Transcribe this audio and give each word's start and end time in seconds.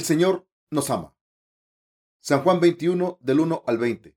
El 0.00 0.06
Señor 0.06 0.48
nos 0.70 0.88
ama. 0.88 1.14
San 2.20 2.42
Juan 2.42 2.58
21 2.58 3.18
del 3.20 3.40
1 3.40 3.64
al 3.66 3.76
20. 3.76 4.16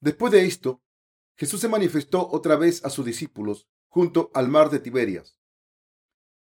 Después 0.00 0.32
de 0.32 0.46
esto, 0.46 0.82
Jesús 1.36 1.60
se 1.60 1.68
manifestó 1.68 2.28
otra 2.28 2.56
vez 2.56 2.84
a 2.84 2.90
sus 2.90 3.06
discípulos 3.06 3.68
junto 3.86 4.32
al 4.34 4.48
mar 4.48 4.70
de 4.70 4.80
Tiberias. 4.80 5.38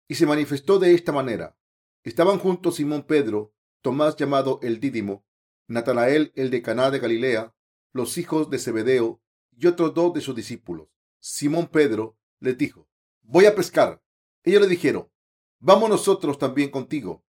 Y 0.06 0.14
se 0.14 0.26
manifestó 0.26 0.78
de 0.78 0.94
esta 0.94 1.10
manera. 1.10 1.58
Estaban 2.04 2.38
juntos 2.38 2.76
Simón 2.76 3.02
Pedro, 3.02 3.52
Tomás 3.80 4.14
llamado 4.14 4.60
el 4.62 4.78
Dídimo, 4.78 5.26
Natanael 5.66 6.32
el 6.36 6.50
de 6.50 6.62
Caná 6.62 6.92
de 6.92 7.00
Galilea, 7.00 7.56
los 7.92 8.16
hijos 8.16 8.48
de 8.48 8.60
Zebedeo 8.60 9.20
y 9.56 9.66
otros 9.66 9.92
dos 9.92 10.14
de 10.14 10.20
sus 10.20 10.36
discípulos. 10.36 10.86
Simón 11.18 11.66
Pedro 11.66 12.16
les 12.38 12.56
dijo, 12.56 12.88
voy 13.22 13.46
a 13.46 13.56
pescar. 13.56 14.00
Ellos 14.44 14.62
le 14.62 14.68
dijeron, 14.68 15.10
vamos 15.58 15.90
nosotros 15.90 16.38
también 16.38 16.70
contigo. 16.70 17.24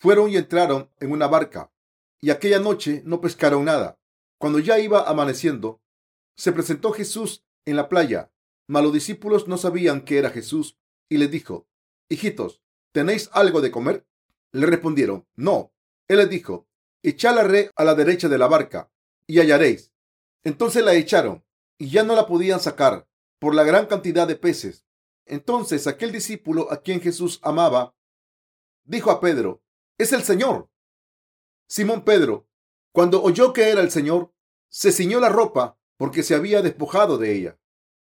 Fueron 0.00 0.30
y 0.30 0.38
entraron 0.38 0.88
en 0.98 1.12
una 1.12 1.28
barca, 1.28 1.70
y 2.22 2.30
aquella 2.30 2.58
noche 2.58 3.02
no 3.04 3.20
pescaron 3.20 3.66
nada. 3.66 3.98
Cuando 4.38 4.58
ya 4.58 4.78
iba 4.78 5.06
amaneciendo, 5.06 5.82
se 6.36 6.52
presentó 6.52 6.92
Jesús 6.92 7.44
en 7.66 7.76
la 7.76 7.90
playa, 7.90 8.32
mas 8.66 8.82
los 8.82 8.94
discípulos 8.94 9.46
no 9.46 9.58
sabían 9.58 10.00
que 10.00 10.16
era 10.16 10.30
Jesús, 10.30 10.78
y 11.10 11.18
les 11.18 11.30
dijo, 11.30 11.68
Hijitos, 12.08 12.62
¿tenéis 12.92 13.28
algo 13.34 13.60
de 13.60 13.70
comer? 13.70 14.06
Le 14.52 14.64
respondieron, 14.64 15.26
No. 15.36 15.70
Él 16.08 16.16
les 16.16 16.30
dijo, 16.30 16.66
Echad 17.02 17.34
la 17.34 17.44
red 17.44 17.70
a 17.76 17.84
la 17.84 17.94
derecha 17.94 18.30
de 18.30 18.38
la 18.38 18.46
barca, 18.46 18.90
y 19.26 19.38
hallaréis. 19.38 19.92
Entonces 20.44 20.82
la 20.82 20.94
echaron, 20.94 21.44
y 21.76 21.90
ya 21.90 22.04
no 22.04 22.14
la 22.14 22.26
podían 22.26 22.60
sacar, 22.60 23.06
por 23.38 23.54
la 23.54 23.64
gran 23.64 23.84
cantidad 23.84 24.26
de 24.26 24.36
peces. 24.36 24.86
Entonces 25.26 25.86
aquel 25.86 26.10
discípulo 26.10 26.72
a 26.72 26.80
quien 26.80 27.02
Jesús 27.02 27.38
amaba, 27.42 27.94
dijo 28.84 29.10
a 29.10 29.20
Pedro, 29.20 29.62
es 30.02 30.12
el 30.12 30.22
Señor. 30.22 30.70
Simón 31.68 32.04
Pedro, 32.04 32.48
cuando 32.92 33.22
oyó 33.22 33.52
que 33.52 33.68
era 33.68 33.80
el 33.80 33.90
Señor, 33.90 34.32
se 34.68 34.92
ciñó 34.92 35.20
la 35.20 35.28
ropa 35.28 35.78
porque 35.96 36.22
se 36.22 36.34
había 36.34 36.62
despojado 36.62 37.18
de 37.18 37.34
ella 37.34 37.58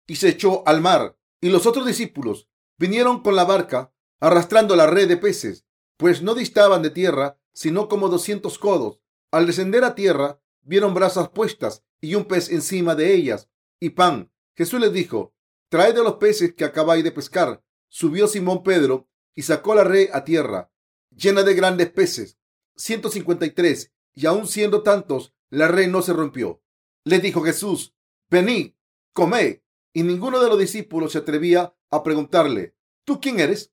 y 0.05 0.17
se 0.17 0.29
echó 0.29 0.67
al 0.67 0.81
mar. 0.81 1.17
Y 1.41 1.49
los 1.49 1.65
otros 1.65 1.85
discípulos 1.85 2.49
vinieron 2.77 3.21
con 3.23 3.35
la 3.35 3.45
barca 3.45 3.93
arrastrando 4.19 4.75
la 4.75 4.87
red 4.87 5.07
de 5.07 5.17
peces, 5.17 5.65
pues 5.97 6.21
no 6.21 6.35
distaban 6.35 6.81
de 6.81 6.89
tierra 6.89 7.39
sino 7.53 7.87
como 7.87 8.09
doscientos 8.09 8.59
codos. 8.59 8.99
Al 9.31 9.47
descender 9.47 9.85
a 9.85 9.95
tierra, 9.95 10.41
vieron 10.61 10.93
brasas 10.93 11.29
puestas 11.29 11.85
y 12.01 12.15
un 12.15 12.25
pez 12.25 12.49
encima 12.49 12.95
de 12.95 13.13
ellas 13.13 13.49
y 13.79 13.91
pan. 13.91 14.31
Jesús 14.55 14.81
les 14.81 14.91
dijo, 14.91 15.33
traed 15.69 15.95
de 15.95 16.03
los 16.03 16.15
peces 16.15 16.53
que 16.53 16.65
acabáis 16.65 17.05
de 17.05 17.11
pescar. 17.11 17.63
Subió 17.87 18.27
Simón 18.27 18.63
Pedro 18.63 19.07
y 19.33 19.43
sacó 19.43 19.73
la 19.73 19.85
red 19.85 20.09
a 20.11 20.25
tierra 20.25 20.69
llena 21.15 21.43
de 21.43 21.53
grandes 21.53 21.89
peces, 21.91 22.37
153, 22.75 23.93
y 24.13 24.25
aun 24.25 24.47
siendo 24.47 24.83
tantos, 24.83 25.33
la 25.49 25.67
red 25.67 25.89
no 25.89 26.01
se 26.01 26.13
rompió. 26.13 26.61
Le 27.03 27.19
dijo 27.19 27.41
Jesús, 27.41 27.95
venid, 28.29 28.73
comed. 29.13 29.61
Y 29.93 30.03
ninguno 30.03 30.41
de 30.41 30.49
los 30.49 30.59
discípulos 30.59 31.13
se 31.13 31.19
atrevía 31.19 31.73
a 31.89 32.03
preguntarle, 32.03 32.75
¿tú 33.05 33.21
quién 33.21 33.39
eres? 33.39 33.71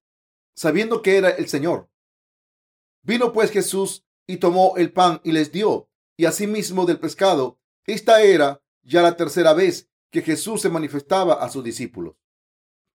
Sabiendo 0.54 1.02
que 1.02 1.16
era 1.16 1.30
el 1.30 1.48
Señor. 1.48 1.90
Vino 3.02 3.32
pues 3.32 3.50
Jesús 3.50 4.04
y 4.26 4.36
tomó 4.36 4.74
el 4.76 4.92
pan 4.92 5.20
y 5.24 5.32
les 5.32 5.50
dio, 5.50 5.90
y 6.16 6.26
asimismo 6.26 6.86
del 6.86 7.00
pescado. 7.00 7.58
Esta 7.84 8.22
era 8.22 8.62
ya 8.82 9.02
la 9.02 9.16
tercera 9.16 9.54
vez 9.54 9.90
que 10.10 10.22
Jesús 10.22 10.60
se 10.60 10.68
manifestaba 10.68 11.34
a 11.34 11.48
sus 11.48 11.64
discípulos. 11.64 12.14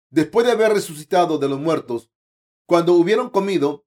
Después 0.09 0.45
de 0.45 0.53
haber 0.53 0.71
resucitado 0.71 1.37
de 1.37 1.49
los 1.49 1.59
muertos, 1.59 2.11
cuando 2.65 2.93
hubieron 2.93 3.29
comido, 3.29 3.86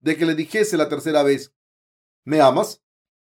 de 0.00 0.16
que 0.16 0.26
le 0.26 0.34
dijese 0.34 0.76
la 0.76 0.88
tercera 0.88 1.22
vez, 1.22 1.54
¿me 2.24 2.40
amas? 2.40 2.82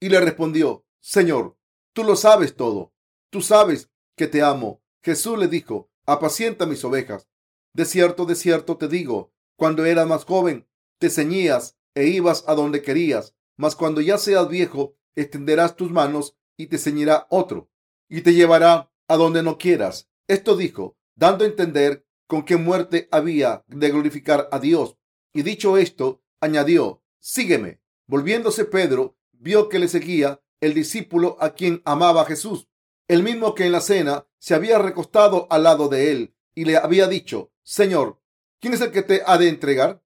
Y 0.01 0.09
le 0.09 0.21
respondió, 0.21 0.87
Señor, 1.01 1.57
tú 1.93 2.05
lo 2.05 2.17
sabes 2.17 2.57
todo, 2.57 2.93
tú 3.31 3.41
sabes 3.41 3.91
que 4.17 4.27
te 4.27 4.43
amo. 4.43 4.83
Jesús 5.03 5.39
le 5.39 5.49
dijo, 5.49 5.91
apacienta 6.07 6.67
mis 6.67 6.85
ovejas. 6.85 7.29
De 7.73 7.85
cierto, 7.85 8.25
de 8.25 8.35
cierto 8.35 8.77
te 8.77 8.89
digo, 8.89 9.33
cuando 9.57 9.85
eras 9.85 10.07
más 10.07 10.25
joven, 10.25 10.69
te 10.99 11.11
ceñías 11.11 11.77
e 11.95 12.07
ibas 12.07 12.45
a 12.47 12.55
donde 12.55 12.83
querías, 12.83 13.35
mas 13.57 13.77
cuando 13.77 14.01
ya 14.01 14.19
seas 14.19 14.49
viejo, 14.49 14.97
extenderás 15.15 15.77
tus 15.77 15.91
manos 15.91 16.37
y 16.57 16.67
te 16.67 16.79
ceñirá 16.79 17.27
otro, 17.31 17.71
y 18.09 18.23
te 18.23 18.35
llevará 18.35 18.91
a 19.09 19.17
donde 19.17 19.43
no 19.43 19.59
quieras. 19.59 20.09
Esto 20.29 20.57
dijo, 20.57 20.97
dando 21.15 21.45
a 21.45 21.49
entender 21.49 22.07
con 22.27 22.45
qué 22.45 22.57
muerte 22.57 23.09
había 23.11 23.65
de 23.69 23.91
glorificar 23.91 24.49
a 24.51 24.59
Dios. 24.59 24.97
Y 25.33 25.43
dicho 25.43 25.77
esto, 25.77 26.23
añadió, 26.45 27.03
sígueme. 27.21 27.81
Volviéndose 28.07 28.67
Pedro, 28.67 29.17
vio 29.33 29.69
que 29.69 29.79
le 29.79 29.89
seguía 29.89 30.43
el 30.61 30.75
discípulo 30.75 31.37
a 31.41 31.55
quien 31.55 31.83
amaba 31.85 32.27
Jesús, 32.27 32.69
el 33.09 33.23
mismo 33.23 33.55
que 33.55 33.67
en 33.67 33.73
la 33.73 33.81
cena 33.81 34.27
se 34.39 34.55
había 34.55 34.79
recostado 34.79 35.47
al 35.51 35.65
lado 35.65 35.89
de 35.89 36.13
él 36.13 36.35
y 36.55 36.65
le 36.65 36.77
había 36.77 37.09
dicho, 37.09 37.51
Señor, 37.63 38.21
¿quién 38.61 38.75
es 38.75 38.81
el 38.81 38.93
que 38.93 39.03
te 39.03 39.23
ha 39.27 39.39
de 39.39 39.49
entregar? 39.49 40.03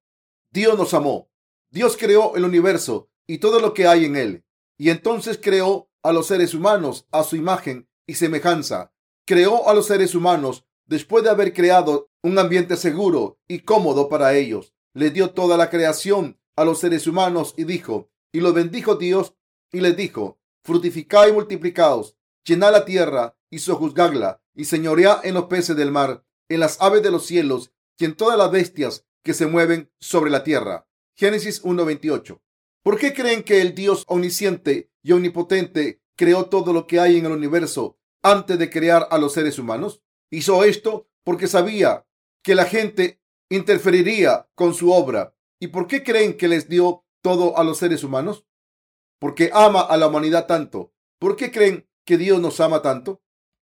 Dios 0.50 0.78
nos 0.78 0.94
amó. 0.94 1.30
Dios 1.70 1.96
creó 1.96 2.34
el 2.36 2.44
universo 2.44 3.10
y 3.26 3.38
todo 3.38 3.60
lo 3.60 3.74
que 3.74 3.86
hay 3.86 4.04
en 4.04 4.16
él. 4.16 4.44
Y 4.76 4.90
entonces 4.90 5.38
creó 5.42 5.90
a 6.02 6.12
los 6.12 6.28
seres 6.28 6.54
humanos 6.54 7.06
a 7.10 7.24
su 7.24 7.36
imagen 7.36 7.88
y 8.06 8.14
semejanza. 8.14 8.92
Creó 9.26 9.68
a 9.68 9.74
los 9.74 9.86
seres 9.86 10.14
humanos 10.14 10.64
después 10.86 11.24
de 11.24 11.30
haber 11.30 11.52
creado 11.52 12.10
un 12.22 12.38
ambiente 12.38 12.76
seguro 12.76 13.38
y 13.46 13.60
cómodo 13.60 14.08
para 14.08 14.34
ellos 14.34 14.72
le 14.94 15.10
dio 15.10 15.30
toda 15.30 15.56
la 15.56 15.70
creación 15.70 16.38
a 16.56 16.64
los 16.64 16.80
seres 16.80 17.06
humanos 17.06 17.54
y 17.56 17.64
dijo, 17.64 18.10
y 18.32 18.40
lo 18.40 18.52
bendijo 18.52 18.96
Dios 18.96 19.34
y 19.72 19.80
les 19.80 19.96
dijo, 19.96 20.38
fructificad 20.62 21.28
y 21.28 21.32
multiplicaos, 21.32 22.16
llenad 22.44 22.72
la 22.72 22.84
tierra 22.84 23.36
y 23.50 23.60
sojuzgadla 23.60 24.42
y 24.54 24.64
señoread 24.64 25.24
en 25.24 25.34
los 25.34 25.44
peces 25.44 25.76
del 25.76 25.92
mar, 25.92 26.24
en 26.48 26.60
las 26.60 26.80
aves 26.80 27.02
de 27.02 27.10
los 27.10 27.26
cielos 27.26 27.72
y 27.98 28.04
en 28.04 28.14
todas 28.14 28.36
las 28.36 28.50
bestias 28.50 29.04
que 29.22 29.34
se 29.34 29.46
mueven 29.46 29.90
sobre 30.00 30.30
la 30.30 30.42
tierra. 30.42 30.88
Génesis 31.14 31.62
1.28. 31.62 32.40
¿Por 32.82 32.98
qué 32.98 33.12
creen 33.12 33.42
que 33.42 33.60
el 33.60 33.74
Dios 33.74 34.04
omnisciente 34.06 34.90
y 35.02 35.12
omnipotente 35.12 36.00
creó 36.16 36.46
todo 36.46 36.72
lo 36.72 36.86
que 36.86 37.00
hay 37.00 37.18
en 37.18 37.26
el 37.26 37.32
universo 37.32 37.98
antes 38.22 38.58
de 38.58 38.70
crear 38.70 39.06
a 39.10 39.18
los 39.18 39.32
seres 39.32 39.58
humanos? 39.58 40.02
Hizo 40.30 40.64
esto 40.64 41.08
porque 41.24 41.46
sabía 41.46 42.06
que 42.42 42.54
la 42.54 42.64
gente 42.64 43.20
interferiría 43.50 44.48
con 44.54 44.74
su 44.74 44.92
obra. 44.92 45.34
¿Y 45.60 45.68
por 45.68 45.86
qué 45.86 46.02
creen 46.02 46.36
que 46.36 46.48
les 46.48 46.68
dio 46.68 47.04
todo 47.22 47.56
a 47.58 47.64
los 47.64 47.78
seres 47.78 48.04
humanos? 48.04 48.46
Porque 49.18 49.50
ama 49.52 49.80
a 49.80 49.96
la 49.96 50.06
humanidad 50.06 50.46
tanto. 50.46 50.92
¿Por 51.18 51.36
qué 51.36 51.50
creen 51.50 51.88
que 52.04 52.16
Dios 52.16 52.40
nos 52.40 52.60
ama 52.60 52.82
tanto? 52.82 53.22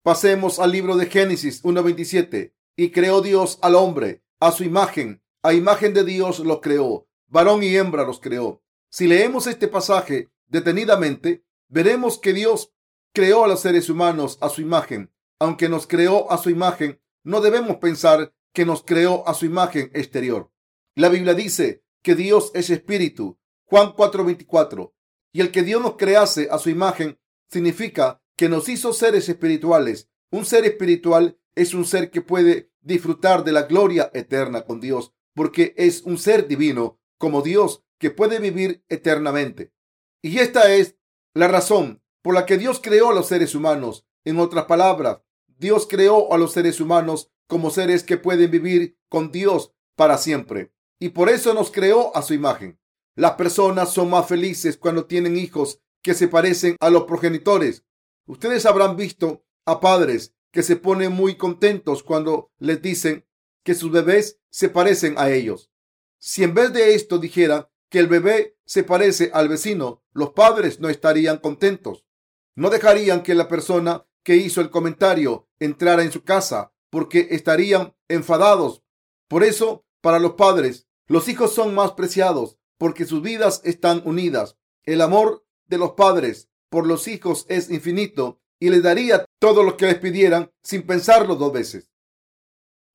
Pasemos 0.04 0.60
al 0.60 0.72
libro 0.72 0.96
de 0.96 1.08
Génesis 1.08 1.64
1.27. 1.64 2.54
Y 2.76 2.92
creó 2.92 3.22
Dios 3.22 3.60
al 3.62 3.76
hombre 3.76 4.24
a 4.40 4.52
su 4.52 4.64
imagen. 4.64 5.22
A 5.44 5.54
imagen 5.54 5.94
de 5.94 6.04
Dios 6.04 6.40
lo 6.40 6.62
creó. 6.62 7.08
Varón 7.28 7.64
y 7.64 7.76
hembra 7.76 8.04
los 8.04 8.20
creó. 8.20 8.64
Si 8.90 9.08
leemos 9.08 9.48
este 9.48 9.68
pasaje 9.68 10.30
detenidamente, 10.48 11.44
veremos 11.68 12.18
que 12.18 12.34
Dios 12.34 12.74
creó 13.14 13.44
a 13.44 13.48
los 13.48 13.62
seres 13.62 13.90
humanos 13.90 14.38
a 14.42 14.50
su 14.50 14.62
imagen. 14.62 15.12
Aunque 15.40 15.70
nos 15.70 15.88
creó 15.88 16.32
a 16.32 16.38
su 16.38 16.50
imagen, 16.50 17.02
no 17.24 17.42
debemos 17.42 17.78
pensar 17.78 18.34
que 18.54 18.66
nos 18.66 18.84
creó 18.84 19.28
a 19.28 19.34
su 19.34 19.46
imagen 19.46 19.92
exterior. 19.94 20.52
La 20.96 21.10
Biblia 21.10 21.34
dice 21.34 21.84
que 22.02 22.16
Dios 22.16 22.52
es 22.54 22.70
espíritu. 22.70 23.40
Juan 23.66 23.94
4:24. 23.94 24.94
Y 25.32 25.42
el 25.42 25.52
que 25.52 25.64
Dios 25.64 25.82
nos 25.82 25.96
crease 25.98 26.48
a 26.52 26.58
su 26.58 26.70
imagen 26.70 27.20
significa 27.50 28.22
que 28.36 28.50
nos 28.50 28.70
hizo 28.70 28.94
seres 28.94 29.30
espirituales. 29.30 30.10
Un 30.32 30.46
ser 30.46 30.66
espiritual 30.66 31.40
es 31.56 31.74
un 31.74 31.86
ser 31.86 32.10
que 32.10 32.22
puede 32.22 32.72
disfrutar 32.82 33.44
de 33.44 33.52
la 33.52 33.64
gloria 33.64 34.10
eterna 34.14 34.64
con 34.64 34.80
Dios, 34.80 35.14
porque 35.36 35.74
es 35.78 36.02
un 36.04 36.18
ser 36.18 36.48
divino 36.48 37.00
como 37.18 37.42
Dios 37.42 37.84
que 37.98 38.12
puede 38.12 38.40
vivir 38.40 38.84
eternamente. 38.88 39.74
Y 40.22 40.40
esta 40.40 40.74
es 40.74 40.96
la 41.34 41.48
razón 41.48 42.02
por 42.22 42.34
la 42.34 42.46
que 42.46 42.58
Dios 42.58 42.80
creó 42.82 43.10
a 43.10 43.14
los 43.14 43.28
seres 43.28 43.56
humanos. 43.56 44.06
En 44.26 44.40
otras 44.40 44.66
palabras, 44.66 45.22
Dios 45.48 45.88
creó 45.90 46.34
a 46.34 46.38
los 46.38 46.54
seres 46.54 46.80
humanos 46.80 47.32
como 47.50 47.72
seres 47.72 48.04
que 48.04 48.18
pueden 48.18 48.52
vivir 48.52 48.96
con 49.10 49.32
Dios 49.32 49.74
para 49.96 50.20
siempre. 50.20 50.72
Y 51.00 51.10
por 51.10 51.30
eso 51.30 51.56
nos 51.56 51.72
creó 51.72 52.16
a 52.16 52.22
su 52.22 52.36
imagen. 52.36 52.80
Las 53.16 53.32
personas 53.34 53.92
son 53.92 54.12
más 54.12 54.28
felices 54.28 54.78
cuando 54.78 55.08
tienen 55.08 55.36
hijos 55.36 55.82
que 56.04 56.14
se 56.14 56.28
parecen 56.28 56.78
a 56.80 56.92
los 56.92 57.06
progenitores. 57.06 57.84
Ustedes 58.28 58.68
habrán 58.68 58.96
visto 58.96 59.44
a 59.66 59.80
padres 59.80 60.36
que 60.52 60.62
se 60.62 60.76
ponen 60.76 61.12
muy 61.12 61.38
contentos 61.38 62.04
cuando 62.04 62.52
les 62.60 62.84
dicen 62.84 63.26
que 63.64 63.74
sus 63.74 63.92
bebés 63.92 64.40
se 64.52 64.70
parecen 64.70 65.16
a 65.18 65.32
ellos. 65.32 65.72
Si 66.20 66.44
en 66.44 66.54
vez 66.54 66.72
de 66.72 66.94
esto 66.94 67.18
dijera 67.18 67.72
que 67.90 67.98
el 67.98 68.08
bebé 68.08 68.58
se 68.64 68.84
parece 68.84 69.32
al 69.34 69.50
vecino, 69.50 70.04
los 70.14 70.34
padres 70.34 70.80
no 70.80 70.88
estarían 70.88 71.38
contentos. 71.38 72.06
No 72.54 72.70
dejarían 72.70 73.24
que 73.24 73.34
la 73.34 73.48
persona 73.48 74.06
que 74.22 74.36
hizo 74.36 74.62
el 74.62 74.70
comentario 74.70 75.50
entrara 75.60 76.04
en 76.04 76.12
su 76.12 76.24
casa 76.24 76.74
porque 76.90 77.28
estarían 77.32 77.96
enfadados. 78.08 78.84
Por 79.28 79.44
eso, 79.44 79.86
para 80.02 80.20
los 80.20 80.34
padres, 80.34 80.88
los 81.08 81.28
hijos 81.28 81.54
son 81.54 81.76
más 81.76 81.94
preciados 81.94 82.58
porque 82.78 83.06
sus 83.06 83.22
vidas 83.22 83.62
están 83.64 84.02
unidas. 84.06 84.58
El 84.84 85.02
amor 85.02 85.46
de 85.68 85.78
los 85.78 85.92
padres 85.92 86.50
por 86.70 86.88
los 86.88 87.08
hijos 87.08 87.46
es 87.50 87.70
infinito 87.70 88.40
y 88.60 88.70
les 88.70 88.84
daría 88.84 89.26
todo 89.40 89.64
lo 89.64 89.78
que 89.78 89.86
les 89.86 90.00
pidieran 90.00 90.52
sin 90.64 90.86
pensarlo 90.86 91.36
dos 91.36 91.52
veces. 91.52 91.92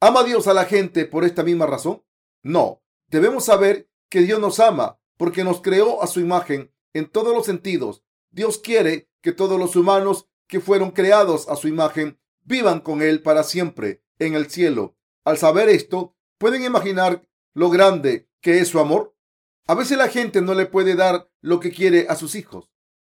¿Ama 0.00 0.22
Dios 0.24 0.46
a 0.48 0.54
la 0.54 0.64
gente 0.64 1.06
por 1.06 1.24
esta 1.24 1.42
misma 1.42 1.66
razón? 1.66 2.04
No, 2.42 2.82
debemos 3.08 3.44
saber 3.44 3.88
que 4.10 4.20
Dios 4.20 4.38
nos 4.40 4.60
ama 4.60 4.98
porque 5.16 5.44
nos 5.44 5.62
creó 5.62 6.02
a 6.02 6.06
su 6.06 6.20
imagen 6.20 6.72
en 6.92 7.08
todos 7.08 7.34
los 7.34 7.46
sentidos. 7.46 8.04
Dios 8.30 8.58
quiere 8.58 9.08
que 9.22 9.32
todos 9.32 9.58
los 9.58 9.76
humanos 9.76 10.28
que 10.46 10.60
fueron 10.60 10.90
creados 10.90 11.48
a 11.48 11.56
su 11.56 11.68
imagen 11.68 12.18
vivan 12.44 12.80
con 12.80 13.02
Él 13.02 13.22
para 13.22 13.42
siempre 13.42 14.04
en 14.18 14.34
el 14.34 14.50
cielo. 14.50 14.96
Al 15.24 15.38
saber 15.38 15.68
esto, 15.68 16.16
¿pueden 16.38 16.64
imaginar 16.64 17.26
lo 17.54 17.70
grande 17.70 18.28
que 18.40 18.58
es 18.58 18.68
su 18.68 18.78
amor? 18.78 19.16
A 19.66 19.74
veces 19.74 19.96
la 19.96 20.08
gente 20.08 20.42
no 20.42 20.54
le 20.54 20.66
puede 20.66 20.94
dar 20.94 21.30
lo 21.40 21.58
que 21.58 21.72
quiere 21.72 22.06
a 22.08 22.16
sus 22.16 22.34
hijos, 22.34 22.70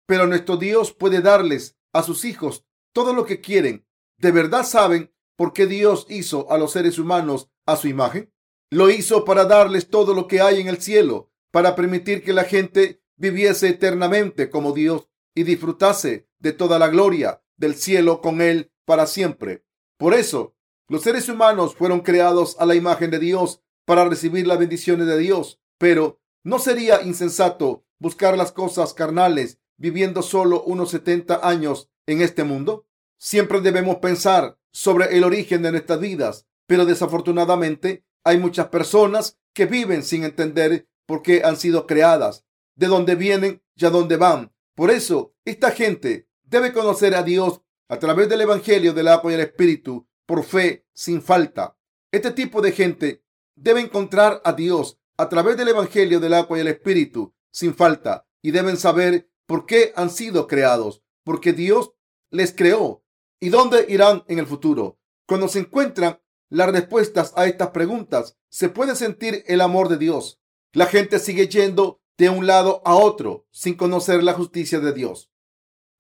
pero 0.06 0.28
nuestro 0.28 0.58
Dios 0.58 0.94
puede 0.94 1.22
darles 1.22 1.78
a 1.92 2.04
sus 2.04 2.24
hijos 2.26 2.66
todo 2.94 3.14
lo 3.14 3.26
que 3.26 3.42
quieren. 3.42 3.88
¿De 4.18 4.32
verdad 4.32 4.64
saben 4.64 5.14
por 5.36 5.54
qué 5.54 5.66
Dios 5.66 6.06
hizo 6.10 6.52
a 6.52 6.58
los 6.58 6.72
seres 6.72 7.00
humanos 7.00 7.50
a 7.66 7.76
su 7.76 7.88
imagen? 7.88 8.32
Lo 8.70 8.90
hizo 8.90 9.26
para 9.26 9.46
darles 9.46 9.90
todo 9.90 10.14
lo 10.14 10.28
que 10.28 10.42
hay 10.42 10.62
en 10.62 10.68
el 10.68 10.82
cielo, 10.82 11.32
para 11.52 11.76
permitir 11.76 12.24
que 12.24 12.34
la 12.34 12.44
gente 12.44 13.02
viviese 13.16 13.70
eternamente 13.70 14.50
como 14.50 14.72
Dios 14.72 15.10
y 15.34 15.44
disfrutase 15.44 16.28
de 16.40 16.54
toda 16.54 16.78
la 16.78 16.90
gloria 16.90 17.42
del 17.58 17.76
cielo 17.76 18.22
con 18.22 18.42
Él 18.42 18.72
para 18.86 19.08
siempre. 19.08 19.66
Por 19.98 20.14
eso, 20.14 20.56
los 20.88 21.02
seres 21.02 21.28
humanos 21.30 21.76
fueron 21.76 22.02
creados 22.02 22.56
a 22.60 22.66
la 22.66 22.76
imagen 22.76 23.12
de 23.12 23.20
Dios 23.20 23.62
para 23.86 24.08
recibir 24.08 24.48
las 24.48 24.60
bendiciones 24.60 25.08
de 25.08 25.18
Dios, 25.18 25.60
pero 25.78 26.20
no 26.44 26.60
sería 26.60 27.02
insensato 27.02 27.86
buscar 28.00 28.38
las 28.38 28.52
cosas 28.52 28.94
carnales 28.94 29.60
viviendo 29.78 30.22
solo 30.22 30.64
unos 30.64 30.92
70 30.92 31.48
años 31.48 31.90
en 32.06 32.22
este 32.22 32.44
mundo. 32.44 32.88
Siempre 33.18 33.62
debemos 33.62 33.98
pensar 33.98 34.58
sobre 34.72 35.18
el 35.18 35.24
origen 35.24 35.62
de 35.64 35.72
nuestras 35.72 36.00
vidas, 36.00 36.48
pero 36.68 36.86
desafortunadamente 36.86 38.06
hay 38.24 38.38
muchas 38.38 38.68
personas 38.68 39.40
que 39.54 39.66
viven 39.66 40.04
sin 40.04 40.24
entender 40.24 40.88
por 41.06 41.22
qué 41.22 41.44
han 41.44 41.58
sido 41.58 41.88
creadas, 41.88 42.46
de 42.76 42.88
dónde 42.88 43.16
vienen 43.16 43.62
y 43.76 43.86
a 43.86 43.90
dónde 43.90 44.18
van. 44.18 44.54
Por 44.76 44.92
eso, 44.92 45.34
esta 45.46 45.72
gente 45.72 46.28
debe 46.44 46.74
conocer 46.74 47.16
a 47.16 47.24
Dios 47.24 47.62
a 47.88 48.00
través 48.00 48.30
del 48.30 48.42
Evangelio 48.42 48.94
del 48.94 49.08
agua 49.08 49.32
y 49.32 49.36
el 49.36 49.42
Espíritu 49.42 50.08
por 50.26 50.44
fe 50.44 50.86
sin 50.94 51.22
falta. 51.22 51.78
Este 52.12 52.32
tipo 52.32 52.62
de 52.62 52.72
gente 52.72 53.24
debe 53.56 53.82
encontrar 53.82 54.42
a 54.44 54.54
Dios 54.54 55.00
a 55.18 55.30
través 55.30 55.58
del 55.58 55.70
Evangelio 55.70 56.20
del 56.20 56.34
agua 56.34 56.58
y 56.58 56.62
el 56.62 56.68
Espíritu 56.68 57.34
sin 57.52 57.76
falta 57.76 58.28
y 58.42 58.52
deben 58.52 58.78
saber 58.78 59.30
por 59.46 59.66
qué 59.66 59.94
han 59.96 60.10
sido 60.10 60.48
creados, 60.48 61.04
porque 61.24 61.54
Dios 61.54 61.94
les 62.32 62.54
creó 62.54 63.04
y 63.40 63.50
dónde 63.50 63.86
irán 63.88 64.24
en 64.28 64.40
el 64.40 64.48
futuro. 64.48 65.00
Cuando 65.28 65.48
se 65.48 65.60
encuentran 65.60 66.20
las 66.50 66.72
respuestas 66.72 67.34
a 67.36 67.46
estas 67.46 67.70
preguntas, 67.70 68.38
se 68.50 68.70
puede 68.70 68.96
sentir 68.96 69.44
el 69.48 69.62
amor 69.62 69.90
de 69.90 69.98
Dios. 69.98 70.40
La 70.74 70.86
gente 70.86 71.20
sigue 71.20 71.48
yendo 71.48 72.02
de 72.18 72.30
un 72.30 72.48
lado 72.48 72.82
a 72.86 72.96
otro 72.96 73.48
sin 73.52 73.76
conocer 73.76 74.24
la 74.24 74.34
justicia 74.34 74.80
de 74.80 74.94
Dios. 74.94 75.32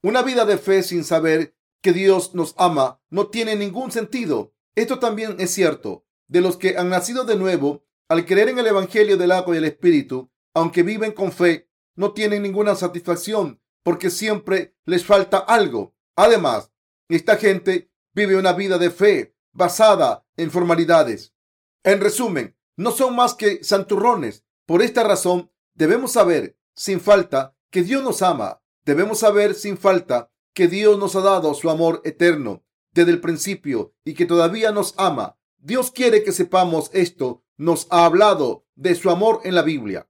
Una 0.01 0.21
vida 0.21 0.45
de 0.45 0.57
fe 0.57 0.83
sin 0.83 1.03
saber 1.03 1.55
que 1.85 1.93
Dios 1.93 2.33
nos 2.33 2.55
ama 2.57 2.99
no 3.11 3.27
tiene 3.27 3.55
ningún 3.55 3.91
sentido. 3.91 4.55
Esto 4.73 4.97
también 4.97 5.35
es 5.37 5.51
cierto 5.51 6.03
de 6.27 6.41
los 6.41 6.57
que 6.57 6.79
han 6.79 6.89
nacido 6.89 7.25
de 7.25 7.35
nuevo 7.35 7.85
al 8.09 8.25
creer 8.25 8.49
en 8.49 8.57
el 8.57 8.65
Evangelio 8.65 9.17
del 9.17 9.31
agua 9.31 9.53
y 9.53 9.59
el 9.59 9.65
Espíritu, 9.65 10.31
aunque 10.55 10.81
viven 10.81 11.11
con 11.11 11.31
fe, 11.31 11.69
no 11.93 12.13
tienen 12.13 12.41
ninguna 12.41 12.73
satisfacción 12.73 13.61
porque 13.83 14.09
siempre 14.09 14.75
les 14.85 15.05
falta 15.05 15.37
algo. 15.37 15.95
Además, 16.15 16.71
esta 17.07 17.37
gente 17.37 17.91
vive 18.15 18.35
una 18.35 18.53
vida 18.53 18.79
de 18.79 18.89
fe 18.89 19.35
basada 19.51 20.25
en 20.37 20.49
formalidades. 20.49 21.35
En 21.83 22.01
resumen, 22.01 22.57
no 22.77 22.89
son 22.93 23.15
más 23.15 23.35
que 23.35 23.63
santurrones. 23.63 24.43
Por 24.65 24.81
esta 24.81 25.03
razón, 25.03 25.51
debemos 25.75 26.13
saber 26.13 26.57
sin 26.73 26.99
falta 26.99 27.55
que 27.69 27.83
Dios 27.83 28.03
nos 28.03 28.23
ama. 28.23 28.63
Debemos 28.85 29.19
saber 29.19 29.53
sin 29.53 29.77
falta 29.77 30.31
que 30.55 30.67
Dios 30.69 30.97
nos 30.97 31.15
ha 31.15 31.21
dado 31.21 31.53
su 31.53 31.69
amor 31.69 32.01
eterno 32.05 32.63
desde 32.93 33.11
el 33.11 33.21
principio 33.21 33.93
y 34.05 34.13
que 34.13 34.25
todavía 34.25 34.71
nos 34.71 34.95
ama. 34.97 35.37
Dios 35.57 35.91
quiere 35.91 36.23
que 36.23 36.31
sepamos 36.31 36.89
esto. 36.93 37.43
Nos 37.57 37.87
ha 37.91 38.05
hablado 38.05 38.65
de 38.75 38.95
su 38.95 39.09
amor 39.09 39.41
en 39.43 39.53
la 39.53 39.61
Biblia. 39.61 40.09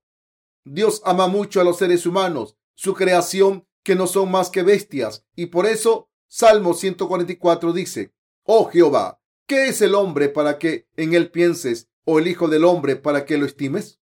Dios 0.63 1.01
ama 1.03 1.27
mucho 1.27 1.59
a 1.59 1.63
los 1.63 1.77
seres 1.77 2.06
humanos, 2.06 2.57
su 2.75 2.94
creación, 2.94 3.68
que 3.83 3.95
no 3.95 4.07
son 4.07 4.31
más 4.31 4.50
que 4.50 4.63
bestias. 4.63 5.25
Y 5.36 5.47
por 5.47 5.65
eso, 5.65 6.09
Salmo 6.27 6.74
144 6.74 7.74
dice, 7.74 8.13
Oh 8.44 8.65
Jehová, 8.65 9.19
¿qué 9.48 9.68
es 9.68 9.81
el 9.81 9.95
hombre 9.95 10.30
para 10.30 10.59
que 10.59 10.88
en 10.95 11.15
él 11.15 11.31
pienses? 11.31 11.89
¿O 12.03 12.19
el 12.19 12.27
Hijo 12.27 12.48
del 12.48 12.65
hombre 12.65 12.95
para 12.95 13.25
que 13.25 13.38
lo 13.38 13.48
estimes? 13.48 14.00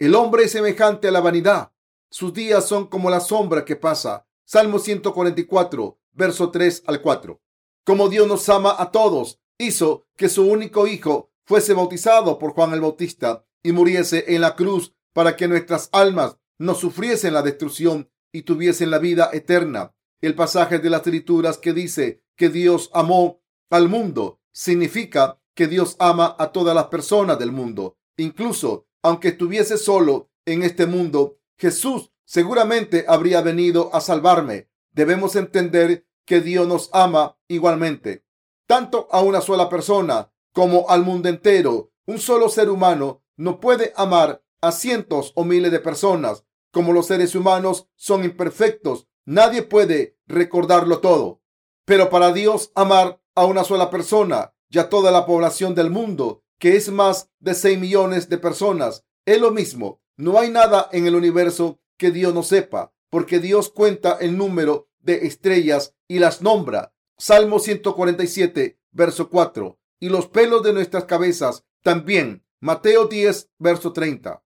El 0.00 0.16
hombre 0.16 0.44
es 0.44 0.52
semejante 0.52 1.08
a 1.08 1.12
la 1.12 1.20
vanidad. 1.20 1.72
Sus 2.10 2.34
días 2.34 2.66
son 2.66 2.88
como 2.88 3.10
la 3.10 3.20
sombra 3.20 3.64
que 3.64 3.76
pasa. 3.76 4.26
Salmo 4.44 4.78
144, 4.78 5.98
verso 6.12 6.50
3 6.50 6.84
al 6.86 7.00
4. 7.00 7.40
Como 7.84 8.08
Dios 8.08 8.28
nos 8.28 8.48
ama 8.48 8.74
a 8.78 8.90
todos, 8.90 9.40
hizo 9.58 10.06
que 10.16 10.28
su 10.28 10.46
único 10.46 10.86
hijo 10.86 11.30
fuese 11.44 11.74
bautizado 11.74 12.38
por 12.38 12.52
Juan 12.52 12.72
el 12.72 12.80
Bautista 12.80 13.44
y 13.62 13.72
muriese 13.72 14.34
en 14.34 14.40
la 14.40 14.56
cruz 14.56 14.94
para 15.12 15.36
que 15.36 15.48
nuestras 15.48 15.88
almas 15.92 16.36
no 16.58 16.74
sufriesen 16.74 17.34
la 17.34 17.42
destrucción 17.42 18.10
y 18.32 18.42
tuviesen 18.42 18.90
la 18.90 18.98
vida 18.98 19.30
eterna. 19.32 19.94
El 20.20 20.34
pasaje 20.34 20.78
de 20.78 20.90
las 20.90 21.00
escrituras 21.00 21.58
que 21.58 21.72
dice 21.72 22.22
que 22.36 22.48
Dios 22.48 22.90
amó 22.94 23.42
al 23.70 23.88
mundo 23.88 24.40
significa 24.52 25.40
que 25.54 25.66
Dios 25.66 25.96
ama 25.98 26.36
a 26.38 26.52
todas 26.52 26.74
las 26.74 26.86
personas 26.86 27.38
del 27.38 27.52
mundo. 27.52 27.96
Incluso 28.16 28.86
aunque 29.02 29.28
estuviese 29.28 29.76
solo 29.78 30.30
en 30.46 30.62
este 30.62 30.86
mundo, 30.86 31.38
Jesús 31.58 32.11
seguramente 32.32 33.04
habría 33.08 33.42
venido 33.42 33.94
a 33.94 34.00
salvarme. 34.00 34.70
Debemos 34.92 35.36
entender 35.36 36.06
que 36.24 36.40
Dios 36.40 36.66
nos 36.66 36.88
ama 36.94 37.36
igualmente, 37.46 38.24
tanto 38.66 39.06
a 39.10 39.20
una 39.20 39.42
sola 39.42 39.68
persona 39.68 40.32
como 40.54 40.88
al 40.88 41.04
mundo 41.04 41.28
entero. 41.28 41.92
Un 42.06 42.18
solo 42.18 42.48
ser 42.48 42.70
humano 42.70 43.22
no 43.36 43.60
puede 43.60 43.92
amar 43.96 44.42
a 44.62 44.72
cientos 44.72 45.32
o 45.34 45.44
miles 45.44 45.70
de 45.72 45.80
personas. 45.80 46.46
Como 46.70 46.94
los 46.94 47.08
seres 47.08 47.34
humanos 47.34 47.90
son 47.96 48.24
imperfectos, 48.24 49.08
nadie 49.26 49.60
puede 49.60 50.16
recordarlo 50.26 51.00
todo. 51.00 51.42
Pero 51.84 52.08
para 52.08 52.32
Dios 52.32 52.72
amar 52.74 53.20
a 53.34 53.44
una 53.44 53.62
sola 53.62 53.90
persona 53.90 54.54
y 54.70 54.78
a 54.78 54.88
toda 54.88 55.10
la 55.10 55.26
población 55.26 55.74
del 55.74 55.90
mundo, 55.90 56.42
que 56.58 56.76
es 56.76 56.90
más 56.90 57.28
de 57.40 57.52
6 57.52 57.78
millones 57.78 58.30
de 58.30 58.38
personas, 58.38 59.04
es 59.26 59.38
lo 59.38 59.50
mismo. 59.50 60.00
No 60.16 60.38
hay 60.38 60.50
nada 60.50 60.88
en 60.92 61.06
el 61.06 61.14
universo 61.14 61.81
que 61.96 62.10
Dios 62.10 62.34
no 62.34 62.42
sepa, 62.42 62.92
porque 63.10 63.38
Dios 63.38 63.70
cuenta 63.70 64.16
el 64.20 64.36
número 64.36 64.88
de 65.00 65.26
estrellas 65.26 65.94
y 66.08 66.18
las 66.18 66.42
nombra. 66.42 66.94
Salmo 67.18 67.58
147, 67.58 68.78
verso 68.90 69.28
4. 69.28 69.78
Y 70.00 70.08
los 70.08 70.26
pelos 70.28 70.62
de 70.62 70.72
nuestras 70.72 71.04
cabezas 71.04 71.64
también. 71.82 72.44
Mateo 72.60 73.06
10, 73.06 73.50
verso 73.58 73.92
30. 73.92 74.42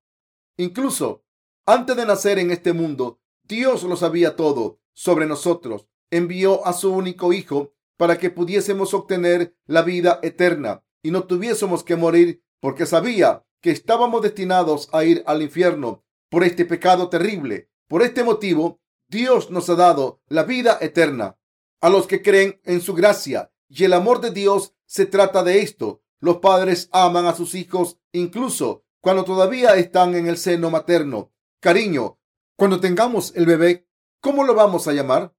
Incluso 0.57 1.25
antes 1.67 1.97
de 1.97 2.07
nacer 2.07 2.39
en 2.39 2.51
este 2.51 2.73
mundo, 2.73 3.21
Dios 3.43 3.83
lo 3.83 3.97
sabía 3.97 4.37
todo 4.37 4.81
sobre 4.93 5.27
nosotros. 5.27 5.87
Envió 6.11 6.67
a 6.67 6.73
su 6.73 6.93
único 6.93 7.33
Hijo 7.33 7.75
para 7.97 8.19
que 8.19 8.31
pudiésemos 8.31 8.95
obtener 8.95 9.57
la 9.67 9.83
vida 9.83 10.21
eterna 10.23 10.85
y 11.03 11.11
no 11.11 11.25
tuviésemos 11.25 11.83
que 11.83 11.97
morir 11.97 12.43
porque 12.61 12.87
sabía 12.87 13.45
que 13.61 13.71
estábamos 13.71 14.23
destinados 14.23 14.89
a 14.93 15.05
ir 15.05 15.23
al 15.27 15.43
infierno 15.43 16.05
por 16.37 16.45
este 16.45 16.67
pecado 16.67 17.09
terrible. 17.09 17.71
Por 17.89 18.03
este 18.03 18.23
motivo, 18.23 18.79
Dios 19.09 19.51
nos 19.51 19.71
ha 19.71 19.75
dado 19.75 20.21
la 20.29 20.43
vida 20.43 20.77
eterna. 20.83 21.39
A 21.81 21.89
los 21.89 22.07
que 22.07 22.21
creen 22.21 22.61
en 22.65 22.83
su 22.83 22.93
gracia 22.93 23.51
y 23.71 23.85
el 23.85 23.95
amor 23.95 24.21
de 24.21 24.33
Dios 24.33 24.75
se 24.85 25.07
trata 25.07 25.43
de 25.43 25.63
esto. 25.63 26.03
Los 26.21 26.37
padres 26.41 26.91
aman 26.93 27.25
a 27.25 27.35
sus 27.35 27.55
hijos 27.55 27.99
incluso 28.13 28.85
cuando 29.01 29.25
todavía 29.25 29.77
están 29.77 30.15
en 30.15 30.27
el 30.27 30.37
seno 30.37 30.69
materno. 30.69 31.33
cariño. 31.59 32.19
Cuando 32.55 32.81
tengamos 32.81 33.35
el 33.35 33.47
bebé, 33.47 33.89
¿cómo 34.21 34.45
lo 34.45 34.55
vamos 34.55 34.87
a 34.89 34.93
llamar? 34.93 35.35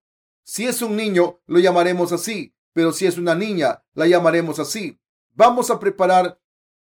Si 0.46 0.66
es 0.66 0.82
un 0.82 0.96
niño, 0.96 1.42
lo 1.46 1.60
llamaremos 1.60 2.12
así, 2.12 2.56
pero 2.74 2.92
si 2.92 3.06
es 3.06 3.20
una 3.20 3.36
niña, 3.36 3.84
la 3.94 4.08
llamaremos 4.08 4.58
así. 4.58 5.00
Vamos 5.36 5.70
a 5.70 5.80
preparar 5.80 6.42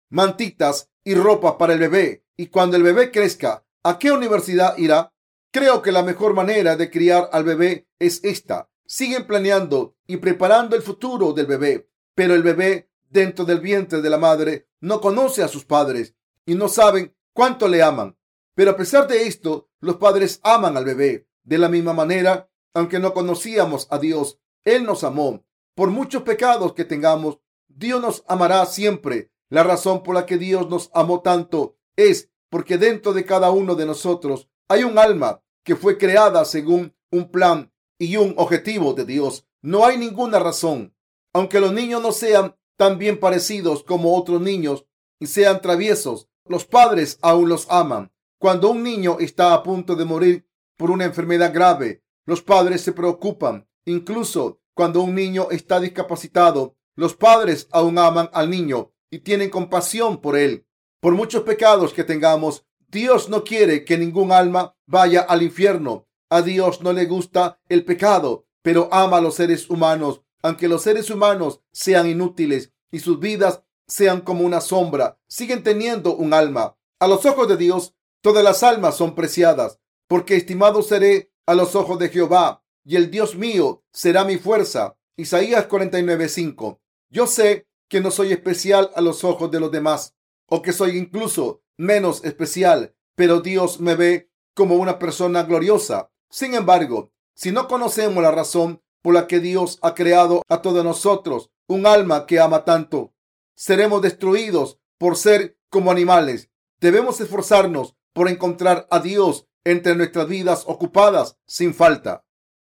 mantitas 0.09 0.89
y 1.03 1.13
ropa 1.13 1.59
para 1.59 1.73
el 1.73 1.79
bebé. 1.79 2.25
Y 2.35 2.47
cuando 2.47 2.75
el 2.75 2.81
bebé 2.81 3.11
crezca, 3.11 3.67
¿a 3.83 3.99
qué 3.99 4.11
universidad 4.11 4.77
irá? 4.77 5.13
Creo 5.51 5.81
que 5.81 5.91
la 5.91 6.03
mejor 6.03 6.33
manera 6.33 6.75
de 6.75 6.89
criar 6.89 7.29
al 7.31 7.43
bebé 7.43 7.87
es 7.97 8.23
esta. 8.23 8.69
Siguen 8.85 9.25
planeando 9.25 9.95
y 10.07 10.17
preparando 10.17 10.75
el 10.75 10.81
futuro 10.81 11.33
del 11.33 11.45
bebé, 11.45 11.89
pero 12.15 12.33
el 12.35 12.43
bebé 12.43 12.89
dentro 13.09 13.45
del 13.45 13.59
vientre 13.59 14.01
de 14.01 14.09
la 14.09 14.17
madre 14.17 14.67
no 14.81 15.01
conoce 15.01 15.43
a 15.43 15.47
sus 15.47 15.65
padres 15.65 16.15
y 16.45 16.55
no 16.55 16.67
saben 16.67 17.15
cuánto 17.33 17.67
le 17.67 17.81
aman. 17.81 18.17
Pero 18.55 18.71
a 18.71 18.75
pesar 18.75 19.07
de 19.07 19.27
esto, 19.27 19.69
los 19.79 19.97
padres 19.97 20.39
aman 20.43 20.77
al 20.77 20.85
bebé. 20.85 21.27
De 21.43 21.57
la 21.57 21.69
misma 21.69 21.93
manera, 21.93 22.49
aunque 22.73 22.99
no 22.99 23.13
conocíamos 23.13 23.87
a 23.89 23.97
Dios, 23.97 24.39
Él 24.63 24.83
nos 24.83 25.03
amó. 25.03 25.45
Por 25.73 25.89
muchos 25.89 26.23
pecados 26.23 26.73
que 26.73 26.85
tengamos, 26.85 27.39
Dios 27.67 28.01
nos 28.01 28.23
amará 28.27 28.65
siempre. 28.65 29.31
La 29.49 29.63
razón 29.63 30.03
por 30.03 30.15
la 30.15 30.25
que 30.25 30.37
Dios 30.37 30.69
nos 30.69 30.91
amó 30.93 31.21
tanto 31.21 31.77
es 31.95 32.28
porque 32.49 32.77
dentro 32.77 33.13
de 33.13 33.25
cada 33.25 33.51
uno 33.51 33.75
de 33.75 33.85
nosotros 33.85 34.49
hay 34.67 34.83
un 34.83 34.97
alma 34.97 35.41
que 35.63 35.75
fue 35.75 35.97
creada 35.97 36.45
según 36.45 36.95
un 37.11 37.31
plan 37.31 37.71
y 37.97 38.17
un 38.17 38.33
objetivo 38.37 38.93
de 38.93 39.05
Dios. 39.05 39.45
No 39.61 39.85
hay 39.85 39.97
ninguna 39.97 40.39
razón. 40.39 40.95
Aunque 41.33 41.59
los 41.59 41.73
niños 41.73 42.01
no 42.01 42.11
sean 42.11 42.55
tan 42.77 42.97
bien 42.97 43.19
parecidos 43.19 43.83
como 43.83 44.15
otros 44.17 44.41
niños 44.41 44.85
y 45.19 45.27
sean 45.27 45.61
traviesos, 45.61 46.27
los 46.45 46.65
padres 46.65 47.19
aún 47.21 47.49
los 47.49 47.69
aman. 47.69 48.11
Cuando 48.39 48.71
un 48.71 48.83
niño 48.83 49.17
está 49.19 49.53
a 49.53 49.63
punto 49.63 49.95
de 49.95 50.05
morir 50.05 50.47
por 50.77 50.91
una 50.91 51.05
enfermedad 51.05 51.53
grave, 51.53 52.03
los 52.25 52.41
padres 52.41 52.81
se 52.81 52.93
preocupan. 52.93 53.67
Incluso 53.85 54.61
cuando 54.73 55.01
un 55.01 55.13
niño 55.13 55.47
está 55.51 55.79
discapacitado, 55.79 56.77
los 56.95 57.15
padres 57.15 57.67
aún 57.71 57.97
aman 57.97 58.29
al 58.33 58.49
niño 58.49 58.93
y 59.11 59.19
tienen 59.19 59.49
compasión 59.49 60.21
por 60.21 60.37
él. 60.37 60.65
Por 60.99 61.13
muchos 61.13 61.43
pecados 61.43 61.93
que 61.93 62.03
tengamos, 62.03 62.65
Dios 62.87 63.29
no 63.29 63.43
quiere 63.43 63.85
que 63.85 63.97
ningún 63.97 64.31
alma 64.31 64.75
vaya 64.85 65.21
al 65.21 65.43
infierno. 65.43 66.07
A 66.29 66.41
Dios 66.41 66.81
no 66.81 66.93
le 66.93 67.05
gusta 67.05 67.59
el 67.69 67.85
pecado, 67.85 68.45
pero 68.61 68.89
ama 68.91 69.17
a 69.17 69.21
los 69.21 69.35
seres 69.35 69.69
humanos 69.69 70.21
aunque 70.41 70.67
los 70.67 70.83
seres 70.83 71.09
humanos 71.09 71.61
sean 71.71 72.07
inútiles 72.09 72.71
y 72.91 72.99
sus 72.99 73.19
vidas 73.19 73.63
sean 73.87 74.21
como 74.21 74.43
una 74.43 74.61
sombra, 74.61 75.19
siguen 75.27 75.63
teniendo 75.63 76.15
un 76.15 76.33
alma. 76.33 76.77
A 76.99 77.07
los 77.07 77.25
ojos 77.25 77.47
de 77.47 77.57
Dios, 77.57 77.95
todas 78.21 78.43
las 78.43 78.63
almas 78.63 78.95
son 78.95 79.15
preciadas, 79.15 79.79
porque 80.07 80.35
estimado 80.35 80.81
seré 80.81 81.31
a 81.45 81.55
los 81.55 81.75
ojos 81.75 81.97
de 81.99 82.09
Jehová, 82.09 82.63
y 82.85 82.95
el 82.95 83.11
Dios 83.11 83.35
mío 83.35 83.83
será 83.91 84.23
mi 84.23 84.37
fuerza. 84.37 84.95
Isaías 85.17 85.67
49:5. 85.67 86.79
Yo 87.09 87.27
sé 87.27 87.67
que 87.87 88.01
no 88.01 88.11
soy 88.11 88.31
especial 88.31 88.91
a 88.95 89.01
los 89.01 89.23
ojos 89.23 89.49
de 89.51 89.59
los 89.59 89.71
demás, 89.71 90.15
o 90.49 90.61
que 90.61 90.73
soy 90.73 90.97
incluso 90.97 91.61
menos 91.77 92.23
especial, 92.23 92.95
pero 93.15 93.41
Dios 93.41 93.79
me 93.79 93.95
ve 93.95 94.31
como 94.53 94.75
una 94.75 94.99
persona 94.99 95.43
gloriosa. 95.43 96.11
Sin 96.29 96.53
embargo, 96.53 97.11
si 97.33 97.51
no 97.51 97.67
conocemos 97.67 98.21
la 98.21 98.31
razón 98.31 98.81
por 99.01 99.13
la 99.13 99.27
que 99.27 99.39
Dios 99.39 99.79
ha 99.81 99.95
creado 99.95 100.41
a 100.49 100.61
todos 100.61 100.83
nosotros, 100.83 101.51
un 101.67 101.85
alma 101.85 102.25
que 102.25 102.39
ama 102.39 102.65
tanto. 102.65 103.13
Seremos 103.55 104.01
destruidos 104.01 104.79
por 104.97 105.15
ser 105.15 105.57
como 105.69 105.91
animales. 105.91 106.49
Debemos 106.79 107.21
esforzarnos 107.21 107.95
por 108.13 108.27
encontrar 108.27 108.87
a 108.89 108.99
Dios 108.99 109.47
entre 109.63 109.95
nuestras 109.95 110.27
vidas 110.27 110.63
ocupadas 110.67 111.37
sin 111.45 111.73
falta. 111.73 112.25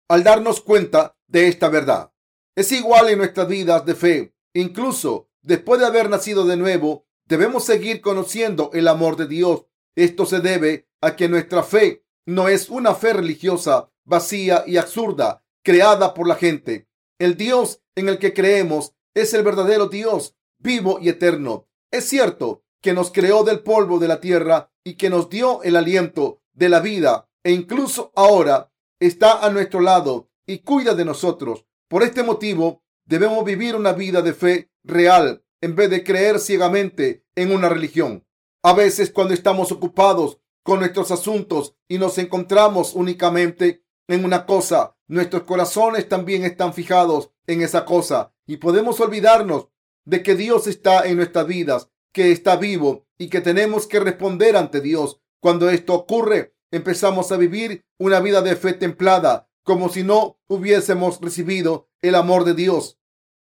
Al 0.09 0.23
darnos 0.23 0.61
cuenta 0.61 1.17
de 1.27 1.49
esta 1.49 1.69
verdad, 1.69 2.13
es 2.55 2.73
igual 2.73 3.09
en 3.09 3.19
nuestras 3.19 3.49
vidas 3.49 3.87
de 3.87 3.95
fe. 3.95 4.35
Incluso 4.53 5.29
después 5.43 5.81
de 5.81 5.87
haber 5.87 6.11
nacido 6.11 6.45
de 6.45 6.57
nuevo, 6.57 7.07
debemos 7.31 7.65
seguir 7.65 8.01
conociendo 8.01 8.71
el 8.75 8.89
amor 8.89 9.17
de 9.17 9.29
Dios. 9.29 9.65
Esto 9.95 10.27
se 10.27 10.41
debe 10.41 10.89
a 11.01 11.15
que 11.15 11.29
nuestra 11.29 11.63
fe 11.63 12.05
no 12.27 12.49
es 12.49 12.69
una 12.69 12.95
fe 12.95 13.13
religiosa 13.13 13.89
vacía 14.05 14.65
y 14.67 14.77
absurda, 14.77 15.45
creada 15.63 16.13
por 16.13 16.27
la 16.27 16.35
gente. 16.35 16.89
El 17.21 17.37
Dios 17.37 17.83
en 17.95 18.09
el 18.09 18.19
que 18.19 18.35
creemos 18.35 18.95
es 19.15 19.33
el 19.33 19.45
verdadero 19.45 19.87
Dios, 19.87 20.35
vivo 20.59 20.99
y 21.01 21.09
eterno. 21.09 21.69
Es 21.93 22.09
cierto 22.09 22.65
que 22.83 22.95
nos 22.95 23.13
creó 23.13 23.45
del 23.45 23.61
polvo 23.61 24.01
de 24.01 24.09
la 24.09 24.21
tierra 24.21 24.73
y 24.83 24.95
que 24.95 25.09
nos 25.09 25.31
dio 25.31 25.63
el 25.63 25.77
aliento 25.77 26.43
de 26.53 26.69
la 26.69 26.81
vida 26.81 27.29
e 27.45 27.53
incluso 27.53 28.13
ahora 28.17 28.73
está 28.99 29.47
a 29.47 29.51
nuestro 29.51 29.81
lado 29.81 30.31
y 30.47 30.59
cuida 30.59 30.95
de 30.95 31.05
nosotros. 31.05 31.65
Por 31.87 32.03
este 32.03 32.25
motivo 32.25 32.83
debemos 33.05 33.45
vivir 33.45 33.77
una 33.77 33.93
vida 33.93 34.21
de 34.21 34.33
fe 34.33 34.71
real 34.83 35.45
en 35.61 35.77
vez 35.77 35.91
de 35.91 36.05
creer 36.05 36.39
ciegamente 36.39 37.25
en 37.35 37.53
una 37.53 37.69
religión. 37.69 38.27
A 38.63 38.73
veces 38.75 39.11
cuando 39.11 39.35
estamos 39.35 39.73
ocupados 39.73 40.39
con 40.63 40.81
nuestros 40.81 41.11
asuntos 41.11 41.77
y 41.89 41.99
nos 41.99 42.19
encontramos 42.19 42.95
únicamente 42.95 43.85
en 44.09 44.25
una 44.25 44.47
cosa, 44.47 44.97
nuestros 45.09 45.43
corazones 45.45 46.09
también 46.09 46.45
están 46.45 46.75
fijados 46.75 47.31
en 47.47 47.63
esa 47.63 47.85
cosa 47.85 48.33
y 48.47 48.59
podemos 48.59 49.01
olvidarnos 49.01 49.69
de 50.05 50.23
que 50.23 50.35
Dios 50.35 50.67
está 50.67 51.07
en 51.07 51.17
nuestras 51.17 51.47
vidas, 51.47 51.89
que 52.13 52.33
está 52.33 52.57
vivo 52.57 53.07
y 53.19 53.29
que 53.29 53.41
tenemos 53.41 53.87
que 53.87 54.01
responder 54.01 54.57
ante 54.57 54.81
Dios. 54.81 55.21
Cuando 55.41 55.71
esto 55.71 55.95
ocurre, 55.95 56.55
empezamos 56.71 57.33
a 57.33 57.37
vivir 57.37 57.85
una 57.99 58.21
vida 58.21 58.43
de 58.43 58.57
fe 58.57 58.73
templada, 58.73 59.49
como 59.63 59.89
si 59.89 60.03
no 60.03 60.39
hubiésemos 60.49 61.21
recibido 61.21 61.89
el 62.03 62.15
amor 62.15 62.45
de 62.45 62.55
Dios. 62.55 62.99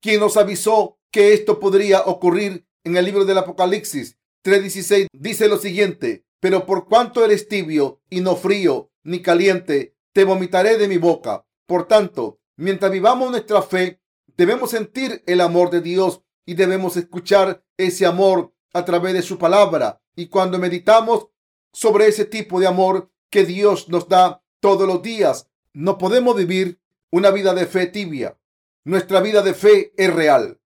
Quien 0.01 0.19
nos 0.19 0.37
avisó 0.37 0.96
que 1.11 1.33
esto 1.33 1.59
podría 1.59 2.01
ocurrir 2.01 2.67
en 2.83 2.97
el 2.97 3.05
libro 3.05 3.25
del 3.25 3.37
Apocalipsis 3.37 4.17
3:16 4.43 5.07
dice 5.11 5.47
lo 5.47 5.57
siguiente, 5.57 6.25
pero 6.39 6.65
por 6.65 6.87
cuanto 6.87 7.25
eres 7.25 7.47
tibio 7.47 8.01
y 8.09 8.21
no 8.21 8.35
frío 8.35 8.91
ni 9.03 9.21
caliente, 9.21 9.95
te 10.13 10.23
vomitaré 10.23 10.77
de 10.77 10.87
mi 10.87 10.97
boca. 10.97 11.45
Por 11.65 11.87
tanto, 11.87 12.39
mientras 12.55 12.91
vivamos 12.91 13.31
nuestra 13.31 13.61
fe, 13.61 14.01
debemos 14.37 14.71
sentir 14.71 15.23
el 15.25 15.41
amor 15.41 15.69
de 15.69 15.81
Dios 15.81 16.21
y 16.45 16.53
debemos 16.53 16.95
escuchar 16.95 17.63
ese 17.75 18.05
amor 18.05 18.53
a 18.73 18.85
través 18.85 19.13
de 19.13 19.21
su 19.21 19.37
palabra. 19.37 20.01
Y 20.15 20.27
cuando 20.27 20.57
meditamos 20.59 21.27
sobre 21.73 22.07
ese 22.07 22.25
tipo 22.25 22.59
de 22.59 22.67
amor 22.67 23.11
que 23.29 23.45
Dios 23.45 23.89
nos 23.89 24.07
da 24.07 24.41
todos 24.61 24.87
los 24.87 25.01
días, 25.01 25.49
no 25.73 25.97
podemos 25.97 26.35
vivir 26.35 26.79
una 27.11 27.31
vida 27.31 27.53
de 27.53 27.65
fe 27.65 27.87
tibia. 27.87 28.37
Nuestra 28.83 29.19
vida 29.19 29.41
de 29.41 29.53
fe 29.53 29.93
es 29.97 30.13
real. 30.13 30.56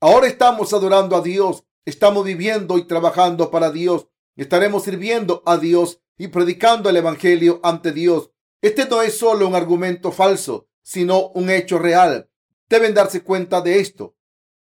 Ahora 0.00 0.26
estamos 0.26 0.72
adorando 0.72 1.16
a 1.16 1.20
Dios, 1.20 1.64
estamos 1.84 2.24
viviendo 2.24 2.78
y 2.78 2.84
trabajando 2.84 3.50
para 3.50 3.70
Dios, 3.70 4.08
estaremos 4.36 4.84
sirviendo 4.84 5.42
a 5.46 5.58
Dios 5.58 6.00
y 6.16 6.28
predicando 6.28 6.88
el 6.88 6.96
Evangelio 6.96 7.60
ante 7.62 7.92
Dios 7.92 8.30
este 8.62 8.86
no 8.86 9.00
es 9.00 9.16
solo 9.16 9.48
un 9.48 9.54
argumento 9.54 10.12
falso, 10.12 10.68
sino 10.82 11.28
un 11.28 11.48
hecho 11.48 11.78
real. 11.78 12.30
Deben 12.68 12.92
darse 12.92 13.22
cuenta 13.22 13.62
de 13.62 13.80
esto. 13.80 14.16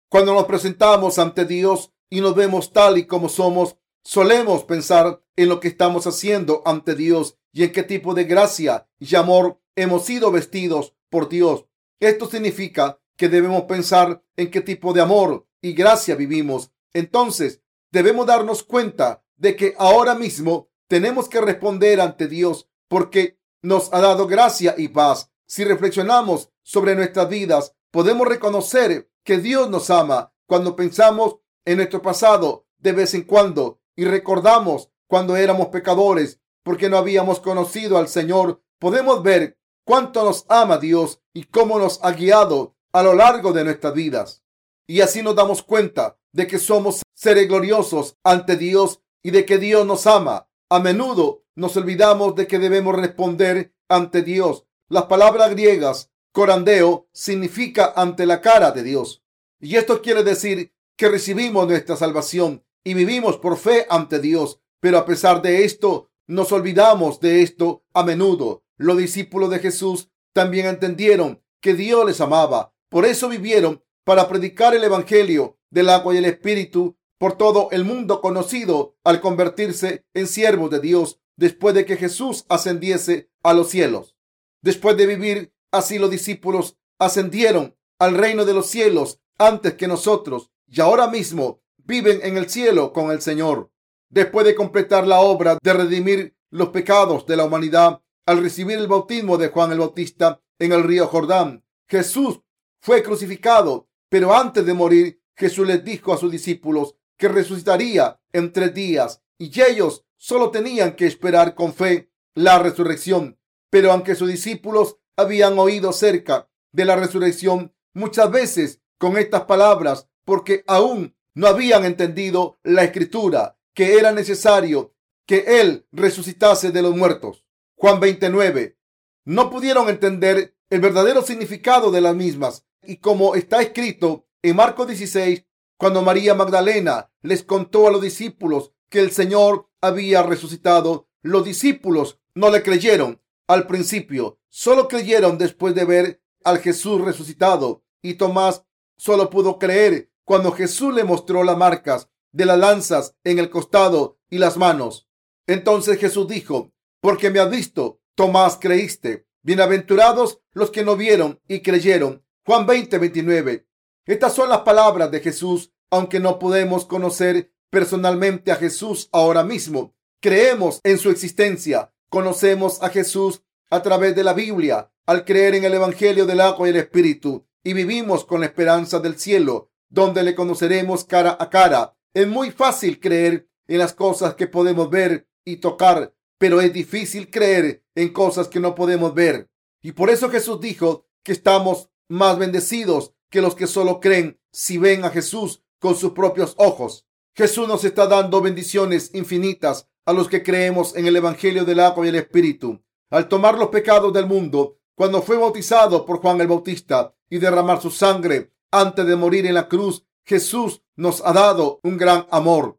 Cuando 0.08 0.32
nos 0.32 0.46
presentamos 0.46 1.18
ante 1.18 1.44
Dios 1.44 1.92
y 2.08 2.22
nos 2.22 2.34
vemos 2.34 2.72
tal 2.72 2.96
y 2.96 3.06
como 3.06 3.28
somos, 3.28 3.76
solemos 4.02 4.64
pensar 4.64 5.22
en 5.36 5.48
lo 5.50 5.60
que 5.60 5.68
estamos 5.68 6.06
haciendo 6.06 6.62
ante 6.64 6.94
Dios 6.94 7.36
y 7.52 7.64
en 7.64 7.72
qué 7.72 7.82
tipo 7.82 8.14
de 8.14 8.24
gracia 8.24 8.88
y 8.98 9.14
amor 9.14 9.60
hemos 9.76 10.06
sido 10.06 10.30
vestidos 10.30 10.94
por 11.10 11.28
Dios. 11.28 11.66
Esto 12.00 12.28
significa 12.30 12.98
que 13.16 13.28
debemos 13.28 13.62
pensar 13.64 14.22
en 14.36 14.50
qué 14.50 14.60
tipo 14.60 14.92
de 14.92 15.00
amor 15.00 15.46
y 15.60 15.72
gracia 15.72 16.14
vivimos. 16.14 16.72
Entonces, 16.92 17.62
debemos 17.90 18.26
darnos 18.26 18.62
cuenta 18.62 19.24
de 19.36 19.56
que 19.56 19.74
ahora 19.78 20.14
mismo 20.14 20.70
tenemos 20.88 21.28
que 21.28 21.40
responder 21.40 22.00
ante 22.00 22.28
Dios 22.28 22.68
porque 22.88 23.38
nos 23.62 23.92
ha 23.92 24.00
dado 24.00 24.26
gracia 24.26 24.74
y 24.76 24.88
paz. 24.88 25.30
Si 25.46 25.64
reflexionamos 25.64 26.50
sobre 26.62 26.94
nuestras 26.94 27.28
vidas, 27.28 27.74
podemos 27.90 28.26
reconocer 28.26 29.10
que 29.24 29.38
Dios 29.38 29.70
nos 29.70 29.90
ama 29.90 30.32
cuando 30.46 30.76
pensamos 30.76 31.36
en 31.64 31.76
nuestro 31.76 32.02
pasado 32.02 32.66
de 32.78 32.92
vez 32.92 33.14
en 33.14 33.22
cuando 33.22 33.80
y 33.94 34.04
recordamos 34.04 34.90
cuando 35.06 35.36
éramos 35.36 35.68
pecadores 35.68 36.40
porque 36.62 36.88
no 36.88 36.96
habíamos 36.96 37.40
conocido 37.40 37.98
al 37.98 38.08
Señor. 38.08 38.62
Podemos 38.78 39.22
ver 39.22 39.58
cuánto 39.84 40.24
nos 40.24 40.44
ama 40.48 40.78
Dios 40.78 41.20
y 41.32 41.44
cómo 41.44 41.78
nos 41.78 42.02
ha 42.02 42.12
guiado 42.12 42.76
a 42.92 43.02
lo 43.02 43.14
largo 43.14 43.52
de 43.52 43.64
nuestras 43.64 43.94
vidas. 43.94 44.42
Y 44.86 45.00
así 45.00 45.22
nos 45.22 45.36
damos 45.36 45.62
cuenta 45.62 46.18
de 46.32 46.46
que 46.46 46.58
somos 46.58 47.02
seres 47.14 47.48
gloriosos 47.48 48.16
ante 48.22 48.56
Dios 48.56 49.00
y 49.22 49.30
de 49.30 49.44
que 49.44 49.58
Dios 49.58 49.86
nos 49.86 50.06
ama. 50.06 50.48
A 50.68 50.80
menudo 50.80 51.44
nos 51.54 51.76
olvidamos 51.76 52.34
de 52.34 52.46
que 52.46 52.58
debemos 52.58 52.96
responder 52.96 53.74
ante 53.88 54.22
Dios. 54.22 54.64
Las 54.88 55.04
palabras 55.04 55.50
griegas 55.50 56.10
corandeo 56.32 57.08
significa 57.12 57.92
ante 57.94 58.26
la 58.26 58.40
cara 58.40 58.72
de 58.72 58.82
Dios. 58.82 59.22
Y 59.60 59.76
esto 59.76 60.02
quiere 60.02 60.24
decir 60.24 60.72
que 60.96 61.08
recibimos 61.08 61.68
nuestra 61.68 61.96
salvación 61.96 62.64
y 62.84 62.94
vivimos 62.94 63.36
por 63.36 63.56
fe 63.56 63.86
ante 63.88 64.18
Dios. 64.18 64.60
Pero 64.80 64.98
a 64.98 65.04
pesar 65.04 65.42
de 65.42 65.64
esto, 65.64 66.10
nos 66.26 66.50
olvidamos 66.50 67.20
de 67.20 67.42
esto 67.42 67.84
a 67.92 68.02
menudo. 68.02 68.64
Los 68.76 68.96
discípulos 68.96 69.50
de 69.50 69.60
Jesús 69.60 70.10
también 70.32 70.66
entendieron 70.66 71.42
que 71.60 71.74
Dios 71.74 72.04
les 72.06 72.20
amaba. 72.20 72.71
Por 72.92 73.06
eso 73.06 73.30
vivieron 73.30 73.82
para 74.04 74.28
predicar 74.28 74.74
el 74.74 74.84
Evangelio 74.84 75.58
del 75.70 75.88
agua 75.88 76.14
y 76.14 76.18
el 76.18 76.26
Espíritu 76.26 76.98
por 77.18 77.38
todo 77.38 77.70
el 77.70 77.86
mundo 77.86 78.20
conocido 78.20 78.98
al 79.02 79.22
convertirse 79.22 80.04
en 80.12 80.26
siervos 80.26 80.70
de 80.70 80.78
Dios 80.78 81.18
después 81.34 81.74
de 81.74 81.86
que 81.86 81.96
Jesús 81.96 82.44
ascendiese 82.50 83.30
a 83.42 83.54
los 83.54 83.70
cielos. 83.70 84.14
Después 84.60 84.98
de 84.98 85.06
vivir 85.06 85.54
así 85.70 85.98
los 85.98 86.10
discípulos 86.10 86.76
ascendieron 86.98 87.74
al 87.98 88.14
reino 88.14 88.44
de 88.44 88.52
los 88.52 88.66
cielos 88.66 89.20
antes 89.38 89.72
que 89.72 89.88
nosotros 89.88 90.50
y 90.66 90.82
ahora 90.82 91.08
mismo 91.08 91.62
viven 91.78 92.20
en 92.22 92.36
el 92.36 92.50
cielo 92.50 92.92
con 92.92 93.10
el 93.10 93.22
Señor. 93.22 93.70
Después 94.10 94.44
de 94.44 94.54
completar 94.54 95.06
la 95.06 95.20
obra 95.20 95.56
de 95.62 95.72
redimir 95.72 96.36
los 96.50 96.68
pecados 96.68 97.24
de 97.24 97.38
la 97.38 97.44
humanidad 97.44 98.02
al 98.26 98.42
recibir 98.42 98.76
el 98.76 98.86
bautismo 98.86 99.38
de 99.38 99.48
Juan 99.48 99.72
el 99.72 99.78
Bautista 99.78 100.42
en 100.58 100.72
el 100.72 100.84
río 100.84 101.06
Jordán, 101.06 101.64
Jesús 101.88 102.42
fue 102.82 103.02
crucificado, 103.02 103.88
pero 104.08 104.34
antes 104.34 104.66
de 104.66 104.74
morir 104.74 105.22
Jesús 105.36 105.66
les 105.66 105.84
dijo 105.84 106.12
a 106.12 106.18
sus 106.18 106.30
discípulos 106.30 106.96
que 107.16 107.28
resucitaría 107.28 108.20
en 108.32 108.52
tres 108.52 108.74
días 108.74 109.22
y 109.38 109.50
ellos 109.62 110.04
solo 110.16 110.50
tenían 110.50 110.96
que 110.96 111.06
esperar 111.06 111.54
con 111.54 111.72
fe 111.72 112.10
la 112.34 112.58
resurrección. 112.58 113.38
Pero 113.70 113.92
aunque 113.92 114.16
sus 114.16 114.28
discípulos 114.28 114.98
habían 115.16 115.58
oído 115.58 115.92
cerca 115.92 116.50
de 116.72 116.84
la 116.84 116.96
resurrección 116.96 117.72
muchas 117.94 118.30
veces 118.30 118.80
con 118.98 119.16
estas 119.16 119.42
palabras, 119.42 120.08
porque 120.24 120.64
aún 120.66 121.16
no 121.34 121.46
habían 121.46 121.84
entendido 121.84 122.58
la 122.62 122.84
escritura, 122.84 123.58
que 123.74 123.98
era 123.98 124.12
necesario 124.12 124.94
que 125.26 125.60
Él 125.60 125.86
resucitase 125.92 126.72
de 126.72 126.82
los 126.82 126.96
muertos. 126.96 127.44
Juan 127.76 128.00
29. 128.00 128.76
No 129.24 129.50
pudieron 129.50 129.88
entender 129.88 130.56
el 130.68 130.80
verdadero 130.80 131.22
significado 131.22 131.90
de 131.90 132.00
las 132.00 132.14
mismas. 132.14 132.66
Y 132.84 132.96
como 132.96 133.34
está 133.34 133.62
escrito 133.62 134.26
en 134.42 134.56
Marcos 134.56 134.88
16, 134.88 135.44
cuando 135.76 136.02
María 136.02 136.34
Magdalena 136.34 137.10
les 137.22 137.44
contó 137.44 137.86
a 137.86 137.92
los 137.92 138.02
discípulos 138.02 138.72
que 138.88 139.00
el 139.00 139.12
Señor 139.12 139.68
había 139.80 140.22
resucitado, 140.22 141.08
los 141.22 141.44
discípulos 141.44 142.20
no 142.34 142.50
le 142.50 142.62
creyeron 142.62 143.22
al 143.46 143.66
principio, 143.66 144.38
solo 144.48 144.88
creyeron 144.88 145.38
después 145.38 145.74
de 145.74 145.84
ver 145.84 146.22
al 146.44 146.58
Jesús 146.58 147.00
resucitado. 147.00 147.84
Y 148.02 148.14
Tomás 148.14 148.64
solo 148.96 149.30
pudo 149.30 149.58
creer 149.58 150.10
cuando 150.24 150.52
Jesús 150.52 150.92
le 150.94 151.04
mostró 151.04 151.44
las 151.44 151.56
marcas 151.56 152.08
de 152.32 152.46
las 152.46 152.58
lanzas 152.58 153.16
en 153.22 153.38
el 153.38 153.50
costado 153.50 154.18
y 154.28 154.38
las 154.38 154.56
manos. 154.56 155.08
Entonces 155.46 155.98
Jesús 155.98 156.26
dijo, 156.26 156.72
porque 157.00 157.30
me 157.30 157.38
has 157.38 157.50
visto, 157.50 158.00
Tomás, 158.14 158.58
creíste. 158.60 159.26
Bienaventurados 159.42 160.40
los 160.52 160.70
que 160.70 160.84
no 160.84 160.96
vieron 160.96 161.40
y 161.48 161.60
creyeron. 161.60 162.21
Juan 162.44 162.66
20, 162.66 162.98
29. 162.98 163.68
Estas 164.04 164.34
son 164.34 164.48
las 164.48 164.62
palabras 164.62 165.12
de 165.12 165.20
Jesús, 165.20 165.72
aunque 165.90 166.18
no 166.18 166.40
podemos 166.40 166.84
conocer 166.84 167.52
personalmente 167.70 168.50
a 168.50 168.56
Jesús 168.56 169.08
ahora 169.12 169.44
mismo. 169.44 169.94
Creemos 170.20 170.80
en 170.82 170.98
su 170.98 171.10
existencia. 171.10 171.92
Conocemos 172.08 172.82
a 172.82 172.88
Jesús 172.88 173.42
a 173.70 173.80
través 173.82 174.16
de 174.16 174.24
la 174.24 174.32
Biblia, 174.32 174.92
al 175.06 175.24
creer 175.24 175.54
en 175.54 175.64
el 175.64 175.74
Evangelio 175.74 176.26
del 176.26 176.40
agua 176.40 176.66
y 176.66 176.70
el 176.70 176.76
Espíritu, 176.78 177.46
y 177.62 177.74
vivimos 177.74 178.24
con 178.24 178.40
la 178.40 178.46
esperanza 178.46 178.98
del 178.98 179.20
cielo, 179.20 179.70
donde 179.88 180.24
le 180.24 180.34
conoceremos 180.34 181.04
cara 181.04 181.36
a 181.38 181.48
cara. 181.48 181.96
Es 182.12 182.26
muy 182.26 182.50
fácil 182.50 182.98
creer 182.98 183.48
en 183.68 183.78
las 183.78 183.94
cosas 183.94 184.34
que 184.34 184.48
podemos 184.48 184.90
ver 184.90 185.28
y 185.44 185.58
tocar, 185.58 186.12
pero 186.38 186.60
es 186.60 186.72
difícil 186.72 187.30
creer 187.30 187.84
en 187.94 188.12
cosas 188.12 188.48
que 188.48 188.58
no 188.58 188.74
podemos 188.74 189.14
ver. 189.14 189.48
Y 189.80 189.92
por 189.92 190.10
eso 190.10 190.28
Jesús 190.28 190.60
dijo 190.60 191.06
que 191.22 191.32
estamos 191.32 191.91
más 192.08 192.38
bendecidos 192.38 193.12
que 193.30 193.40
los 193.40 193.54
que 193.54 193.66
solo 193.66 194.00
creen 194.00 194.38
si 194.50 194.78
ven 194.78 195.04
a 195.04 195.10
Jesús 195.10 195.62
con 195.78 195.96
sus 195.96 196.12
propios 196.12 196.54
ojos. 196.58 197.06
Jesús 197.34 197.66
nos 197.66 197.84
está 197.84 198.06
dando 198.06 198.40
bendiciones 198.40 199.14
infinitas 199.14 199.88
a 200.04 200.12
los 200.12 200.28
que 200.28 200.42
creemos 200.42 200.94
en 200.96 201.06
el 201.06 201.16
Evangelio 201.16 201.64
del 201.64 201.80
agua 201.80 202.04
y 202.04 202.10
el 202.10 202.16
Espíritu. 202.16 202.82
Al 203.10 203.28
tomar 203.28 203.58
los 203.58 203.68
pecados 203.68 204.12
del 204.12 204.26
mundo, 204.26 204.78
cuando 204.94 205.22
fue 205.22 205.36
bautizado 205.36 206.04
por 206.04 206.20
Juan 206.20 206.40
el 206.40 206.46
Bautista 206.46 207.14
y 207.30 207.38
derramar 207.38 207.80
su 207.80 207.90
sangre 207.90 208.52
antes 208.70 209.06
de 209.06 209.16
morir 209.16 209.46
en 209.46 209.54
la 209.54 209.68
cruz, 209.68 210.04
Jesús 210.24 210.82
nos 210.96 211.24
ha 211.24 211.32
dado 211.32 211.80
un 211.82 211.96
gran 211.96 212.26
amor. 212.30 212.78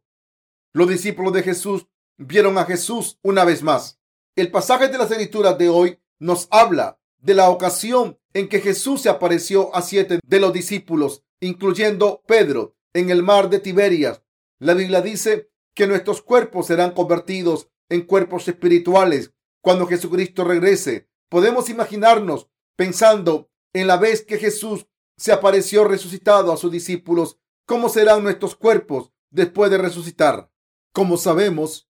Los 0.74 0.90
discípulos 0.90 1.34
de 1.34 1.44
Jesús 1.44 1.88
vieron 2.18 2.58
a 2.58 2.66
Jesús 2.66 3.20
una 3.22 3.44
vez 3.44 3.64
más. 3.64 4.00
El 4.36 4.52
pasaje 4.52 4.88
de 4.88 4.98
las 4.98 5.12
escrituras 5.12 5.58
de 5.58 5.70
hoy 5.70 6.00
nos 6.20 6.48
habla 6.52 7.00
de 7.20 7.34
la 7.34 7.50
ocasión 7.50 8.20
en 8.34 8.50
que 8.50 8.60
Jesús 8.60 9.02
se 9.02 9.10
apareció 9.10 9.76
a 9.76 9.82
siete 9.82 10.20
de 10.26 10.40
los 10.40 10.54
discípulos, 10.54 11.24
incluyendo 11.40 12.24
Pedro, 12.28 12.76
en 12.94 13.10
el 13.10 13.24
mar 13.24 13.50
de 13.50 13.60
Tiberias. 13.60 14.22
La 14.60 14.74
Biblia 14.74 15.02
dice 15.02 15.52
que 15.76 15.88
nuestros 15.88 16.22
cuerpos 16.22 16.68
serán 16.68 16.92
convertidos 16.92 17.70
en 17.90 18.02
cuerpos 18.02 18.48
espirituales 18.48 19.34
cuando 19.62 19.88
Jesucristo 19.88 20.44
regrese. 20.44 21.10
Podemos 21.30 21.70
imaginarnos 21.70 22.50
pensando 22.76 23.50
en 23.74 23.88
la 23.88 23.98
vez 23.98 24.24
que 24.24 24.38
Jesús 24.38 24.88
se 25.18 25.32
apareció 25.32 25.84
resucitado 25.84 26.52
a 26.52 26.58
sus 26.58 26.72
discípulos, 26.72 27.40
¿cómo 27.66 27.90
serán 27.90 28.24
nuestros 28.24 28.56
cuerpos 28.56 29.12
después 29.32 29.72
de 29.72 29.78
resucitar? 29.78 30.52
Como 30.92 31.18
sabemos, 31.18 31.90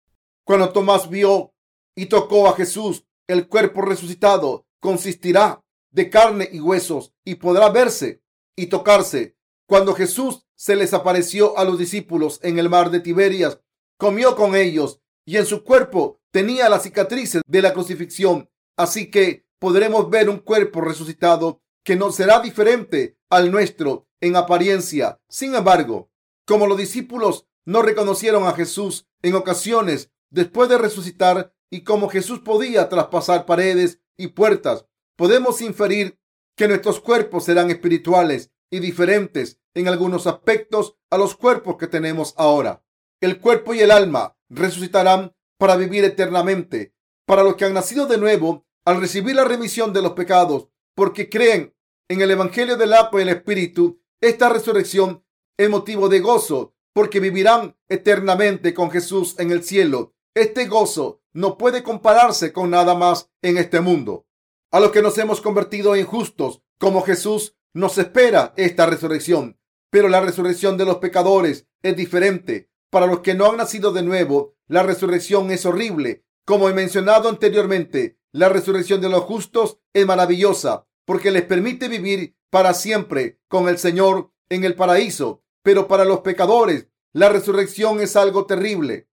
cuando 0.45 0.73
Tomás 0.73 1.09
vio 1.09 1.55
y 1.95 2.07
tocó 2.07 2.49
a 2.49 2.55
Jesús, 2.55 3.05
el 3.27 3.49
cuerpo 3.49 3.83
resucitado 3.83 4.67
consistirá 4.81 5.63
de 5.91 6.11
carne 6.11 6.49
y 6.53 6.61
huesos 6.61 7.13
y 7.25 7.37
podrá 7.37 7.69
verse 7.71 8.23
y 8.57 8.67
tocarse. 8.67 9.37
Cuando 9.67 9.95
Jesús 9.95 10.47
se 10.55 10.77
les 10.77 10.95
apareció 10.95 11.59
a 11.59 11.65
los 11.65 11.79
discípulos 11.79 12.41
en 12.43 12.59
el 12.59 12.69
mar 12.69 12.91
de 12.91 13.01
Tiberias, 13.01 13.61
comió 13.97 14.35
con 14.35 14.57
ellos 14.57 15.01
y 15.25 15.37
en 15.37 15.47
su 15.47 15.63
cuerpo 15.63 16.21
tenía 16.31 16.69
las 16.69 16.83
cicatrices 16.83 17.43
de 17.47 17.63
la 17.63 17.73
crucifixión. 17.73 18.51
Así 18.77 19.11
que 19.11 19.47
podremos 19.59 20.09
ver 20.11 20.31
un 20.31 20.39
cuerpo 20.39 20.81
resucitado 20.81 21.61
que 21.85 21.97
no 21.97 22.11
será 22.13 22.41
diferente 22.41 23.19
al 23.31 23.51
nuestro 23.51 24.09
en 24.21 24.37
apariencia. 24.37 25.21
Sin 25.29 25.55
embargo, 25.55 26.11
como 26.45 26.67
los 26.67 26.79
discípulos 26.79 27.47
no 27.65 27.83
reconocieron 27.83 28.47
a 28.47 28.53
Jesús 28.53 29.07
en 29.23 29.35
ocasiones 29.35 30.11
después 30.31 30.69
de 30.69 30.79
resucitar 30.79 31.53
y 31.71 31.83
como 31.83 32.09
Jesús 32.09 32.41
podía 32.41 32.89
traspasar 32.89 33.45
paredes 33.45 34.01
y 34.17 34.29
puertas, 34.29 34.87
podemos 35.19 35.61
inferir 35.63 36.17
que 36.57 36.69
nuestros 36.69 37.01
cuerpos 37.01 37.45
serán 37.45 37.71
espirituales 37.71 38.53
y 38.71 38.79
diferentes 38.79 39.61
en 39.75 39.89
algunos 39.89 40.29
aspectos 40.29 40.97
a 41.11 41.19
los 41.19 41.35
cuerpos 41.35 41.77
que 41.77 41.89
tenemos 41.89 42.35
ahora. 42.37 42.85
El 43.21 43.41
cuerpo 43.41 43.75
y 43.75 43.81
el 43.81 43.91
alma 43.91 44.37
resucitarán 44.49 45.35
para 45.59 45.75
vivir 45.75 46.05
eternamente. 46.05 46.95
Para 47.27 47.43
los 47.43 47.57
que 47.57 47.65
han 47.65 47.75
nacido 47.75 48.07
de 48.07 48.17
nuevo, 48.17 48.65
al 48.85 49.01
recibir 49.01 49.35
la 49.35 49.45
remisión 49.45 49.93
de 49.93 50.03
los 50.03 50.13
pecados, 50.13 50.69
porque 50.95 51.29
creen 51.29 51.75
en 52.09 52.21
el 52.21 52.31
Evangelio 52.31 52.77
del 52.77 52.95
agua 52.95 53.19
y 53.19 53.23
el 53.23 53.31
Espíritu, 53.31 54.01
esta 54.21 54.49
resurrección 54.49 55.25
es 55.59 55.69
motivo 55.69 56.09
de 56.09 56.21
gozo, 56.21 56.75
porque 56.93 57.19
vivirán 57.19 57.77
eternamente 57.89 58.73
con 58.73 58.91
Jesús 58.93 59.35
en 59.41 59.51
el 59.51 59.65
cielo. 59.65 60.15
Este 60.35 60.67
gozo 60.67 61.23
no 61.33 61.59
puede 61.59 61.83
compararse 61.83 62.53
con 62.53 62.71
nada 62.71 62.95
más 62.95 63.31
en 63.43 63.59
este 63.59 63.81
mundo. 63.81 64.28
A 64.71 64.81
los 64.81 64.93
que 64.93 65.01
nos 65.01 65.17
hemos 65.17 65.41
convertido 65.41 65.97
en 65.97 66.05
justos, 66.05 66.61
como 66.79 67.01
Jesús, 67.01 67.57
nos 67.73 67.97
espera 67.97 68.53
esta 68.59 68.85
resurrección. 68.85 69.59
Pero 69.89 70.09
la 70.09 70.21
resurrección 70.21 70.77
de 70.77 70.85
los 70.85 70.99
pecadores 70.99 71.67
es 71.83 71.97
diferente. 71.97 72.71
Para 72.91 73.07
los 73.07 73.21
que 73.21 73.35
no 73.35 73.47
han 73.47 73.57
nacido 73.57 73.93
de 73.93 74.03
nuevo, 74.03 74.57
la 74.67 74.83
resurrección 74.83 75.51
es 75.51 75.65
horrible. 75.65 76.27
Como 76.45 76.69
he 76.69 76.75
mencionado 76.75 77.31
anteriormente, 77.31 78.19
la 78.31 78.51
resurrección 78.51 79.01
de 79.01 79.09
los 79.09 79.23
justos 79.23 79.79
es 79.95 80.05
maravillosa 80.05 80.87
porque 81.07 81.31
les 81.31 81.45
permite 81.45 81.89
vivir 81.89 82.37
para 82.51 82.75
siempre 82.75 83.41
con 83.49 83.71
el 83.71 83.79
Señor 83.79 84.33
en 84.51 84.65
el 84.65 84.75
paraíso. 84.75 85.43
Pero 85.63 85.89
para 85.89 86.05
los 86.05 86.21
pecadores, 86.21 86.89
la 87.15 87.31
resurrección 87.31 88.01
es 88.01 88.17
algo 88.17 88.45
terrible, 88.45 89.09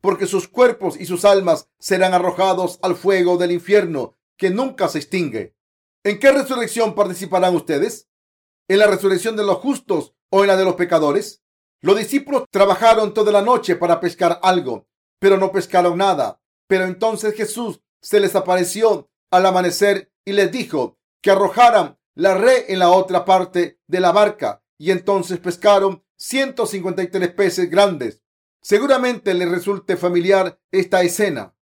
porque 0.00 0.26
sus 0.26 0.46
cuerpos 0.46 1.00
y 1.00 1.06
sus 1.06 1.24
almas 1.24 1.68
serán 1.80 2.14
arrojados 2.14 2.78
al 2.82 2.94
fuego 2.94 3.38
del 3.38 3.50
infierno 3.50 4.19
que 4.40 4.48
nunca 4.48 4.88
se 4.88 4.98
extingue. 4.98 5.54
¿En 6.02 6.18
qué 6.18 6.32
resurrección 6.32 6.94
participarán 6.94 7.54
ustedes? 7.54 8.08
¿En 8.68 8.78
la 8.78 8.86
resurrección 8.86 9.36
de 9.36 9.44
los 9.44 9.58
justos 9.58 10.14
o 10.30 10.40
en 10.40 10.48
la 10.48 10.56
de 10.56 10.64
los 10.64 10.76
pecadores? 10.76 11.44
Los 11.82 11.98
discípulos 11.98 12.44
trabajaron 12.50 13.12
toda 13.12 13.32
la 13.32 13.42
noche 13.42 13.76
para 13.76 14.00
pescar 14.00 14.40
algo, 14.42 14.88
pero 15.18 15.36
no 15.36 15.52
pescaron 15.52 15.98
nada. 15.98 16.40
Pero 16.66 16.84
entonces 16.84 17.34
Jesús 17.34 17.82
se 18.00 18.18
les 18.18 18.34
apareció 18.34 19.10
al 19.30 19.44
amanecer 19.44 20.10
y 20.24 20.32
les 20.32 20.50
dijo, 20.50 20.98
que 21.20 21.30
arrojaran 21.30 21.98
la 22.14 22.34
red 22.34 22.64
en 22.68 22.78
la 22.78 22.90
otra 22.90 23.26
parte 23.26 23.78
de 23.86 24.00
la 24.00 24.10
barca 24.10 24.64
y 24.78 24.90
entonces 24.90 25.38
pescaron 25.38 26.02
153 26.16 27.34
peces 27.34 27.68
grandes. 27.68 28.22
Seguramente 28.62 29.34
les 29.34 29.50
resulte 29.50 29.98
familiar 29.98 30.58
esta 30.70 31.02
escena. 31.02 31.54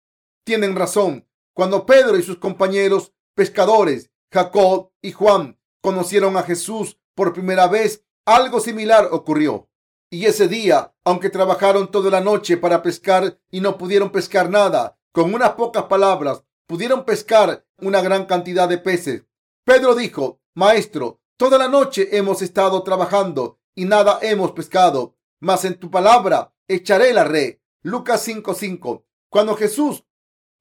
tienen 0.44 0.76
razón. 0.76 1.27
Cuando 1.59 1.87
Pedro 1.87 2.16
y 2.16 2.23
sus 2.23 2.38
compañeros 2.38 3.12
pescadores, 3.35 4.12
Jacob 4.33 4.92
y 5.03 5.11
Juan, 5.11 5.59
conocieron 5.83 6.37
a 6.37 6.44
Jesús 6.44 7.01
por 7.16 7.33
primera 7.33 7.66
vez, 7.66 8.05
algo 8.25 8.61
similar 8.61 9.09
ocurrió. 9.11 9.68
Y 10.09 10.27
ese 10.27 10.47
día, 10.47 10.94
aunque 11.03 11.31
trabajaron 11.31 11.90
toda 11.90 12.12
la 12.12 12.21
noche 12.21 12.59
para 12.59 12.81
pescar 12.81 13.40
y 13.51 13.61
no 13.61 13.77
pudieron 13.77 14.12
pescar 14.12 14.49
nada, 14.49 15.01
con 15.11 15.35
unas 15.35 15.55
pocas 15.55 15.87
palabras 15.87 16.44
pudieron 16.68 17.05
pescar 17.05 17.66
una 17.79 18.03
gran 18.03 18.27
cantidad 18.27 18.68
de 18.68 18.79
peces. 18.79 19.25
Pedro 19.64 19.97
dijo, 19.97 20.40
Maestro, 20.55 21.21
toda 21.37 21.59
la 21.59 21.66
noche 21.66 22.16
hemos 22.16 22.40
estado 22.40 22.85
trabajando 22.85 23.59
y 23.75 23.85
nada 23.85 24.21
hemos 24.23 24.53
pescado, 24.53 25.16
mas 25.40 25.64
en 25.64 25.75
tu 25.75 25.90
palabra 25.90 26.55
echaré 26.68 27.12
la 27.12 27.25
red. 27.25 27.57
Lucas 27.83 28.25
5:5. 28.29 29.03
Cuando 29.29 29.57
Jesús 29.57 30.05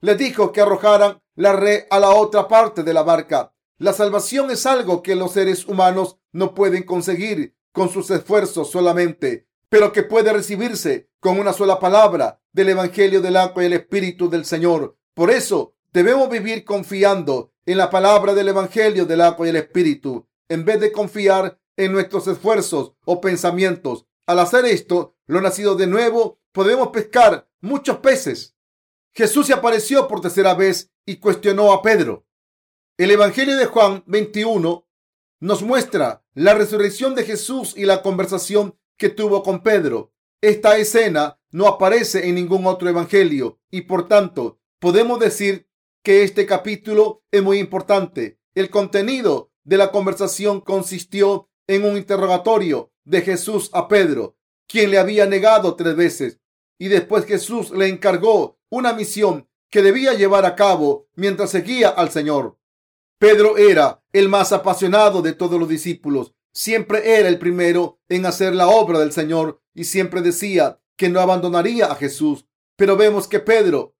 les 0.02 0.18
dijo 0.18 0.52
que 0.52 0.62
arrojaran 0.62 1.22
la 1.36 1.54
red 1.54 1.86
a 1.90 2.00
la 2.00 2.10
otra 2.12 2.48
parte 2.48 2.84
de 2.84 2.94
la 2.94 3.04
barca, 3.04 3.54
la 3.80 3.94
salvación 3.94 4.50
es 4.50 4.66
algo 4.66 5.04
que 5.04 5.16
los 5.16 5.34
seres 5.34 5.68
humanos 5.68 6.18
no 6.32 6.56
pueden 6.56 6.84
conseguir 6.84 7.56
con 7.72 7.90
sus 7.90 8.10
esfuerzos 8.10 8.72
solamente, 8.72 9.48
pero 9.70 9.92
que 9.92 10.02
puede 10.02 10.34
recibirse 10.34 11.12
con 11.20 11.40
una 11.40 11.54
sola 11.54 11.80
palabra 11.80 12.42
del 12.52 12.70
Evangelio 12.70 13.22
del 13.22 13.38
agua 13.38 13.62
y 13.62 13.68
el 13.68 13.74
Espíritu 13.74 14.30
del 14.30 14.46
Señor. 14.46 14.98
Por 15.14 15.30
eso 15.30 15.76
debemos 15.94 16.28
vivir 16.28 16.66
confiando 16.66 17.54
en 17.68 17.78
la 17.78 17.92
palabra 17.92 18.34
del 18.34 18.50
Evangelio 18.50 19.06
del 19.06 19.22
agua 19.22 19.46
y 19.46 19.52
el 19.52 19.58
Espíritu, 19.58 20.28
en 20.50 20.66
vez 20.66 20.80
de 20.80 20.92
confiar 20.92 21.60
en 21.76 21.92
nuestros 21.92 22.28
esfuerzos 22.28 22.94
o 23.06 23.22
pensamientos. 23.22 24.08
Al 24.26 24.40
hacer 24.40 24.66
esto, 24.66 25.16
lo 25.28 25.40
nacido 25.40 25.76
de 25.76 25.86
nuevo, 25.86 26.40
podemos 26.52 26.88
pescar 26.88 27.48
muchos 27.62 27.98
peces. 27.98 28.57
Jesús 29.18 29.48
se 29.48 29.54
apareció 29.54 30.08
por 30.08 30.22
tercera 30.22 30.54
vez 30.54 30.92
y 31.04 31.16
cuestionó 31.16 31.72
a 31.72 31.82
Pedro. 31.82 32.28
El 33.00 33.10
Evangelio 33.10 33.58
de 33.58 33.66
Juan 33.66 34.04
21 34.06 34.88
nos 35.40 35.64
muestra 35.64 36.24
la 36.36 36.54
resurrección 36.54 37.16
de 37.16 37.24
Jesús 37.24 37.74
y 37.76 37.86
la 37.86 38.04
conversación 38.04 38.78
que 38.96 39.10
tuvo 39.10 39.42
con 39.42 39.64
Pedro. 39.64 40.14
Esta 40.40 40.78
escena 40.78 41.40
no 41.50 41.66
aparece 41.66 42.28
en 42.28 42.36
ningún 42.36 42.68
otro 42.68 42.90
evangelio 42.90 43.60
y 43.72 43.82
por 43.82 44.08
tanto 44.08 44.60
podemos 44.78 45.20
decir 45.20 45.68
que 46.04 46.22
este 46.22 46.46
capítulo 46.46 47.24
es 47.32 47.42
muy 47.42 47.58
importante. 47.58 48.40
El 48.54 48.70
contenido 48.70 49.52
de 49.64 49.78
la 49.78 49.90
conversación 49.90 50.62
consistió 50.62 51.50
en 51.66 51.86
un 51.86 51.98
interrogatorio 51.98 52.92
de 53.04 53.24
Jesús 53.24 53.72
a 53.74 53.88
Pedro, 53.88 54.38
quien 54.68 54.92
le 54.92 55.00
había 55.00 55.26
negado 55.26 55.76
tres 55.76 55.96
veces, 55.96 56.40
y 56.78 56.90
después 56.90 57.26
Jesús 57.26 57.72
le 57.72 57.88
encargó 57.88 58.57
una 58.70 58.94
misión 58.94 59.48
que 59.70 59.82
debía 59.82 60.14
llevar 60.14 60.46
a 60.46 60.56
cabo 60.56 61.08
mientras 61.16 61.52
seguía 61.52 61.90
al 61.90 62.10
Señor. 62.10 62.58
Pedro 63.20 63.58
era 63.58 64.04
el 64.14 64.30
más 64.30 64.52
apasionado 64.52 65.22
de 65.22 65.34
todos 65.34 65.60
los 65.60 65.70
discípulos. 65.70 66.34
Siempre 66.54 67.18
era 67.20 67.30
el 67.30 67.40
primero 67.40 68.00
en 68.10 68.26
hacer 68.26 68.56
la 68.56 68.68
obra 68.68 69.00
del 69.00 69.12
Señor 69.12 69.62
y 69.74 69.86
siempre 69.86 70.22
decía 70.22 70.80
que 70.96 71.10
no 71.10 71.20
abandonaría 71.20 71.88
a 71.88 71.96
Jesús. 71.96 72.46
Pero 72.76 72.96
vemos 72.96 73.28
que 73.28 73.40
Pedro, 73.40 73.96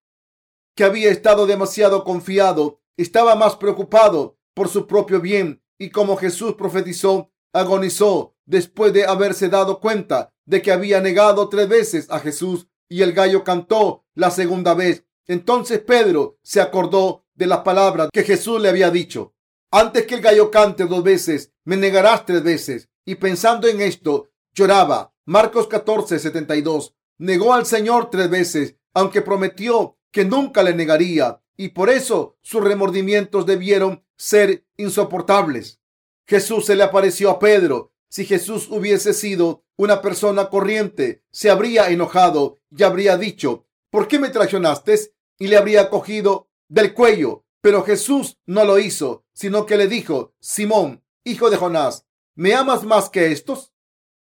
que 0.74 0.84
había 0.84 1.10
estado 1.10 1.46
demasiado 1.46 2.04
confiado, 2.04 2.80
estaba 2.96 3.34
más 3.34 3.56
preocupado 3.56 4.38
por 4.54 4.68
su 4.68 4.86
propio 4.86 5.20
bien 5.20 5.62
y 5.78 5.90
como 5.90 6.16
Jesús 6.16 6.54
profetizó, 6.54 7.30
agonizó 7.52 8.34
después 8.44 8.92
de 8.92 9.04
haberse 9.04 9.48
dado 9.48 9.80
cuenta 9.80 10.32
de 10.46 10.62
que 10.62 10.72
había 10.72 11.00
negado 11.00 11.48
tres 11.48 11.68
veces 11.68 12.10
a 12.10 12.18
Jesús 12.18 12.68
y 12.88 13.02
el 13.02 13.12
gallo 13.12 13.44
cantó 13.44 14.04
la 14.14 14.30
segunda 14.30 14.74
vez. 14.74 15.04
Entonces 15.26 15.80
Pedro 15.80 16.38
se 16.42 16.60
acordó 16.60 17.24
de 17.34 17.46
las 17.46 17.60
palabras 17.60 18.08
que 18.12 18.24
Jesús 18.24 18.60
le 18.60 18.68
había 18.68 18.90
dicho. 18.90 19.34
Antes 19.70 20.06
que 20.06 20.14
el 20.14 20.22
gallo 20.22 20.50
cante 20.50 20.86
dos 20.86 21.02
veces, 21.02 21.52
me 21.64 21.76
negarás 21.76 22.24
tres 22.24 22.42
veces. 22.42 22.88
Y 23.04 23.16
pensando 23.16 23.68
en 23.68 23.80
esto, 23.80 24.30
lloraba. 24.52 25.12
Marcos 25.26 25.68
14, 25.68 26.18
72. 26.18 26.94
Negó 27.18 27.52
al 27.52 27.66
Señor 27.66 28.10
tres 28.10 28.30
veces, 28.30 28.76
aunque 28.94 29.20
prometió 29.20 29.98
que 30.10 30.24
nunca 30.24 30.62
le 30.62 30.74
negaría. 30.74 31.42
Y 31.56 31.70
por 31.70 31.90
eso 31.90 32.38
sus 32.40 32.64
remordimientos 32.64 33.44
debieron 33.44 34.04
ser 34.16 34.64
insoportables. 34.76 35.80
Jesús 36.26 36.66
se 36.66 36.76
le 36.76 36.84
apareció 36.84 37.30
a 37.30 37.38
Pedro. 37.38 37.92
Si 38.08 38.24
Jesús 38.24 38.68
hubiese 38.70 39.12
sido 39.12 39.64
una 39.76 40.00
persona 40.00 40.48
corriente, 40.48 41.22
se 41.30 41.50
habría 41.50 41.90
enojado 41.90 42.58
y 42.70 42.82
habría 42.82 43.16
dicho, 43.16 43.66
¿por 43.90 44.08
qué 44.08 44.18
me 44.18 44.30
traicionaste? 44.30 45.14
Y 45.38 45.48
le 45.48 45.56
habría 45.56 45.90
cogido 45.90 46.48
del 46.68 46.94
cuello. 46.94 47.44
Pero 47.60 47.84
Jesús 47.84 48.38
no 48.46 48.64
lo 48.64 48.78
hizo, 48.78 49.24
sino 49.32 49.66
que 49.66 49.76
le 49.76 49.88
dijo, 49.88 50.34
Simón, 50.40 51.04
hijo 51.24 51.50
de 51.50 51.56
Jonás, 51.56 52.06
¿me 52.34 52.54
amas 52.54 52.84
más 52.84 53.10
que 53.10 53.30
estos? 53.30 53.72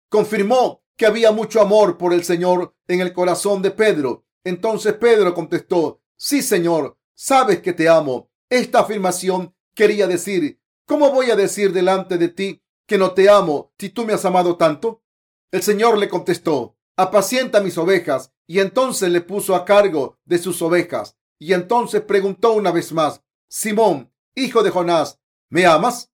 Confirmó 0.09 0.83
que 0.97 1.07
había 1.07 1.31
mucho 1.33 1.61
amor 1.61 1.99
por 1.99 2.13
el 2.13 2.25
Señor 2.25 2.75
en 2.89 3.01
el 3.01 3.13
corazón 3.13 3.63
de 3.63 3.71
Pedro. 3.71 4.25
Entonces 4.45 4.95
Pedro 4.95 5.35
contestó, 5.35 6.01
sí, 6.17 6.43
Señor, 6.43 6.99
sabes 7.15 7.61
que 7.61 7.73
te 7.73 7.89
amo. 7.89 8.31
Esta 8.49 8.81
afirmación 8.81 9.55
quería 9.75 10.07
decir, 10.07 10.61
¿cómo 10.87 11.11
voy 11.11 11.31
a 11.31 11.37
decir 11.37 11.73
delante 11.73 12.17
de 12.17 12.29
ti 12.29 12.63
que 12.87 12.99
no 12.99 13.13
te 13.13 13.29
amo 13.29 13.73
si 13.79 13.91
tú 13.91 14.05
me 14.05 14.13
has 14.13 14.25
amado 14.25 14.57
tanto? 14.57 15.03
El 15.51 15.63
Señor 15.63 15.99
le 15.99 16.09
contestó, 16.09 16.77
apacienta 16.97 17.61
mis 17.61 17.79
ovejas, 17.79 18.33
y 18.47 18.61
entonces 18.61 19.11
le 19.11 19.21
puso 19.21 19.55
a 19.55 19.65
cargo 19.65 20.19
de 20.25 20.39
sus 20.39 20.63
ovejas. 20.63 21.17
Y 21.39 21.53
entonces 21.53 22.01
preguntó 22.03 22.53
una 22.53 22.71
vez 22.71 22.93
más, 22.93 23.23
Simón, 23.49 24.13
hijo 24.35 24.63
de 24.63 24.71
Jonás, 24.71 25.21
¿me 25.51 25.67
amas? 25.67 26.13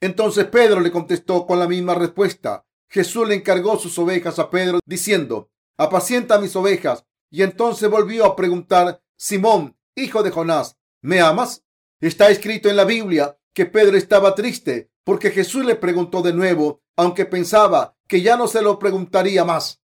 Entonces 0.00 0.46
Pedro 0.46 0.80
le 0.80 0.92
contestó 0.92 1.46
con 1.46 1.58
la 1.58 1.68
misma 1.68 1.94
respuesta. 1.94 2.66
Jesús 2.88 3.28
le 3.28 3.34
encargó 3.34 3.78
sus 3.78 3.98
ovejas 3.98 4.38
a 4.38 4.50
Pedro, 4.50 4.78
diciendo, 4.86 5.50
apacienta 5.76 6.38
mis 6.38 6.54
ovejas. 6.56 7.04
Y 7.30 7.42
entonces 7.42 7.90
volvió 7.90 8.24
a 8.24 8.36
preguntar, 8.36 9.02
Simón, 9.16 9.76
hijo 9.96 10.22
de 10.22 10.30
Jonás, 10.30 10.76
¿me 11.02 11.20
amas? 11.20 11.64
Está 12.00 12.28
escrito 12.28 12.68
en 12.68 12.76
la 12.76 12.84
Biblia 12.84 13.38
que 13.52 13.66
Pedro 13.66 13.96
estaba 13.96 14.34
triste 14.34 14.90
porque 15.04 15.30
Jesús 15.30 15.64
le 15.64 15.76
preguntó 15.76 16.22
de 16.22 16.32
nuevo, 16.32 16.82
aunque 16.96 17.26
pensaba 17.26 17.96
que 18.08 18.22
ya 18.22 18.36
no 18.36 18.48
se 18.48 18.62
lo 18.62 18.78
preguntaría 18.78 19.44
más. 19.44 19.82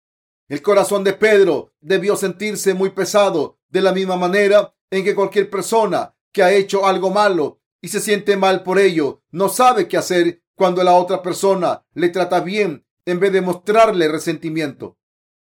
El 0.47 0.61
corazón 0.61 1.03
de 1.03 1.13
Pedro 1.13 1.73
debió 1.79 2.15
sentirse 2.15 2.73
muy 2.73 2.89
pesado 2.89 3.59
de 3.69 3.81
la 3.81 3.91
misma 3.91 4.15
manera 4.15 4.73
en 4.89 5.03
que 5.03 5.13
cualquier 5.13 5.49
persona 5.49 6.15
que 6.31 6.41
ha 6.41 6.53
hecho 6.53 6.85
algo 6.85 7.11
malo 7.11 7.59
y 7.81 7.89
se 7.89 7.99
siente 7.99 8.35
mal 8.35 8.63
por 8.63 8.79
ello, 8.79 9.21
no 9.31 9.49
sabe 9.49 9.87
qué 9.87 9.97
hacer 9.97 10.41
cuando 10.55 10.83
la 10.83 10.95
otra 10.95 11.21
persona 11.21 11.85
le 11.93 12.09
trata 12.09 12.39
bien 12.41 12.85
en 13.05 13.19
vez 13.19 13.31
de 13.31 13.41
mostrarle 13.41 14.07
resentimiento. 14.07 14.97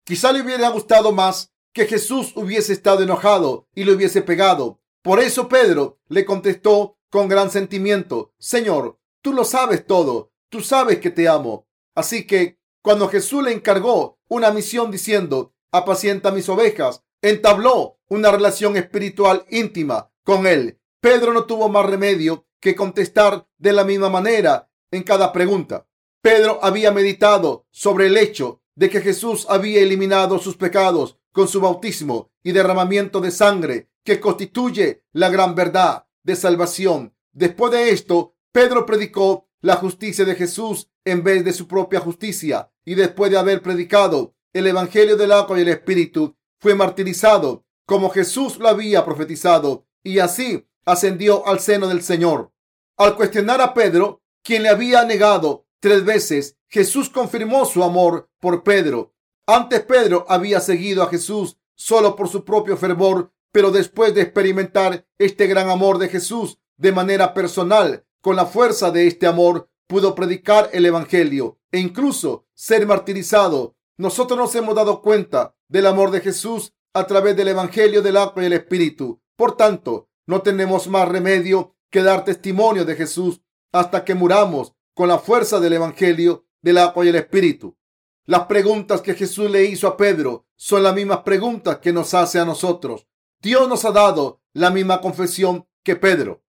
Quizá 0.03 0.31
le 0.31 0.41
hubiera 0.41 0.69
gustado 0.69 1.11
más 1.11 1.53
que 1.73 1.85
Jesús 1.85 2.33
hubiese 2.35 2.73
estado 2.73 3.03
enojado 3.03 3.67
y 3.75 3.83
le 3.83 3.93
hubiese 3.93 4.21
pegado. 4.21 4.79
Por 5.01 5.19
eso 5.19 5.47
Pedro 5.47 5.99
le 6.07 6.25
contestó 6.25 6.97
con 7.09 7.27
gran 7.27 7.51
sentimiento, 7.51 8.33
Señor, 8.39 8.97
tú 9.25 9.33
lo 9.33 9.43
sabes 9.43 9.87
todo, 9.87 10.31
tú 10.49 10.61
sabes 10.61 10.99
que 10.99 11.09
te 11.09 11.27
amo. 11.27 11.67
Así 11.95 12.27
que 12.27 12.59
cuando 12.83 13.09
Jesús 13.09 13.43
le 13.43 13.53
encargó 13.53 14.19
una 14.27 14.51
misión 14.51 14.91
diciendo, 14.91 15.55
apacienta 15.71 16.29
mis 16.29 16.47
ovejas, 16.47 17.01
entabló 17.23 17.97
una 18.07 18.29
relación 18.29 18.77
espiritual 18.77 19.43
íntima 19.49 20.11
con 20.23 20.45
él. 20.45 20.79
Pedro 21.01 21.33
no 21.33 21.45
tuvo 21.45 21.69
más 21.69 21.87
remedio 21.87 22.45
que 22.59 22.75
contestar 22.75 23.47
de 23.57 23.73
la 23.73 23.83
misma 23.83 24.09
manera 24.09 24.69
en 24.91 25.01
cada 25.01 25.33
pregunta. 25.33 25.87
Pedro 26.21 26.59
había 26.61 26.91
meditado 26.91 27.65
sobre 27.71 28.05
el 28.05 28.17
hecho 28.17 28.61
de 28.75 28.91
que 28.91 29.01
Jesús 29.01 29.47
había 29.49 29.81
eliminado 29.81 30.37
sus 30.37 30.55
pecados 30.55 31.17
con 31.31 31.47
su 31.47 31.61
bautismo 31.61 32.29
y 32.43 32.51
derramamiento 32.51 33.21
de 33.21 33.31
sangre, 33.31 33.89
que 34.03 34.19
constituye 34.19 35.03
la 35.13 35.29
gran 35.29 35.55
verdad 35.55 36.05
de 36.21 36.35
salvación. 36.35 37.15
Después 37.33 37.71
de 37.71 37.89
esto, 37.89 38.34
Pedro 38.55 38.85
predicó 38.85 39.49
la 39.59 39.75
justicia 39.75 40.23
de 40.23 40.33
Jesús 40.33 40.89
en 41.03 41.25
vez 41.25 41.43
de 41.43 41.51
su 41.51 41.67
propia 41.67 41.99
justicia, 41.99 42.71
y 42.85 42.95
después 42.95 43.29
de 43.29 43.37
haber 43.37 43.61
predicado 43.61 44.33
el 44.53 44.65
Evangelio 44.65 45.17
del 45.17 45.33
agua 45.33 45.59
y 45.59 45.63
el 45.63 45.67
Espíritu, 45.67 46.37
fue 46.61 46.73
martirizado 46.73 47.65
como 47.85 48.09
Jesús 48.09 48.57
lo 48.57 48.69
había 48.69 49.03
profetizado 49.03 49.87
y 50.03 50.19
así 50.19 50.65
ascendió 50.85 51.45
al 51.45 51.59
seno 51.59 51.89
del 51.89 52.01
Señor. 52.01 52.53
Al 52.95 53.17
cuestionar 53.17 53.59
a 53.59 53.73
Pedro, 53.73 54.21
quien 54.41 54.63
le 54.63 54.69
había 54.69 55.03
negado 55.03 55.67
tres 55.81 56.05
veces, 56.05 56.57
Jesús 56.69 57.09
confirmó 57.09 57.65
su 57.65 57.83
amor 57.83 58.29
por 58.39 58.63
Pedro. 58.63 59.13
Antes 59.45 59.81
Pedro 59.81 60.25
había 60.29 60.61
seguido 60.61 61.03
a 61.03 61.09
Jesús 61.09 61.57
solo 61.75 62.15
por 62.15 62.29
su 62.29 62.45
propio 62.45 62.77
fervor, 62.77 63.33
pero 63.51 63.71
después 63.71 64.15
de 64.15 64.21
experimentar 64.21 65.05
este 65.17 65.45
gran 65.47 65.69
amor 65.69 65.97
de 65.97 66.07
Jesús 66.07 66.57
de 66.77 66.93
manera 66.93 67.33
personal, 67.33 68.05
con 68.25 68.35
la 68.35 68.47
fuerza 68.47 68.89
de 68.89 69.05
este 69.05 69.27
amor, 69.27 69.69
pudo 69.85 70.15
predicar 70.15 70.71
el 70.73 70.83
Evangelio 70.87 71.59
e 71.71 71.77
incluso 71.77 72.47
ser 72.55 72.87
martirizado. 72.87 73.75
Nosotros 73.97 74.35
nos 74.39 74.55
hemos 74.55 74.73
dado 74.73 75.03
cuenta 75.03 75.55
del 75.67 75.85
amor 75.85 76.09
de 76.09 76.21
Jesús 76.21 76.73
a 76.95 77.05
través 77.05 77.35
del 77.37 77.49
Evangelio 77.49 78.01
del 78.01 78.17
agua 78.17 78.41
y 78.41 78.47
el 78.47 78.53
Espíritu. 78.53 79.21
Por 79.35 79.55
tanto, 79.55 80.09
no 80.25 80.41
tenemos 80.41 80.87
más 80.87 81.07
remedio 81.07 81.75
que 81.91 82.01
dar 82.01 82.25
testimonio 82.25 82.83
de 82.83 82.95
Jesús 82.95 83.41
hasta 83.71 84.03
que 84.03 84.15
muramos 84.15 84.73
con 84.95 85.07
la 85.07 85.19
fuerza 85.19 85.59
del 85.59 85.73
Evangelio 85.73 86.47
del 86.63 86.79
agua 86.79 87.05
y 87.05 87.09
el 87.09 87.17
Espíritu. 87.17 87.77
Las 88.25 88.47
preguntas 88.47 89.01
que 89.01 89.13
Jesús 89.13 89.51
le 89.51 89.65
hizo 89.65 89.87
a 89.87 89.97
Pedro 89.97 90.47
son 90.55 90.81
las 90.81 90.95
mismas 90.95 91.19
preguntas 91.19 91.77
que 91.77 91.93
nos 91.93 92.15
hace 92.15 92.39
a 92.39 92.45
nosotros. 92.45 93.05
Dios 93.39 93.69
nos 93.69 93.85
ha 93.85 93.91
dado 93.91 94.41
la 94.51 94.71
misma 94.71 94.99
confesión 94.99 95.67
que 95.83 95.95
Pedro. 95.95 96.41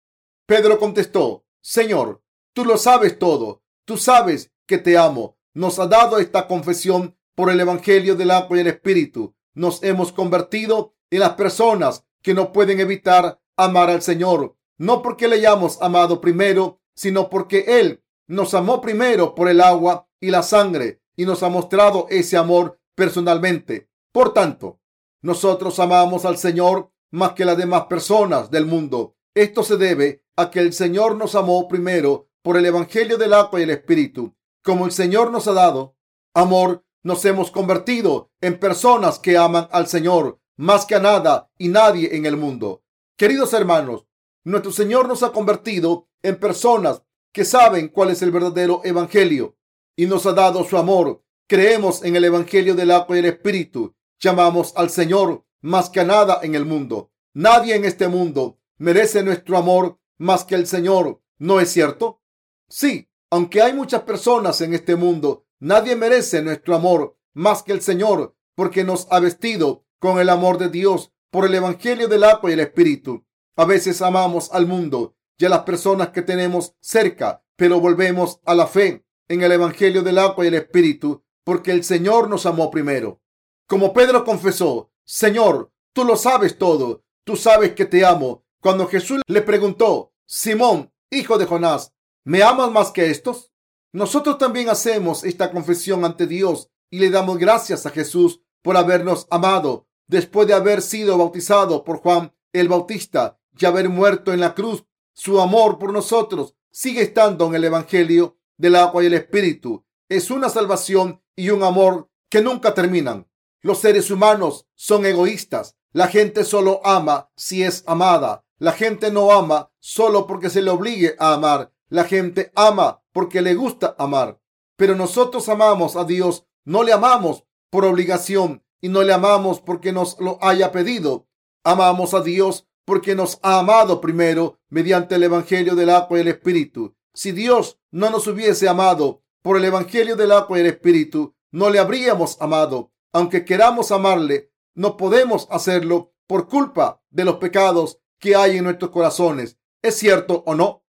Pedro 0.46 0.80
contestó, 0.80 1.45
Señor, 1.68 2.22
tú 2.54 2.64
lo 2.64 2.78
sabes 2.78 3.18
todo, 3.18 3.64
tú 3.86 3.98
sabes 3.98 4.54
que 4.68 4.78
te 4.78 5.00
amo. 5.00 5.40
Nos 5.56 5.80
ha 5.80 5.88
dado 5.88 6.20
esta 6.20 6.46
confesión 6.46 7.18
por 7.34 7.50
el 7.50 7.60
Evangelio 7.60 8.16
del 8.16 8.30
agua 8.30 8.58
y 8.58 8.60
el 8.60 8.68
Espíritu. 8.68 9.34
Nos 9.56 9.82
hemos 9.82 10.12
convertido 10.12 10.94
en 11.10 11.22
las 11.22 11.32
personas 11.32 12.06
que 12.22 12.36
no 12.36 12.54
pueden 12.54 12.80
evitar 12.80 13.42
amar 13.58 13.90
al 13.90 14.04
Señor, 14.04 14.56
no 14.78 15.02
porque 15.02 15.28
le 15.28 15.38
hayamos 15.38 15.82
amado 15.82 16.22
primero, 16.22 16.82
sino 16.94 17.32
porque 17.32 17.66
Él 17.80 18.04
nos 18.28 18.54
amó 18.54 18.80
primero 18.80 19.34
por 19.34 19.50
el 19.50 19.60
agua 19.60 20.08
y 20.20 20.30
la 20.30 20.44
sangre 20.44 21.02
y 21.16 21.26
nos 21.26 21.42
ha 21.42 21.50
mostrado 21.50 22.06
ese 22.12 22.38
amor 22.38 22.80
personalmente. 22.94 23.90
Por 24.12 24.36
tanto, 24.36 24.82
nosotros 25.24 25.80
amamos 25.80 26.26
al 26.26 26.38
Señor 26.38 26.92
más 27.10 27.32
que 27.32 27.44
las 27.44 27.58
demás 27.58 27.86
personas 27.86 28.52
del 28.52 28.68
mundo. 28.68 29.16
Esto 29.34 29.64
se 29.64 29.78
debe 29.78 30.25
a 30.36 30.52
que 30.52 30.60
el 30.60 30.74
Señor 30.74 31.16
nos 31.16 31.36
amó 31.36 31.68
primero 31.68 32.30
por 32.42 32.58
el 32.58 32.66
Evangelio 32.66 33.18
del 33.18 33.34
agua 33.34 33.60
y 33.60 33.64
el 33.64 33.70
Espíritu. 33.70 34.36
Como 34.64 34.86
el 34.86 34.92
Señor 34.92 35.32
nos 35.32 35.48
ha 35.48 35.54
dado 35.54 35.96
amor, 36.34 36.84
nos 37.04 37.24
hemos 37.26 37.52
convertido 37.52 38.32
en 38.42 38.60
personas 38.60 39.20
que 39.20 39.38
aman 39.38 39.68
al 39.72 39.88
Señor 39.88 40.40
más 40.58 40.86
que 40.86 40.96
a 40.96 41.00
nada 41.00 41.52
y 41.58 41.70
nadie 41.70 42.16
en 42.16 42.26
el 42.26 42.38
mundo. 42.38 42.84
Queridos 43.18 43.54
hermanos, 43.54 44.08
nuestro 44.44 44.72
Señor 44.72 45.08
nos 45.08 45.24
ha 45.24 45.32
convertido 45.32 46.08
en 46.24 46.40
personas 46.40 47.04
que 47.32 47.46
saben 47.46 47.90
cuál 47.90 48.12
es 48.12 48.22
el 48.22 48.32
verdadero 48.32 48.82
Evangelio 48.84 49.58
y 49.96 50.06
nos 50.06 50.26
ha 50.26 50.34
dado 50.34 50.64
su 50.64 50.78
amor. 50.78 51.24
Creemos 51.48 52.04
en 52.04 52.16
el 52.16 52.26
Evangelio 52.26 52.76
del 52.76 52.92
agua 52.92 53.16
y 53.16 53.20
el 53.20 53.26
Espíritu. 53.26 53.94
Llamamos 54.20 54.74
al 54.76 54.90
Señor 54.90 55.46
más 55.62 55.90
que 55.90 56.00
a 56.00 56.06
nada 56.06 56.40
en 56.44 56.56
el 56.56 56.66
mundo. 56.66 57.12
Nadie 57.34 57.76
en 57.76 57.86
este 57.86 58.08
mundo 58.08 58.60
merece 58.78 59.24
nuestro 59.24 59.58
amor 59.58 60.00
más 60.18 60.44
que 60.44 60.56
el 60.56 60.68
Señor. 60.68 61.22
¿No 61.38 61.60
es 61.60 61.72
cierto? 61.72 62.22
Sí, 62.70 63.10
aunque 63.30 63.62
hay 63.62 63.74
muchas 63.74 64.04
personas 64.04 64.62
en 64.62 64.74
este 64.74 64.96
mundo, 64.96 65.46
nadie 65.60 65.96
merece 65.96 66.42
nuestro 66.42 66.76
amor 66.76 67.18
más 67.34 67.64
que 67.64 67.74
el 67.74 67.82
Señor, 67.82 68.36
porque 68.56 68.84
nos 68.84 69.08
ha 69.12 69.20
vestido 69.20 69.86
con 70.00 70.20
el 70.20 70.30
amor 70.30 70.58
de 70.58 70.70
Dios 70.70 71.12
por 71.30 71.46
el 71.46 71.54
Evangelio 71.54 72.08
del 72.08 72.24
agua 72.24 72.50
y 72.50 72.54
el 72.54 72.62
Espíritu. 72.62 73.26
A 73.58 73.66
veces 73.66 74.02
amamos 74.02 74.50
al 74.54 74.68
mundo 74.68 75.16
y 75.38 75.46
a 75.46 75.50
las 75.50 75.64
personas 75.64 76.10
que 76.10 76.22
tenemos 76.22 76.76
cerca, 76.80 77.44
pero 77.58 77.82
volvemos 77.82 78.40
a 78.46 78.56
la 78.56 78.68
fe 78.68 79.06
en 79.28 79.42
el 79.42 79.52
Evangelio 79.52 80.02
del 80.02 80.20
agua 80.20 80.46
y 80.46 80.48
el 80.48 80.54
Espíritu, 80.54 81.24
porque 81.44 81.72
el 81.72 81.84
Señor 81.84 82.30
nos 82.30 82.46
amó 82.46 82.72
primero. 82.72 83.22
Como 83.68 83.92
Pedro 83.92 84.24
confesó, 84.24 84.92
Señor, 85.04 85.72
tú 85.92 86.06
lo 86.06 86.16
sabes 86.16 86.58
todo, 86.58 87.04
tú 87.26 87.36
sabes 87.36 87.74
que 87.74 87.86
te 87.86 88.06
amo. 88.06 88.45
Cuando 88.62 88.88
Jesús 88.88 89.22
le 89.28 89.42
preguntó, 89.42 90.14
Simón, 90.26 90.92
hijo 91.10 91.38
de 91.38 91.46
Jonás, 91.46 91.94
¿me 92.24 92.44
amas 92.44 92.72
más 92.72 92.92
que 92.92 93.10
estos? 93.12 93.52
Nosotros 93.92 94.38
también 94.38 94.70
hacemos 94.70 95.24
esta 95.24 95.52
confesión 95.52 96.04
ante 96.04 96.28
Dios 96.28 96.70
y 96.90 97.00
le 97.00 97.10
damos 97.10 97.38
gracias 97.38 97.86
a 97.86 97.92
Jesús 97.92 98.42
por 98.62 98.78
habernos 98.78 99.28
amado 99.30 99.88
después 100.08 100.48
de 100.48 100.54
haber 100.54 100.82
sido 100.82 101.18
bautizado 101.18 101.84
por 101.84 101.98
Juan 101.98 102.34
el 102.54 102.70
Bautista 102.70 103.40
y 103.58 103.66
haber 103.66 103.90
muerto 103.90 104.34
en 104.34 104.40
la 104.40 104.54
cruz. 104.54 104.86
Su 105.14 105.40
amor 105.40 105.78
por 105.78 105.94
nosotros 105.94 106.56
sigue 106.72 107.02
estando 107.02 107.48
en 107.48 107.56
el 107.56 107.64
Evangelio 107.66 108.38
del 108.58 108.76
agua 108.76 109.04
y 109.04 109.08
el 109.08 109.14
espíritu. 109.14 109.86
Es 110.10 110.30
una 110.30 110.50
salvación 110.50 111.22
y 111.36 111.50
un 111.50 111.64
amor 111.64 112.10
que 112.30 112.42
nunca 112.42 112.74
terminan. 112.74 113.28
Los 113.62 113.80
seres 113.80 114.12
humanos 114.12 114.68
son 114.76 115.06
egoístas. 115.06 115.76
La 115.92 116.08
gente 116.08 116.44
solo 116.44 116.82
ama 116.84 117.32
si 117.36 117.64
es 117.64 117.84
amada. 117.88 118.45
La 118.58 118.72
gente 118.72 119.12
no 119.12 119.32
ama 119.32 119.72
solo 119.80 120.28
porque 120.28 120.50
se 120.50 120.62
le 120.62 120.72
obligue 120.72 121.16
a 121.20 121.34
amar. 121.34 121.72
La 121.90 122.06
gente 122.06 122.52
ama 122.56 123.04
porque 123.12 123.42
le 123.42 123.54
gusta 123.56 123.96
amar. 123.98 124.40
Pero 124.78 124.96
nosotros 124.96 125.50
amamos 125.50 125.96
a 125.96 126.06
Dios. 126.06 126.46
No 126.64 126.84
le 126.84 126.94
amamos 126.94 127.44
por 127.70 127.86
obligación 127.86 128.64
y 128.80 128.90
no 128.90 129.04
le 129.04 129.14
amamos 129.14 129.60
porque 129.60 129.92
nos 129.92 130.20
lo 130.20 130.38
haya 130.42 130.72
pedido. 130.72 131.28
Amamos 131.64 132.14
a 132.14 132.22
Dios 132.22 132.68
porque 132.86 133.16
nos 133.16 133.40
ha 133.42 133.60
amado 133.60 134.00
primero 134.00 134.60
mediante 134.70 135.16
el 135.16 135.24
Evangelio 135.24 135.76
del 135.76 135.90
agua 135.90 136.18
y 136.18 136.22
el 136.22 136.28
Espíritu. 136.30 136.96
Si 137.14 137.32
Dios 137.32 137.80
no 137.92 138.10
nos 138.10 138.28
hubiese 138.28 138.70
amado 138.70 139.24
por 139.42 139.58
el 139.58 139.66
Evangelio 139.66 140.16
del 140.16 140.32
agua 140.32 140.58
y 140.58 140.62
el 140.62 140.68
Espíritu, 140.68 141.36
no 141.52 141.70
le 141.70 141.80
habríamos 141.80 142.40
amado. 142.42 142.92
Aunque 143.12 143.44
queramos 143.44 143.92
amarle, 143.92 144.52
no 144.76 144.98
podemos 144.98 145.48
hacerlo 145.50 146.14
por 146.28 146.48
culpa 146.48 147.02
de 147.10 147.26
los 147.26 147.38
pecados 147.38 148.00
que 148.20 148.36
hay 148.36 148.58
en 148.58 148.64
nuestros 148.64 148.92
corazones. 148.92 149.58
¿Es 149.82 149.96
cierto 149.96 150.44
o 150.46 150.56
no? 150.56 150.84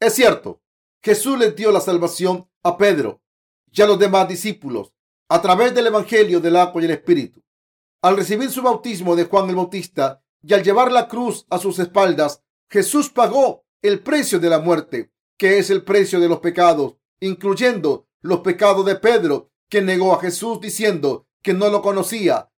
Es 0.00 0.14
cierto. 0.14 0.62
Jesús 1.02 1.38
le 1.38 1.52
dio 1.52 1.72
la 1.72 1.80
salvación 1.80 2.48
a 2.62 2.76
Pedro 2.76 3.22
y 3.70 3.82
a 3.82 3.86
los 3.86 3.98
demás 3.98 4.28
discípulos 4.28 4.92
a 5.28 5.40
través 5.40 5.74
del 5.74 5.86
Evangelio 5.86 6.40
del 6.40 6.56
agua 6.56 6.82
y 6.82 6.84
el 6.84 6.90
Espíritu. 6.92 7.42
Al 8.02 8.16
recibir 8.16 8.50
su 8.50 8.62
bautismo 8.62 9.16
de 9.16 9.24
Juan 9.24 9.48
el 9.48 9.56
Bautista 9.56 10.22
y 10.42 10.52
al 10.52 10.62
llevar 10.62 10.92
la 10.92 11.08
cruz 11.08 11.46
a 11.50 11.58
sus 11.58 11.78
espaldas, 11.78 12.42
Jesús 12.68 13.10
pagó 13.10 13.64
el 13.80 14.00
precio 14.00 14.38
de 14.38 14.50
la 14.50 14.58
muerte 14.58 15.12
que 15.42 15.58
es 15.58 15.70
el 15.70 15.82
precio 15.82 16.20
de 16.20 16.28
los 16.28 16.38
pecados, 16.38 16.94
incluyendo 17.18 18.06
los 18.20 18.42
pecados 18.42 18.86
de 18.86 18.94
Pedro, 18.94 19.50
que 19.68 19.82
negó 19.82 20.14
a 20.14 20.20
Jesús 20.20 20.60
diciendo 20.60 21.26
que 21.42 21.52
no 21.52 21.68
lo 21.68 21.82
conocía. 21.82 22.52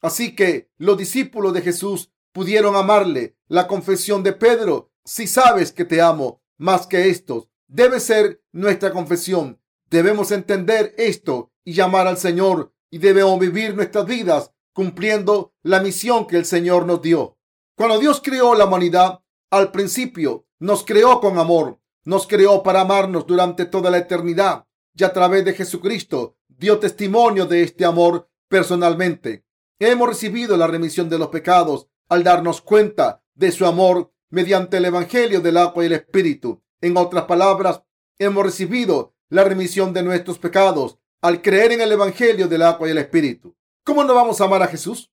Así 0.00 0.36
que 0.36 0.70
los 0.76 0.96
discípulos 0.96 1.52
de 1.52 1.62
Jesús 1.62 2.12
pudieron 2.34 2.76
amarle. 2.76 3.38
La 3.48 3.66
confesión 3.66 4.22
de 4.22 4.34
Pedro, 4.34 4.90
si 5.06 5.26
sabes 5.26 5.72
que 5.72 5.86
te 5.86 6.02
amo 6.02 6.42
más 6.58 6.86
que 6.86 7.08
estos, 7.08 7.48
debe 7.66 7.98
ser 7.98 8.42
nuestra 8.52 8.92
confesión. 8.92 9.58
Debemos 9.88 10.30
entender 10.32 10.94
esto 10.98 11.50
y 11.64 11.72
llamar 11.72 12.06
al 12.06 12.18
Señor 12.18 12.74
y 12.90 12.98
debemos 12.98 13.38
vivir 13.38 13.74
nuestras 13.74 14.04
vidas 14.04 14.52
cumpliendo 14.74 15.54
la 15.62 15.80
misión 15.80 16.26
que 16.26 16.36
el 16.36 16.44
Señor 16.44 16.84
nos 16.84 17.00
dio. 17.00 17.38
Cuando 17.74 17.98
Dios 17.98 18.20
creó 18.22 18.54
la 18.54 18.66
humanidad, 18.66 19.20
al 19.50 19.70
principio 19.70 20.46
nos 20.58 20.84
creó 20.84 21.20
con 21.20 21.38
amor 21.38 21.78
nos 22.04 22.26
creó 22.26 22.62
para 22.62 22.82
amarnos 22.82 23.26
durante 23.26 23.64
toda 23.64 23.90
la 23.90 23.98
eternidad 23.98 24.66
y 24.94 25.04
a 25.04 25.12
través 25.12 25.44
de 25.44 25.54
Jesucristo 25.54 26.36
dio 26.48 26.78
testimonio 26.78 27.46
de 27.46 27.62
este 27.62 27.84
amor 27.84 28.28
personalmente. 28.48 29.44
Hemos 29.78 30.08
recibido 30.08 30.56
la 30.56 30.66
remisión 30.66 31.08
de 31.08 31.18
los 31.18 31.28
pecados 31.28 31.88
al 32.14 32.24
darnos 32.24 32.60
cuenta 32.60 33.22
de 33.34 33.52
su 33.52 33.66
amor 33.66 34.12
mediante 34.30 34.78
el 34.78 34.86
Evangelio 34.86 35.40
del 35.40 35.56
agua 35.56 35.82
y 35.82 35.86
el 35.86 35.92
Espíritu. 35.92 36.62
En 36.80 36.96
otras 36.96 37.24
palabras, 37.24 37.82
hemos 38.18 38.44
recibido 38.44 39.14
la 39.28 39.44
remisión 39.44 39.92
de 39.92 40.02
nuestros 40.02 40.38
pecados 40.38 40.98
al 41.20 41.42
creer 41.42 41.72
en 41.72 41.80
el 41.80 41.92
Evangelio 41.92 42.48
del 42.48 42.62
agua 42.62 42.88
y 42.88 42.92
el 42.92 42.98
Espíritu. 42.98 43.56
¿Cómo 43.84 44.04
no 44.04 44.14
vamos 44.14 44.40
a 44.40 44.44
amar 44.44 44.62
a 44.62 44.68
Jesús? 44.68 45.12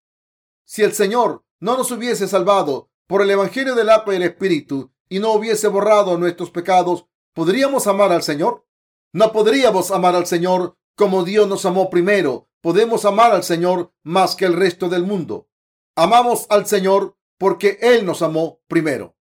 Si 0.66 0.84
el 0.84 0.94
Señor 0.94 1.44
no 1.60 1.78
nos 1.78 1.92
hubiese 1.92 2.28
salvado 2.28 2.90
por 3.08 3.22
el 3.22 3.32
Evangelio 3.32 3.76
del 3.76 3.90
agua 3.90 4.14
y 4.14 4.18
el 4.18 4.24
Espíritu, 4.24 4.92
y 5.10 5.20
no 5.20 5.34
hubiese 5.34 5.68
borrado 5.68 6.18
nuestros 6.18 6.52
pecados, 6.52 7.06
¿podríamos 7.34 7.86
amar 7.88 8.14
al 8.14 8.24
Señor? 8.24 8.66
No 9.12 9.34
podríamos 9.34 9.92
amar 9.92 10.16
al 10.16 10.26
Señor 10.26 10.78
como 10.96 11.26
Dios 11.26 11.50
nos 11.50 11.66
amó 11.66 11.90
primero. 11.90 12.48
Podemos 12.62 13.04
amar 13.04 13.34
al 13.34 13.44
Señor 13.44 13.92
más 14.04 14.38
que 14.38 14.46
el 14.46 14.54
resto 14.54 14.88
del 14.88 15.04
mundo. 15.04 15.50
Amamos 15.96 16.48
al 16.50 16.66
Señor 16.68 17.18
porque 17.38 17.78
Él 17.82 18.06
nos 18.06 18.22
amó 18.22 18.62
primero. 18.68 19.16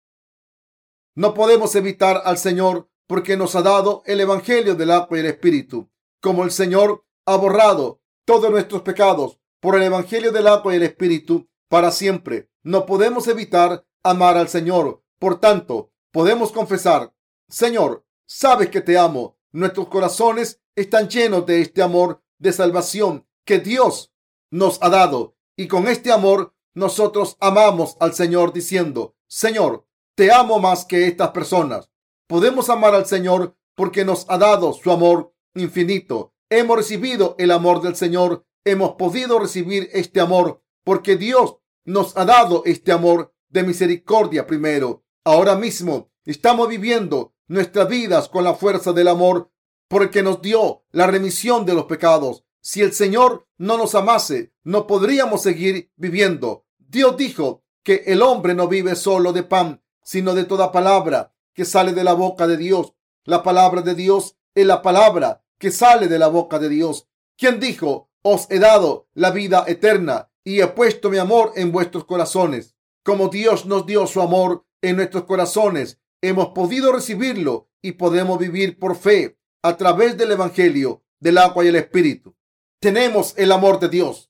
No 1.14 1.34
podemos 1.34 1.74
evitar 1.74 2.22
al 2.24 2.38
Señor 2.38 2.90
porque 3.06 3.36
nos 3.36 3.56
ha 3.56 3.62
dado 3.62 4.02
el 4.06 4.20
Evangelio 4.20 4.74
del 4.74 4.90
agua 4.90 5.16
y 5.16 5.20
el 5.20 5.26
Espíritu. 5.26 5.90
Como 6.20 6.44
el 6.44 6.50
Señor 6.50 7.04
ha 7.26 7.36
borrado 7.36 8.00
todos 8.24 8.50
nuestros 8.50 8.82
pecados 8.82 9.40
por 9.60 9.76
el 9.76 9.82
Evangelio 9.82 10.32
del 10.32 10.46
agua 10.46 10.72
y 10.72 10.76
el 10.76 10.82
Espíritu 10.82 11.48
para 11.68 11.90
siempre, 11.90 12.50
no 12.62 12.86
podemos 12.86 13.28
evitar 13.28 13.86
amar 14.02 14.36
al 14.36 14.48
Señor 14.48 15.02
por 15.18 15.40
tanto, 15.40 15.92
podemos 16.12 16.52
confesar, 16.52 17.12
Señor, 17.48 18.06
sabes 18.26 18.70
que 18.70 18.80
te 18.80 18.96
amo. 18.96 19.36
Nuestros 19.50 19.88
corazones 19.88 20.60
están 20.76 21.08
llenos 21.08 21.44
de 21.46 21.60
este 21.60 21.82
amor 21.82 22.22
de 22.38 22.52
salvación 22.52 23.26
que 23.44 23.58
Dios 23.58 24.12
nos 24.50 24.80
ha 24.82 24.90
dado. 24.90 25.36
Y 25.56 25.66
con 25.66 25.88
este 25.88 26.12
amor 26.12 26.54
nosotros 26.78 27.36
amamos 27.40 27.96
al 27.98 28.14
Señor 28.14 28.52
diciendo, 28.52 29.16
Señor, 29.26 29.84
te 30.14 30.30
amo 30.30 30.60
más 30.60 30.84
que 30.84 31.08
estas 31.08 31.30
personas. 31.30 31.90
Podemos 32.28 32.70
amar 32.70 32.94
al 32.94 33.04
Señor 33.04 33.56
porque 33.74 34.04
nos 34.04 34.26
ha 34.28 34.38
dado 34.38 34.72
su 34.72 34.92
amor 34.92 35.34
infinito. 35.56 36.34
Hemos 36.48 36.76
recibido 36.76 37.34
el 37.38 37.50
amor 37.50 37.82
del 37.82 37.96
Señor. 37.96 38.46
Hemos 38.64 38.92
podido 38.92 39.40
recibir 39.40 39.90
este 39.92 40.20
amor 40.20 40.62
porque 40.84 41.16
Dios 41.16 41.56
nos 41.84 42.16
ha 42.16 42.24
dado 42.24 42.62
este 42.64 42.92
amor 42.92 43.34
de 43.48 43.64
misericordia 43.64 44.46
primero. 44.46 45.02
Ahora 45.24 45.56
mismo 45.56 46.12
estamos 46.24 46.68
viviendo 46.68 47.34
nuestras 47.48 47.88
vidas 47.88 48.28
con 48.28 48.44
la 48.44 48.54
fuerza 48.54 48.92
del 48.92 49.08
amor 49.08 49.50
porque 49.88 50.22
nos 50.22 50.40
dio 50.42 50.84
la 50.92 51.08
remisión 51.08 51.66
de 51.66 51.74
los 51.74 51.86
pecados. 51.86 52.44
Si 52.60 52.82
el 52.82 52.92
Señor 52.92 53.48
no 53.56 53.78
nos 53.78 53.96
amase, 53.96 54.52
no 54.62 54.86
podríamos 54.86 55.42
seguir 55.42 55.90
viviendo. 55.96 56.66
Dios 56.88 57.18
dijo 57.18 57.64
que 57.82 58.04
el 58.06 58.22
hombre 58.22 58.54
no 58.54 58.66
vive 58.66 58.96
solo 58.96 59.34
de 59.34 59.42
pan, 59.42 59.82
sino 60.02 60.34
de 60.34 60.44
toda 60.44 60.72
palabra 60.72 61.34
que 61.52 61.66
sale 61.66 61.92
de 61.92 62.02
la 62.02 62.14
boca 62.14 62.46
de 62.46 62.56
Dios. 62.56 62.94
La 63.24 63.42
palabra 63.42 63.82
de 63.82 63.94
Dios 63.94 64.36
es 64.54 64.64
la 64.64 64.80
palabra 64.80 65.44
que 65.58 65.70
sale 65.70 66.08
de 66.08 66.18
la 66.18 66.28
boca 66.28 66.58
de 66.58 66.70
Dios. 66.70 67.06
Quien 67.36 67.60
dijo, 67.60 68.10
os 68.22 68.50
he 68.50 68.58
dado 68.58 69.06
la 69.12 69.30
vida 69.30 69.64
eterna 69.68 70.30
y 70.42 70.62
he 70.62 70.66
puesto 70.68 71.10
mi 71.10 71.18
amor 71.18 71.52
en 71.56 71.72
vuestros 71.72 72.06
corazones. 72.06 72.74
Como 73.02 73.28
Dios 73.28 73.66
nos 73.66 73.84
dio 73.84 74.06
su 74.06 74.22
amor 74.22 74.64
en 74.80 74.96
nuestros 74.96 75.24
corazones, 75.24 76.00
hemos 76.22 76.48
podido 76.48 76.90
recibirlo 76.90 77.68
y 77.82 77.92
podemos 77.92 78.38
vivir 78.38 78.78
por 78.78 78.96
fe 78.96 79.38
a 79.62 79.76
través 79.76 80.16
del 80.16 80.32
Evangelio, 80.32 81.04
del 81.20 81.36
agua 81.36 81.66
y 81.66 81.68
el 81.68 81.76
Espíritu. 81.76 82.34
Tenemos 82.80 83.34
el 83.36 83.52
amor 83.52 83.78
de 83.78 83.90
Dios. 83.90 84.27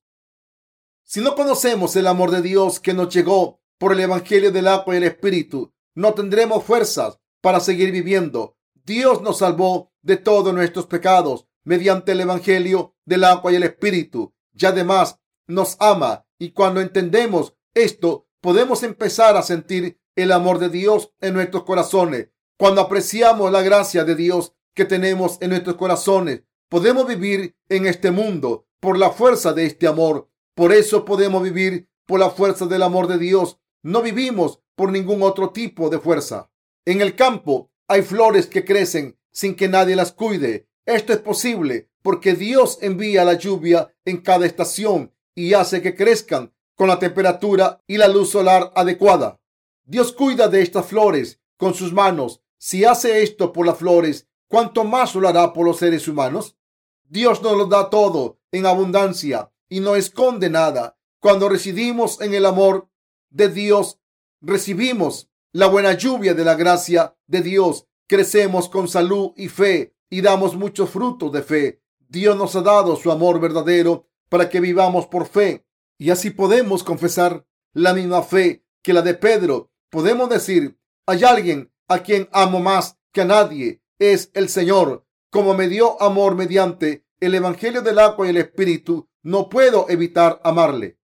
Si 1.11 1.23
no 1.23 1.35
conocemos 1.35 1.97
el 1.97 2.07
amor 2.07 2.31
de 2.31 2.43
Dios 2.43 2.81
que 2.81 2.93
nos 2.93 3.09
llegó 3.15 3.63
por 3.79 3.95
el 3.95 4.01
Evangelio 4.01 4.53
del 4.53 4.69
agua 4.69 4.93
y 4.93 4.99
el 4.99 5.05
Espíritu, 5.05 5.73
no 5.95 6.13
tendremos 6.13 6.65
fuerzas 6.65 7.19
para 7.41 7.61
seguir 7.61 7.93
viviendo. 7.93 8.59
Dios 8.85 9.23
nos 9.23 9.39
salvó 9.39 9.91
de 10.03 10.19
todos 10.19 10.53
nuestros 10.53 10.85
pecados 10.85 11.47
mediante 11.65 12.13
el 12.13 12.21
Evangelio 12.21 12.95
del 13.07 13.25
agua 13.25 13.51
y 13.51 13.55
el 13.55 13.63
Espíritu. 13.63 14.35
Y 14.53 14.67
además 14.67 15.19
nos 15.47 15.79
ama. 15.81 16.27
Y 16.39 16.51
cuando 16.51 16.83
entendemos 16.83 17.55
esto, 17.73 18.29
podemos 18.43 18.83
empezar 18.83 19.39
a 19.39 19.43
sentir 19.43 19.99
el 20.15 20.31
amor 20.31 20.59
de 20.59 20.69
Dios 20.69 21.15
en 21.23 21.33
nuestros 21.33 21.65
corazones. 21.65 22.29
Cuando 22.59 22.83
apreciamos 22.83 23.51
la 23.51 23.63
gracia 23.63 24.05
de 24.05 24.15
Dios 24.15 24.53
que 24.75 24.85
tenemos 24.85 25.39
en 25.41 25.49
nuestros 25.49 25.77
corazones, 25.77 26.43
podemos 26.69 27.07
vivir 27.07 27.57
en 27.71 27.87
este 27.87 28.11
mundo 28.11 28.67
por 28.79 28.99
la 28.99 29.09
fuerza 29.09 29.55
de 29.55 29.65
este 29.65 29.87
amor. 29.87 30.29
Por 30.59 30.73
eso 30.73 31.05
podemos 31.05 31.41
vivir 31.45 31.89
por 32.05 32.19
la 32.19 32.31
fuerza 32.31 32.67
del 32.67 32.83
amor 32.83 33.07
de 33.07 33.17
Dios. 33.17 33.61
No 33.85 34.03
vivimos 34.03 34.59
por 34.75 34.91
ningún 34.91 35.23
otro 35.23 35.51
tipo 35.51 35.89
de 35.89 36.01
fuerza. 36.01 36.51
En 36.85 37.01
el 37.01 37.15
campo 37.15 37.71
hay 37.87 38.03
flores 38.03 38.49
que 38.49 38.65
crecen 38.65 39.17
sin 39.31 39.55
que 39.55 39.69
nadie 39.69 39.95
las 39.95 40.11
cuide. 40.11 40.67
Esto 40.85 41.13
es 41.13 41.21
posible 41.21 41.91
porque 42.03 42.35
Dios 42.35 42.79
envía 42.81 43.25
la 43.25 43.35
lluvia 43.35 43.95
en 44.05 44.17
cada 44.17 44.47
estación 44.47 45.15
y 45.33 45.55
hace 45.55 45.81
que 45.81 45.95
crezcan 45.95 46.53
con 46.75 46.89
la 46.89 46.99
temperatura 46.99 47.81
y 47.87 47.97
la 47.97 48.09
luz 48.09 48.31
solar 48.31 48.73
adecuada. 48.75 49.39
Dios 49.85 50.13
cuida 50.13 50.49
de 50.49 50.63
estas 50.63 50.87
flores 50.87 51.41
con 51.57 51.73
sus 51.73 51.93
manos. 51.93 52.43
Si 52.59 52.85
hace 52.85 53.23
esto 53.23 53.53
por 53.53 53.65
las 53.65 53.79
flores, 53.79 54.27
¿cuánto 54.49 54.83
más 54.83 55.15
lo 55.15 55.29
hará 55.29 55.53
por 55.53 55.65
los 55.65 55.79
seres 55.79 56.09
humanos? 56.09 56.57
Dios 57.05 57.43
nos 57.43 57.57
lo 57.57 57.67
da 57.67 57.91
todo 57.91 58.41
en 58.51 58.67
abundancia 58.67 59.53
y 59.69 59.81
no 59.81 59.97
esconde 59.97 60.51
nada. 60.51 60.99
Cuando 61.21 61.49
residimos 61.49 62.21
en 62.21 62.35
el 62.35 62.47
amor 62.47 62.89
de 63.31 63.49
Dios, 63.49 64.01
recibimos 64.41 65.31
la 65.53 65.67
buena 65.67 65.95
lluvia 65.95 66.35
de 66.35 66.45
la 66.45 66.55
gracia 66.55 67.17
de 67.27 67.43
Dios. 67.43 67.87
Crecemos 68.07 68.69
con 68.69 68.89
salud 68.89 69.33
y 69.37 69.49
fe 69.49 69.95
y 70.11 70.21
damos 70.21 70.57
muchos 70.57 70.91
frutos 70.91 71.33
de 71.33 71.43
fe. 71.43 71.83
Dios 72.09 72.37
nos 72.37 72.57
ha 72.57 72.63
dado 72.63 72.97
su 72.97 73.11
amor 73.11 73.41
verdadero 73.41 74.07
para 74.29 74.49
que 74.49 74.61
vivamos 74.61 75.07
por 75.07 75.27
fe 75.27 75.67
y 75.99 76.11
así 76.11 76.31
podemos 76.31 76.85
confesar 76.85 77.45
la 77.73 77.93
misma 77.93 78.23
fe 78.23 78.65
que 78.83 78.93
la 78.93 79.03
de 79.03 79.15
Pedro. 79.15 79.71
Podemos 79.91 80.31
decir, 80.31 80.79
hay 81.07 81.25
alguien 81.25 81.73
a 81.89 82.01
quien 82.01 82.29
amo 82.33 82.61
más 82.61 82.99
que 83.13 83.23
a 83.23 83.25
nadie, 83.25 83.83
es 83.99 84.31
el 84.35 84.49
Señor. 84.49 85.05
Como 85.31 85.55
me 85.55 85.69
dio 85.69 86.01
amor 86.01 86.37
mediante 86.37 87.05
el 87.21 87.35
Evangelio 87.35 87.83
del 87.83 87.99
agua 87.99 88.27
y 88.27 88.31
el 88.31 88.37
Espíritu, 88.37 89.08
no 89.23 89.49
puedo 89.49 89.87
evitar 89.89 90.41
amarle. 90.45 90.99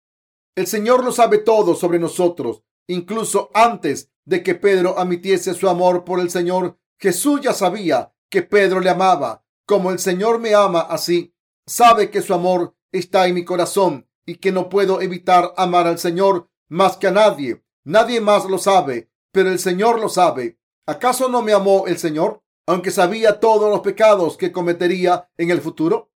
El 0.54 0.66
Señor 0.66 1.04
lo 1.04 1.12
sabe 1.12 1.38
todo 1.38 1.74
sobre 1.74 1.98
nosotros, 1.98 2.62
incluso 2.86 3.50
antes 3.54 4.10
de 4.24 4.42
que 4.42 4.54
Pedro 4.54 4.98
admitiese 4.98 5.54
su 5.54 5.68
amor 5.68 6.04
por 6.04 6.20
el 6.20 6.30
Señor. 6.30 6.78
Jesús 6.98 7.40
ya 7.40 7.52
sabía 7.52 8.12
que 8.30 8.42
Pedro 8.42 8.80
le 8.80 8.90
amaba. 8.90 9.44
Como 9.66 9.90
el 9.90 9.98
Señor 9.98 10.38
me 10.38 10.54
ama 10.54 10.80
así, 10.80 11.34
sabe 11.66 12.10
que 12.10 12.22
su 12.22 12.34
amor 12.34 12.74
está 12.92 13.26
en 13.26 13.34
mi 13.34 13.44
corazón 13.44 14.08
y 14.26 14.36
que 14.36 14.52
no 14.52 14.68
puedo 14.68 15.00
evitar 15.00 15.52
amar 15.56 15.86
al 15.86 15.98
Señor 15.98 16.48
más 16.68 16.96
que 16.96 17.08
a 17.08 17.10
nadie. 17.10 17.62
Nadie 17.84 18.20
más 18.20 18.46
lo 18.46 18.58
sabe, 18.58 19.10
pero 19.32 19.50
el 19.50 19.58
Señor 19.58 20.00
lo 20.00 20.08
sabe. 20.08 20.58
¿Acaso 20.86 21.28
no 21.28 21.42
me 21.42 21.52
amó 21.52 21.86
el 21.86 21.98
Señor? 21.98 22.44
aunque 22.66 22.90
sabía 22.90 23.40
todos 23.40 23.70
los 23.70 23.80
pecados 23.80 24.36
que 24.36 24.52
cometería 24.52 25.28
en 25.36 25.50
el 25.50 25.60
futuro? 25.60 26.10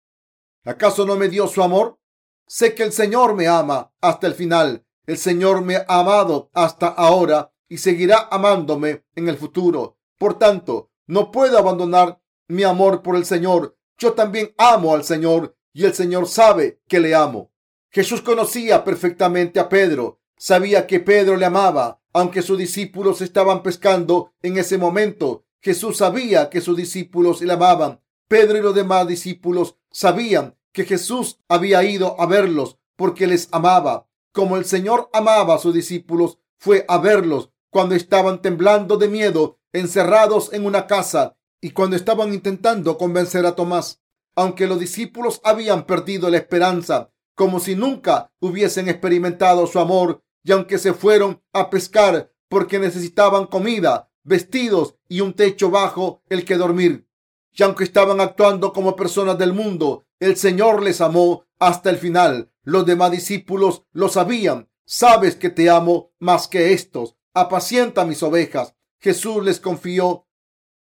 ¿Acaso 0.65 1.05
no 1.05 1.15
me 1.15 1.29
dio 1.29 1.47
su 1.47 1.63
amor? 1.63 1.99
Sé 2.47 2.75
que 2.75 2.83
el 2.83 2.91
Señor 2.91 3.35
me 3.35 3.47
ama 3.47 3.93
hasta 4.01 4.27
el 4.27 4.33
final. 4.33 4.85
El 5.05 5.17
Señor 5.17 5.61
me 5.61 5.77
ha 5.77 5.85
amado 5.87 6.49
hasta 6.53 6.87
ahora 6.87 7.53
y 7.69 7.77
seguirá 7.77 8.27
amándome 8.31 9.05
en 9.15 9.29
el 9.29 9.37
futuro. 9.37 9.97
Por 10.17 10.37
tanto, 10.37 10.91
no 11.07 11.31
puedo 11.31 11.57
abandonar 11.57 12.19
mi 12.47 12.63
amor 12.63 13.03
por 13.03 13.15
el 13.15 13.25
Señor. 13.25 13.77
Yo 13.97 14.13
también 14.13 14.53
amo 14.57 14.93
al 14.93 15.03
Señor 15.03 15.55
y 15.71 15.85
el 15.85 15.93
Señor 15.93 16.27
sabe 16.27 16.81
que 16.87 16.99
le 16.99 17.15
amo. 17.15 17.51
Jesús 17.91 18.21
conocía 18.21 18.83
perfectamente 18.83 19.59
a 19.59 19.69
Pedro. 19.69 20.19
Sabía 20.37 20.87
que 20.87 20.99
Pedro 20.99 21.37
le 21.37 21.45
amaba, 21.45 22.01
aunque 22.11 22.41
sus 22.41 22.57
discípulos 22.57 23.21
estaban 23.21 23.63
pescando 23.63 24.33
en 24.41 24.57
ese 24.57 24.77
momento 24.77 25.45
Jesús 25.65 25.97
sabía 25.97 26.51
que 26.51 26.61
sus 26.61 26.77
discípulos 26.77 27.41
le 27.41 27.51
amaban. 27.51 27.99
Pedro 28.27 28.57
y 28.57 28.61
los 28.61 28.75
demás 28.75 29.07
discípulos 29.07 29.75
sabían 29.91 30.57
que 30.71 30.85
Jesús 30.85 31.39
había 31.47 31.83
ido 31.83 32.19
a 32.19 32.25
verlos 32.25 32.77
porque 32.95 33.27
les 33.27 33.47
amaba. 33.51 34.07
Como 34.31 34.57
el 34.57 34.65
Señor 34.65 35.09
amaba 35.13 35.55
a 35.55 35.59
sus 35.59 35.73
discípulos, 35.73 36.39
fue 36.57 36.85
a 36.87 36.97
verlos 36.97 37.51
cuando 37.69 37.95
estaban 37.95 38.41
temblando 38.41 38.97
de 38.97 39.07
miedo, 39.07 39.59
encerrados 39.73 40.51
en 40.53 40.65
una 40.65 40.87
casa 40.87 41.37
y 41.61 41.71
cuando 41.71 41.95
estaban 41.95 42.33
intentando 42.33 42.97
convencer 42.97 43.45
a 43.45 43.55
Tomás. 43.55 44.01
Aunque 44.35 44.67
los 44.67 44.79
discípulos 44.79 45.39
habían 45.43 45.85
perdido 45.85 46.29
la 46.29 46.37
esperanza, 46.37 47.11
como 47.35 47.59
si 47.59 47.75
nunca 47.75 48.31
hubiesen 48.39 48.89
experimentado 48.89 49.67
su 49.67 49.79
amor, 49.79 50.23
y 50.43 50.51
aunque 50.51 50.77
se 50.77 50.93
fueron 50.93 51.41
a 51.53 51.69
pescar 51.69 52.31
porque 52.49 52.79
necesitaban 52.79 53.47
comida, 53.47 54.09
vestidos 54.23 54.95
y 55.07 55.21
un 55.21 55.33
techo 55.33 55.69
bajo 55.69 56.21
el 56.29 56.45
que 56.45 56.55
dormir. 56.55 57.04
Y 57.57 57.63
aunque 57.63 57.85
estaban 57.85 58.19
actuando 58.19 58.73
como 58.73 58.95
personas 58.95 59.37
del 59.37 59.53
mundo, 59.53 60.05
el 60.19 60.35
Señor 60.35 60.83
les 60.83 60.99
amó 60.99 61.45
hasta 61.57 61.89
el 61.89 61.97
final. 61.97 62.51
Los 62.63 62.85
demás 62.85 63.11
discípulos 63.11 63.83
lo 63.93 64.09
sabían. 64.09 64.69
Sabes 64.85 65.35
que 65.35 65.49
te 65.49 65.69
amo 65.69 66.11
más 66.19 66.47
que 66.49 66.73
estos. 66.73 67.15
Apacienta 67.33 68.05
mis 68.05 68.21
ovejas. 68.23 68.75
Jesús 68.99 69.43
les 69.43 69.59
confió 69.59 70.27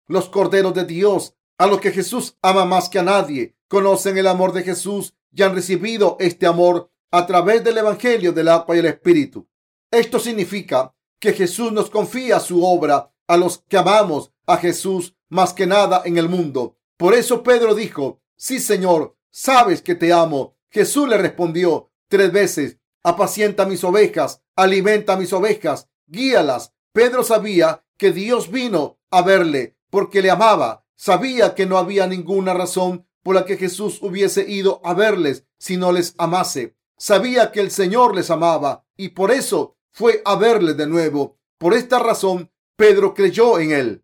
los 0.07 0.29
corderos 0.29 0.73
de 0.73 0.85
Dios, 0.85 1.35
a 1.57 1.67
los 1.67 1.79
que 1.79 1.91
Jesús 1.91 2.37
ama 2.41 2.65
más 2.65 2.89
que 2.89 2.99
a 2.99 3.03
nadie. 3.03 3.55
Conocen 3.67 4.17
el 4.17 4.27
amor 4.27 4.53
de 4.53 4.63
Jesús 4.63 5.13
y 5.31 5.43
han 5.43 5.53
recibido 5.53 6.17
este 6.19 6.47
amor 6.47 6.89
a 7.11 7.25
través 7.27 7.63
del 7.63 7.77
Evangelio 7.77 8.31
del 8.31 8.47
agua 8.47 8.75
y 8.75 8.79
el 8.79 8.85
Espíritu. 8.85 9.47
Esto 9.91 10.19
significa 10.19 10.95
que 11.19 11.33
Jesús 11.33 11.71
nos 11.71 11.89
confía 11.89 12.39
su 12.39 12.63
obra 12.65 13.11
a 13.27 13.37
los 13.37 13.59
que 13.67 13.77
amamos 13.77 14.31
a 14.45 14.57
Jesús 14.57 15.16
más 15.29 15.53
que 15.53 15.67
nada 15.67 16.01
en 16.05 16.17
el 16.17 16.29
mundo. 16.29 16.77
Por 16.97 17.13
eso 17.13 17.43
Pedro 17.43 17.75
dijo, 17.75 18.21
sí, 18.35 18.59
Señor, 18.59 19.15
sabes 19.29 19.81
que 19.81 19.95
te 19.95 20.13
amo. 20.13 20.55
Jesús 20.69 21.07
le 21.07 21.17
respondió 21.17 21.91
tres 22.07 22.31
veces, 22.31 22.77
apacienta 23.03 23.65
mis 23.65 23.83
ovejas, 23.83 24.41
alimenta 24.55 25.15
mis 25.17 25.31
ovejas, 25.33 25.89
guíalas. 26.07 26.73
Pedro 26.91 27.23
sabía 27.23 27.83
que 27.97 28.11
Dios 28.11 28.51
vino 28.51 28.99
a 29.11 29.21
verle 29.21 29.77
porque 29.89 30.21
le 30.21 30.31
amaba. 30.31 30.85
Sabía 30.95 31.53
que 31.53 31.65
no 31.65 31.77
había 31.77 32.07
ninguna 32.07 32.53
razón 32.53 33.07
por 33.21 33.35
la 33.35 33.45
que 33.45 33.57
Jesús 33.57 33.99
hubiese 34.01 34.49
ido 34.49 34.81
a 34.83 34.93
verles 34.93 35.45
si 35.59 35.77
no 35.77 35.91
les 35.91 36.15
amase. 36.17 36.75
Sabía 36.97 37.51
que 37.51 37.59
el 37.59 37.69
Señor 37.71 38.15
les 38.15 38.31
amaba 38.31 38.85
y 38.95 39.09
por 39.09 39.31
eso 39.31 39.77
fue 39.91 40.21
a 40.25 40.35
verles 40.35 40.77
de 40.77 40.87
nuevo. 40.87 41.37
Por 41.57 41.73
esta 41.73 41.99
razón 41.99 42.51
Pedro 42.75 43.13
creyó 43.13 43.59
en 43.59 43.71
él. 43.71 44.03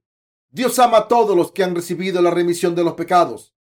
Dios 0.54 0.78
ama 0.78 1.00
a 1.00 1.08
todos 1.08 1.36
los 1.36 1.52
que 1.52 1.64
han 1.64 1.74
recibido 1.74 2.22
la 2.22 2.30
remisión 2.30 2.76
de 2.76 2.84
los 2.84 2.94
pecados. 2.94 3.56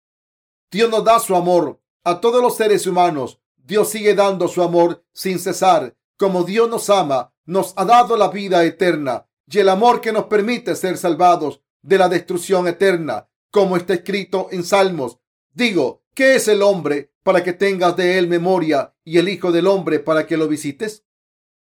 Dios 0.69 0.89
nos 0.89 1.05
da 1.05 1.21
su 1.21 1.33
amor 1.37 1.79
a 2.03 2.19
todos 2.19 2.41
los 2.41 2.57
seres 2.57 2.85
humanos. 2.85 3.39
Dios 3.55 3.87
sigue 3.87 4.13
dando 4.13 4.49
su 4.49 4.61
amor 4.61 5.01
sin 5.13 5.39
cesar. 5.39 5.95
Como 6.17 6.43
Dios 6.43 6.69
nos 6.69 6.89
ama, 6.89 7.33
nos 7.45 7.73
ha 7.77 7.85
dado 7.85 8.17
la 8.17 8.27
vida 8.27 8.65
eterna 8.65 9.25
y 9.49 9.59
el 9.59 9.69
amor 9.69 10.01
que 10.01 10.11
nos 10.11 10.25
permite 10.25 10.75
ser 10.75 10.97
salvados 10.97 11.61
de 11.81 11.97
la 11.97 12.09
destrucción 12.09 12.67
eterna, 12.67 13.29
como 13.51 13.77
está 13.77 13.93
escrito 13.93 14.49
en 14.51 14.65
Salmos. 14.65 15.17
Digo, 15.53 16.03
¿qué 16.13 16.35
es 16.35 16.49
el 16.49 16.61
hombre 16.61 17.13
para 17.23 17.41
que 17.41 17.53
tengas 17.53 17.95
de 17.95 18.17
él 18.17 18.27
memoria 18.27 18.93
y 19.05 19.17
el 19.17 19.29
Hijo 19.29 19.53
del 19.53 19.67
hombre 19.67 19.99
para 19.99 20.27
que 20.27 20.35
lo 20.35 20.49
visites? 20.49 21.05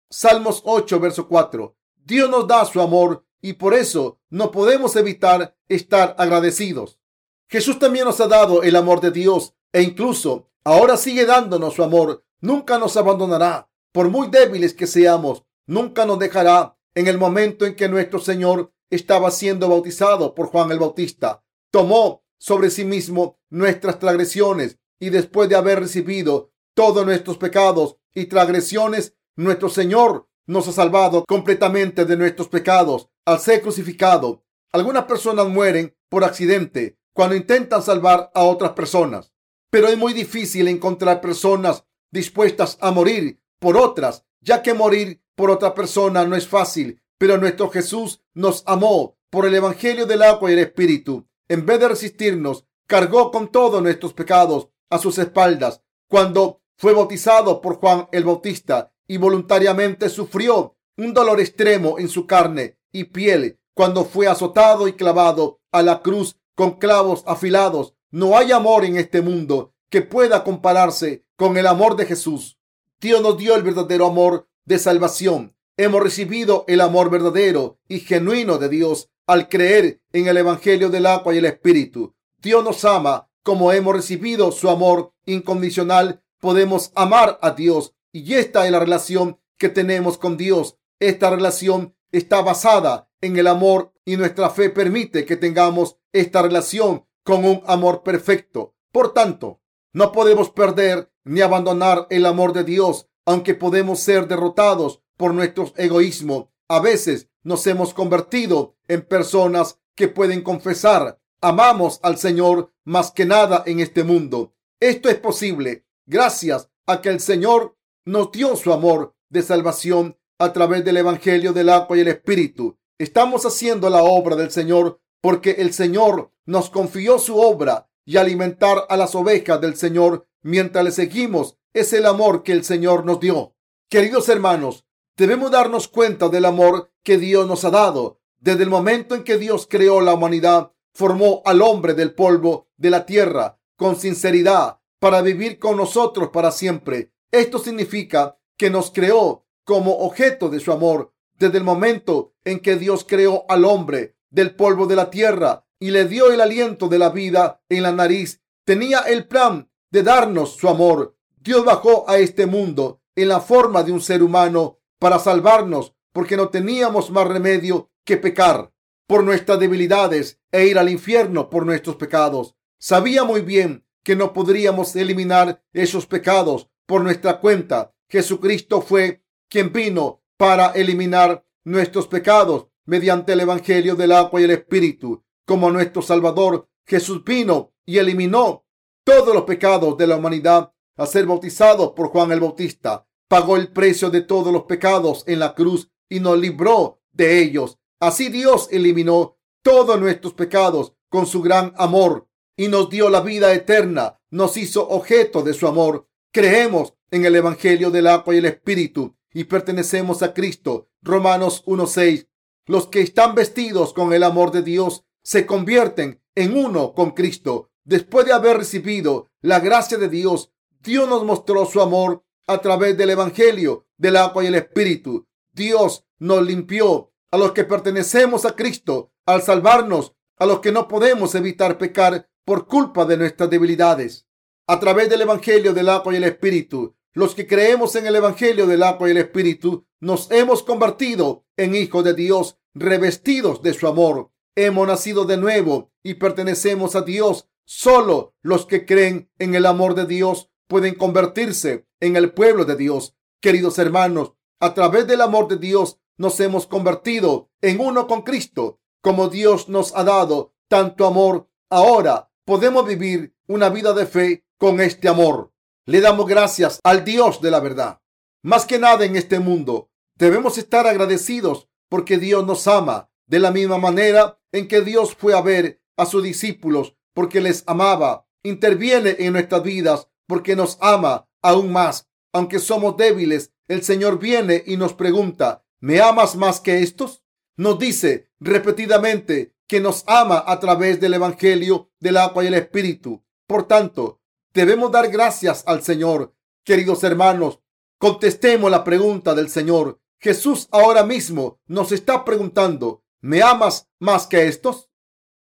Salmos 0.07 0.61
8, 0.65 0.99
verso 0.99 1.27
4. 1.27 1.75
Dios 1.95 2.29
nos 2.29 2.47
da 2.47 2.63
su 2.65 2.79
amor 2.79 3.25
y 3.45 3.53
por 3.53 3.75
eso 3.75 4.17
no 4.31 4.49
podemos 4.49 4.95
evitar 4.95 5.55
estar 5.69 6.15
agradecidos. 6.17 6.99
Jesús 7.47 7.77
también 7.77 8.05
nos 8.05 8.19
ha 8.19 8.27
dado 8.27 8.63
el 8.63 8.75
amor 8.75 9.01
de 9.01 9.11
Dios 9.11 9.53
e 9.71 9.83
incluso 9.83 10.49
ahora 10.63 10.97
sigue 10.97 11.27
dándonos 11.27 11.75
su 11.75 11.83
amor. 11.83 12.25
Nunca 12.41 12.79
nos 12.79 12.97
abandonará. 12.97 13.69
Por 13.91 14.09
muy 14.09 14.29
débiles 14.29 14.73
que 14.73 14.87
seamos, 14.87 15.43
nunca 15.67 16.07
nos 16.07 16.17
dejará. 16.17 16.75
En 16.95 17.05
el 17.05 17.19
momento 17.19 17.67
en 17.67 17.75
que 17.75 17.87
nuestro 17.87 18.17
Señor 18.17 18.73
estaba 18.89 19.29
siendo 19.29 19.69
bautizado 19.69 20.33
por 20.33 20.47
Juan 20.47 20.71
el 20.71 20.79
Bautista, 20.79 21.43
tomó 21.69 22.23
sobre 22.39 22.71
sí 22.71 22.83
mismo 22.83 23.37
nuestras 23.51 23.99
transgresiones 23.99 24.79
y 24.99 25.11
después 25.11 25.49
de 25.49 25.55
haber 25.55 25.81
recibido 25.81 26.51
todos 26.73 27.05
nuestros 27.05 27.37
pecados 27.37 27.97
y 28.15 28.25
transgresiones, 28.25 29.13
nuestro 29.35 29.69
Señor 29.69 30.27
nos 30.47 30.67
ha 30.67 30.71
salvado 30.71 31.25
completamente 31.25 32.05
de 32.05 32.17
nuestros 32.17 32.47
pecados 32.47 33.09
al 33.25 33.39
ser 33.39 33.61
crucificado. 33.61 34.43
Algunas 34.71 35.05
personas 35.05 35.47
mueren 35.47 35.95
por 36.09 36.23
accidente 36.23 36.97
cuando 37.13 37.35
intentan 37.35 37.81
salvar 37.81 38.31
a 38.33 38.43
otras 38.43 38.71
personas, 38.71 39.31
pero 39.69 39.87
es 39.87 39.97
muy 39.97 40.13
difícil 40.13 40.67
encontrar 40.67 41.21
personas 41.21 41.85
dispuestas 42.11 42.77
a 42.81 42.91
morir 42.91 43.39
por 43.59 43.77
otras, 43.77 44.25
ya 44.41 44.61
que 44.61 44.73
morir 44.73 45.21
por 45.35 45.49
otra 45.49 45.73
persona 45.73 46.25
no 46.25 46.35
es 46.35 46.47
fácil, 46.47 47.01
pero 47.17 47.37
nuestro 47.37 47.69
Jesús 47.69 48.21
nos 48.33 48.63
amó 48.65 49.17
por 49.29 49.45
el 49.45 49.55
Evangelio 49.55 50.05
del 50.05 50.23
agua 50.23 50.49
y 50.49 50.53
el 50.53 50.59
Espíritu. 50.59 51.27
En 51.47 51.65
vez 51.65 51.79
de 51.79 51.89
resistirnos, 51.89 52.65
cargó 52.87 53.31
con 53.31 53.49
todos 53.49 53.81
nuestros 53.81 54.13
pecados 54.13 54.69
a 54.89 54.97
sus 54.97 55.17
espaldas. 55.17 55.81
Cuando 56.07 56.61
fue 56.77 56.93
bautizado 56.93 57.61
por 57.61 57.75
Juan 57.75 58.07
el 58.11 58.23
Bautista 58.23 58.93
y 59.07 59.17
voluntariamente 59.17 60.09
sufrió 60.09 60.75
un 60.97 61.13
dolor 61.13 61.39
extremo 61.39 61.99
en 61.99 62.07
su 62.07 62.25
carne 62.25 62.77
y 62.91 63.05
piel 63.05 63.59
cuando 63.73 64.05
fue 64.05 64.27
azotado 64.27 64.87
y 64.87 64.93
clavado 64.93 65.59
a 65.71 65.81
la 65.81 66.01
cruz 66.01 66.37
con 66.55 66.79
clavos 66.79 67.23
afilados. 67.27 67.93
No 68.11 68.37
hay 68.37 68.51
amor 68.51 68.85
en 68.85 68.97
este 68.97 69.21
mundo 69.21 69.73
que 69.89 70.01
pueda 70.01 70.43
compararse 70.43 71.25
con 71.35 71.57
el 71.57 71.67
amor 71.67 71.95
de 71.95 72.05
Jesús. 72.05 72.57
Dios 73.01 73.21
nos 73.21 73.37
dio 73.37 73.55
el 73.55 73.63
verdadero 73.63 74.07
amor 74.07 74.47
de 74.63 74.79
salvación. 74.79 75.55
Hemos 75.77 76.01
recibido 76.01 76.63
el 76.67 76.79
amor 76.79 77.09
verdadero 77.09 77.77
y 77.89 77.99
genuino 77.99 78.57
de 78.57 78.69
Dios 78.69 79.09
al 79.27 79.49
creer 79.49 79.99
en 80.13 80.27
el 80.27 80.37
Evangelio 80.37 80.89
del 80.89 81.05
agua 81.05 81.35
y 81.35 81.39
el 81.39 81.45
Espíritu. 81.45 82.15
Dios 82.41 82.63
nos 82.63 82.85
ama 82.85 83.29
como 83.43 83.71
hemos 83.73 83.93
recibido 83.93 84.51
su 84.51 84.69
amor 84.69 85.13
incondicional. 85.25 86.23
Podemos 86.39 86.91
amar 86.95 87.37
a 87.41 87.51
Dios 87.51 87.94
y 88.15 88.35
esta 88.35 88.65
es 88.65 88.71
la 88.71 88.79
relación 88.79 89.41
que 89.57 89.67
tenemos 89.67 90.17
con 90.17 90.37
Dios. 90.37 90.77
Esta 91.01 91.29
relación 91.29 91.97
está 92.13 92.41
basada 92.41 93.09
en 93.19 93.35
el 93.37 93.45
amor 93.45 93.91
y 94.05 94.15
nuestra 94.15 94.49
fe 94.49 94.69
permite 94.69 95.25
que 95.25 95.35
tengamos 95.35 95.97
esta 96.13 96.41
relación 96.41 97.05
con 97.25 97.43
un 97.43 97.61
amor 97.65 98.03
perfecto. 98.03 98.73
Por 98.93 99.13
tanto, 99.13 99.59
no 99.91 100.13
podemos 100.13 100.49
perder 100.49 101.11
ni 101.25 101.41
abandonar 101.41 102.07
el 102.09 102.25
amor 102.25 102.53
de 102.53 102.63
Dios, 102.63 103.09
aunque 103.25 103.53
podemos 103.53 103.99
ser 103.99 104.29
derrotados 104.29 105.01
por 105.17 105.33
nuestro 105.33 105.73
egoísmo. 105.75 106.53
A 106.69 106.79
veces 106.79 107.27
nos 107.43 107.67
hemos 107.67 107.93
convertido 107.93 108.77
en 108.87 109.01
personas 109.01 109.81
que 109.93 110.07
pueden 110.07 110.41
confesar, 110.41 111.19
amamos 111.41 111.99
al 112.01 112.17
Señor 112.17 112.71
más 112.85 113.11
que 113.11 113.25
nada 113.25 113.63
en 113.65 113.81
este 113.81 114.05
mundo. 114.05 114.55
Esto 114.79 115.09
es 115.09 115.15
posible 115.15 115.85
gracias 116.05 116.69
a 116.85 117.01
que 117.01 117.09
el 117.09 117.19
Señor 117.19 117.75
nos 118.05 118.31
dio 118.31 118.55
su 118.55 118.71
amor 118.71 119.15
de 119.29 119.41
salvación 119.41 120.17
a 120.37 120.53
través 120.53 120.85
del 120.85 120.97
Evangelio 120.97 121.53
del 121.53 121.69
agua 121.69 121.97
y 121.97 122.01
el 122.01 122.07
Espíritu. 122.07 122.77
Estamos 122.99 123.45
haciendo 123.45 123.89
la 123.89 124.03
obra 124.03 124.35
del 124.35 124.51
Señor 124.51 125.01
porque 125.21 125.51
el 125.57 125.73
Señor 125.73 126.31
nos 126.45 126.69
confió 126.69 127.17
su 127.17 127.37
obra 127.37 127.89
y 128.05 128.17
alimentar 128.17 128.85
a 128.89 128.95
las 128.95 129.15
ovejas 129.15 129.59
del 129.59 129.75
Señor 129.75 130.27
mientras 130.43 130.85
le 130.85 130.91
seguimos 130.91 131.57
es 131.73 131.91
el 131.93 132.05
amor 132.05 132.43
que 132.43 132.51
el 132.51 132.63
Señor 132.63 133.05
nos 133.05 133.19
dio. 133.19 133.55
Queridos 133.89 134.29
hermanos, 134.29 134.85
debemos 135.17 135.49
darnos 135.49 135.87
cuenta 135.87 136.29
del 136.29 136.45
amor 136.45 136.91
que 137.03 137.17
Dios 137.17 137.47
nos 137.47 137.65
ha 137.65 137.71
dado. 137.71 138.21
Desde 138.37 138.63
el 138.63 138.69
momento 138.69 139.15
en 139.15 139.23
que 139.23 139.37
Dios 139.39 139.67
creó 139.67 140.01
la 140.01 140.13
humanidad, 140.13 140.71
formó 140.93 141.41
al 141.45 141.63
hombre 141.63 141.95
del 141.95 142.13
polvo 142.13 142.69
de 142.77 142.91
la 142.91 143.05
tierra 143.05 143.59
con 143.75 143.95
sinceridad 143.95 144.79
para 144.99 145.21
vivir 145.21 145.57
con 145.57 145.77
nosotros 145.77 146.29
para 146.29 146.51
siempre. 146.51 147.14
Esto 147.35 147.59
significa 147.59 148.37
que 148.55 148.69
nos 148.69 148.91
creó 148.91 149.45
como 149.65 149.91
objeto 150.05 150.47
de 150.47 150.61
su 150.61 150.71
amor 150.71 151.13
desde 151.37 151.57
el 151.57 151.65
momento 151.65 152.33
en 152.45 152.61
que 152.61 152.77
Dios 152.77 153.05
creó 153.05 153.43
al 153.49 153.65
hombre 153.65 154.15
del 154.29 154.55
polvo 154.55 154.87
de 154.87 154.95
la 154.95 155.09
tierra 155.09 155.65
y 155.77 155.91
le 155.91 156.05
dio 156.05 156.31
el 156.31 156.39
aliento 156.39 156.87
de 156.87 156.97
la 156.97 157.09
vida 157.09 157.61
en 157.67 157.83
la 157.83 157.91
nariz. 157.91 158.41
Tenía 158.63 158.99
el 158.99 159.27
plan 159.27 159.69
de 159.91 160.03
darnos 160.03 160.55
su 160.55 160.69
amor. 160.69 161.17
Dios 161.35 161.65
bajó 161.65 162.09
a 162.09 162.19
este 162.19 162.45
mundo 162.45 163.01
en 163.17 163.27
la 163.27 163.41
forma 163.41 163.83
de 163.83 163.91
un 163.91 163.99
ser 163.99 164.23
humano 164.23 164.79
para 164.97 165.19
salvarnos 165.19 165.93
porque 166.13 166.37
no 166.37 166.47
teníamos 166.47 167.11
más 167.11 167.27
remedio 167.27 167.91
que 168.05 168.15
pecar 168.15 168.71
por 169.07 169.25
nuestras 169.25 169.59
debilidades 169.59 170.39
e 170.53 170.67
ir 170.67 170.79
al 170.79 170.87
infierno 170.87 171.49
por 171.49 171.65
nuestros 171.65 171.97
pecados. 171.97 172.55
Sabía 172.79 173.25
muy 173.25 173.41
bien 173.41 173.85
que 174.03 174.15
no 174.15 174.31
podríamos 174.31 174.95
eliminar 174.95 175.61
esos 175.73 176.05
pecados 176.05 176.69
por 176.85 177.03
nuestra 177.03 177.39
cuenta. 177.39 177.93
Jesucristo 178.09 178.81
fue 178.81 179.23
quien 179.49 179.71
vino 179.71 180.23
para 180.37 180.67
eliminar 180.71 181.45
nuestros 181.63 182.07
pecados 182.07 182.67
mediante 182.85 183.33
el 183.33 183.41
Evangelio 183.41 183.95
del 183.95 184.11
agua 184.11 184.41
y 184.41 184.43
el 184.43 184.51
Espíritu. 184.51 185.23
Como 185.45 185.71
nuestro 185.71 186.01
Salvador, 186.01 186.67
Jesús 186.85 187.23
vino 187.23 187.73
y 187.85 187.97
eliminó 187.97 188.65
todos 189.03 189.33
los 189.33 189.43
pecados 189.43 189.97
de 189.97 190.07
la 190.07 190.17
humanidad 190.17 190.71
a 190.97 191.05
ser 191.05 191.25
bautizado 191.25 191.93
por 191.93 192.07
Juan 192.09 192.31
el 192.31 192.39
Bautista. 192.39 193.07
Pagó 193.27 193.57
el 193.57 193.71
precio 193.71 194.09
de 194.09 194.21
todos 194.21 194.53
los 194.53 194.63
pecados 194.63 195.23
en 195.27 195.39
la 195.39 195.53
cruz 195.55 195.89
y 196.09 196.19
nos 196.19 196.37
libró 196.37 197.01
de 197.11 197.41
ellos. 197.41 197.77
Así 197.99 198.29
Dios 198.29 198.67
eliminó 198.71 199.37
todos 199.63 199.99
nuestros 199.99 200.33
pecados 200.33 200.93
con 201.09 201.25
su 201.25 201.41
gran 201.41 201.73
amor 201.77 202.27
y 202.55 202.67
nos 202.67 202.89
dio 202.89 203.09
la 203.09 203.21
vida 203.21 203.53
eterna. 203.53 204.19
Nos 204.29 204.57
hizo 204.57 204.87
objeto 204.87 205.41
de 205.41 205.53
su 205.53 205.67
amor 205.67 206.07
Creemos 206.35 206.93
en 207.11 207.23
el 207.23 207.33
Evangelio 207.37 207.91
del 207.91 208.07
agua 208.07 208.35
y 208.35 208.39
el 208.39 208.45
Espíritu 208.45 209.15
y 209.33 209.45
pertenecemos 209.45 210.21
a 210.21 210.33
Cristo. 210.33 210.89
Romanos 211.01 211.63
1.6. 211.65 212.27
Los 212.65 212.87
que 212.87 212.99
están 212.99 213.35
vestidos 213.35 213.93
con 213.93 214.11
el 214.11 214.21
amor 214.21 214.51
de 214.51 214.61
Dios 214.61 215.05
se 215.23 215.45
convierten 215.45 216.21
en 216.35 216.57
uno 216.57 216.93
con 216.93 217.11
Cristo. 217.11 217.71
Después 217.85 218.25
de 218.25 218.33
haber 218.33 218.57
recibido 218.57 219.31
la 219.39 219.61
gracia 219.61 219.97
de 219.97 220.09
Dios, 220.09 220.51
Dios 220.81 221.07
nos 221.07 221.23
mostró 221.23 221.65
su 221.65 221.79
amor 221.79 222.25
a 222.47 222.57
través 222.57 222.97
del 222.97 223.11
Evangelio 223.11 223.87
del 223.95 224.17
agua 224.17 224.43
y 224.43 224.47
el 224.47 224.55
Espíritu. 224.55 225.29
Dios 225.53 226.03
nos 226.19 226.45
limpió 226.45 227.13
a 227.31 227.37
los 227.37 227.53
que 227.53 227.63
pertenecemos 227.63 228.43
a 228.43 228.57
Cristo 228.57 229.13
al 229.25 229.41
salvarnos, 229.41 230.11
a 230.35 230.45
los 230.45 230.59
que 230.59 230.73
no 230.73 230.89
podemos 230.89 231.33
evitar 231.33 231.77
pecar 231.77 232.27
por 232.43 232.67
culpa 232.67 233.05
de 233.05 233.15
nuestras 233.15 233.49
debilidades 233.49 234.24
a 234.67 234.79
través 234.79 235.09
del 235.09 235.21
Evangelio 235.21 235.73
del 235.73 235.89
agua 235.89 236.13
y 236.13 236.17
el 236.17 236.23
Espíritu. 236.23 236.95
Los 237.13 237.35
que 237.35 237.47
creemos 237.47 237.95
en 237.95 238.07
el 238.07 238.15
Evangelio 238.15 238.67
del 238.67 238.83
agua 238.83 239.07
y 239.07 239.11
el 239.11 239.17
Espíritu 239.17 239.85
nos 239.99 240.29
hemos 240.31 240.63
convertido 240.63 241.45
en 241.55 241.75
hijos 241.75 242.03
de 242.03 242.13
Dios, 242.13 242.57
revestidos 242.73 243.61
de 243.61 243.73
su 243.73 243.87
amor. 243.87 244.31
Hemos 244.55 244.87
nacido 244.87 245.25
de 245.25 245.37
nuevo 245.37 245.91
y 246.03 246.15
pertenecemos 246.15 246.95
a 246.95 247.01
Dios. 247.01 247.47
Solo 247.63 248.35
los 248.41 248.65
que 248.65 248.85
creen 248.85 249.29
en 249.39 249.55
el 249.55 249.65
amor 249.65 249.95
de 249.95 250.05
Dios 250.05 250.49
pueden 250.67 250.95
convertirse 250.95 251.87
en 251.99 252.15
el 252.15 252.33
pueblo 252.33 252.65
de 252.65 252.75
Dios. 252.75 253.15
Queridos 253.41 253.79
hermanos, 253.79 254.33
a 254.59 254.73
través 254.73 255.07
del 255.07 255.21
amor 255.21 255.47
de 255.47 255.57
Dios 255.57 255.99
nos 256.17 256.39
hemos 256.39 256.67
convertido 256.67 257.49
en 257.61 257.79
uno 257.79 258.07
con 258.07 258.23
Cristo. 258.23 258.79
Como 259.01 259.29
Dios 259.29 259.69
nos 259.69 259.95
ha 259.95 260.03
dado 260.03 260.53
tanto 260.67 261.05
amor, 261.05 261.49
ahora 261.69 262.31
podemos 262.45 262.85
vivir 262.85 263.35
una 263.47 263.69
vida 263.69 263.93
de 263.93 264.05
fe 264.05 264.44
con 264.57 264.79
este 264.81 265.07
amor. 265.07 265.53
Le 265.85 266.01
damos 266.01 266.27
gracias 266.27 266.79
al 266.83 267.03
Dios 267.03 267.41
de 267.41 267.51
la 267.51 267.59
verdad. 267.59 268.01
Más 268.43 268.65
que 268.65 268.79
nada 268.79 269.05
en 269.05 269.15
este 269.15 269.39
mundo, 269.39 269.89
debemos 270.15 270.57
estar 270.57 270.87
agradecidos 270.87 271.69
porque 271.89 272.17
Dios 272.17 272.45
nos 272.45 272.67
ama 272.67 273.09
de 273.27 273.39
la 273.39 273.51
misma 273.51 273.77
manera 273.77 274.39
en 274.51 274.67
que 274.67 274.81
Dios 274.81 275.15
fue 275.15 275.33
a 275.33 275.41
ver 275.41 275.81
a 275.97 276.05
sus 276.05 276.23
discípulos 276.23 276.95
porque 277.13 277.41
les 277.41 277.63
amaba. 277.67 278.27
Interviene 278.43 279.15
en 279.19 279.33
nuestras 279.33 279.63
vidas 279.63 280.07
porque 280.27 280.55
nos 280.55 280.77
ama 280.81 281.27
aún 281.41 281.71
más. 281.71 282.07
Aunque 282.33 282.59
somos 282.59 282.97
débiles, 282.97 283.53
el 283.67 283.83
Señor 283.83 284.19
viene 284.19 284.63
y 284.65 284.77
nos 284.77 284.93
pregunta, 284.93 285.65
¿me 285.79 286.01
amas 286.01 286.35
más 286.35 286.59
que 286.59 286.83
estos? 286.83 287.23
Nos 287.57 287.79
dice 287.79 288.29
repetidamente 288.39 289.55
que 289.67 289.79
nos 289.79 290.03
ama 290.07 290.43
a 290.45 290.59
través 290.59 290.99
del 290.99 291.15
Evangelio 291.15 291.89
del 291.99 292.17
agua 292.17 292.43
y 292.43 292.47
el 292.47 292.53
Espíritu. 292.53 293.23
Por 293.47 293.67
tanto, 293.67 294.21
Debemos 294.55 294.89
dar 294.89 295.09
gracias 295.09 295.65
al 295.67 295.83
Señor, 295.83 296.33
queridos 296.63 297.03
hermanos. 297.03 297.59
Contestemos 297.97 298.71
la 298.71 298.85
pregunta 298.85 299.35
del 299.35 299.49
Señor. 299.49 299.99
Jesús 300.17 300.69
ahora 300.71 301.03
mismo 301.03 301.59
nos 301.67 301.91
está 301.91 302.23
preguntando, 302.23 303.03
¿me 303.19 303.41
amas 303.41 303.89
más 303.99 304.27
que 304.27 304.47
estos? 304.47 304.89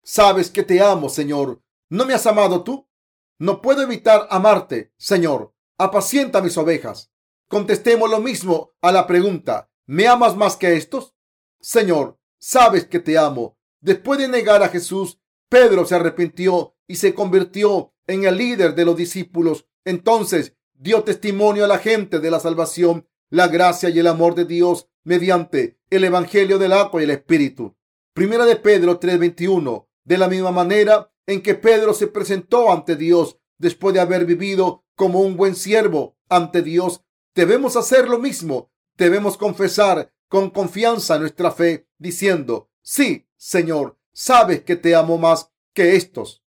Sabes 0.02 0.50
que 0.50 0.64
te 0.64 0.82
amo, 0.82 1.08
Señor. 1.08 1.62
¿No 1.88 2.06
me 2.06 2.12
has 2.12 2.26
amado 2.26 2.64
tú? 2.64 2.88
No 3.38 3.62
puedo 3.62 3.82
evitar 3.82 4.26
amarte, 4.30 4.92
Señor. 4.96 5.54
Apacienta 5.78 6.42
mis 6.42 6.58
ovejas. 6.58 7.12
Contestemos 7.48 8.10
lo 8.10 8.18
mismo 8.18 8.72
a 8.82 8.90
la 8.90 9.06
pregunta, 9.06 9.70
¿me 9.86 10.08
amas 10.08 10.36
más 10.36 10.56
que 10.56 10.76
estos? 10.76 11.14
Señor, 11.60 12.18
sabes 12.40 12.84
que 12.84 12.98
te 12.98 13.16
amo. 13.16 13.56
Después 13.80 14.18
de 14.18 14.26
negar 14.26 14.64
a 14.64 14.70
Jesús, 14.70 15.20
Pedro 15.48 15.84
se 15.84 15.94
arrepintió 15.94 16.74
y 16.88 16.96
se 16.96 17.14
convirtió 17.14 17.93
en 18.06 18.24
el 18.24 18.36
líder 18.36 18.74
de 18.74 18.84
los 18.84 18.96
discípulos. 18.96 19.66
Entonces 19.84 20.54
dio 20.74 21.04
testimonio 21.04 21.64
a 21.64 21.68
la 21.68 21.78
gente 21.78 22.18
de 22.20 22.30
la 22.30 22.40
salvación, 22.40 23.08
la 23.30 23.48
gracia 23.48 23.88
y 23.88 23.98
el 23.98 24.06
amor 24.06 24.34
de 24.34 24.44
Dios 24.44 24.88
mediante 25.04 25.78
el 25.90 26.04
Evangelio 26.04 26.58
del 26.58 26.72
agua 26.72 27.00
y 27.00 27.04
el 27.04 27.10
Espíritu. 27.10 27.76
Primera 28.12 28.46
de 28.46 28.56
Pedro 28.56 28.98
3:21. 28.98 29.88
De 30.04 30.18
la 30.18 30.28
misma 30.28 30.50
manera 30.50 31.10
en 31.26 31.40
que 31.40 31.54
Pedro 31.54 31.94
se 31.94 32.06
presentó 32.06 32.70
ante 32.70 32.96
Dios 32.96 33.38
después 33.58 33.94
de 33.94 34.00
haber 34.00 34.26
vivido 34.26 34.84
como 34.94 35.20
un 35.20 35.36
buen 35.36 35.54
siervo 35.54 36.16
ante 36.28 36.62
Dios, 36.62 37.02
debemos 37.34 37.76
hacer 37.76 38.08
lo 38.08 38.18
mismo. 38.18 38.70
Debemos 38.96 39.36
confesar 39.36 40.12
con 40.28 40.50
confianza 40.50 41.18
nuestra 41.18 41.50
fe, 41.50 41.88
diciendo, 41.98 42.70
sí, 42.82 43.26
Señor, 43.36 43.98
sabes 44.12 44.62
que 44.62 44.76
te 44.76 44.94
amo 44.94 45.18
más 45.18 45.50
que 45.72 45.96
estos. 45.96 46.43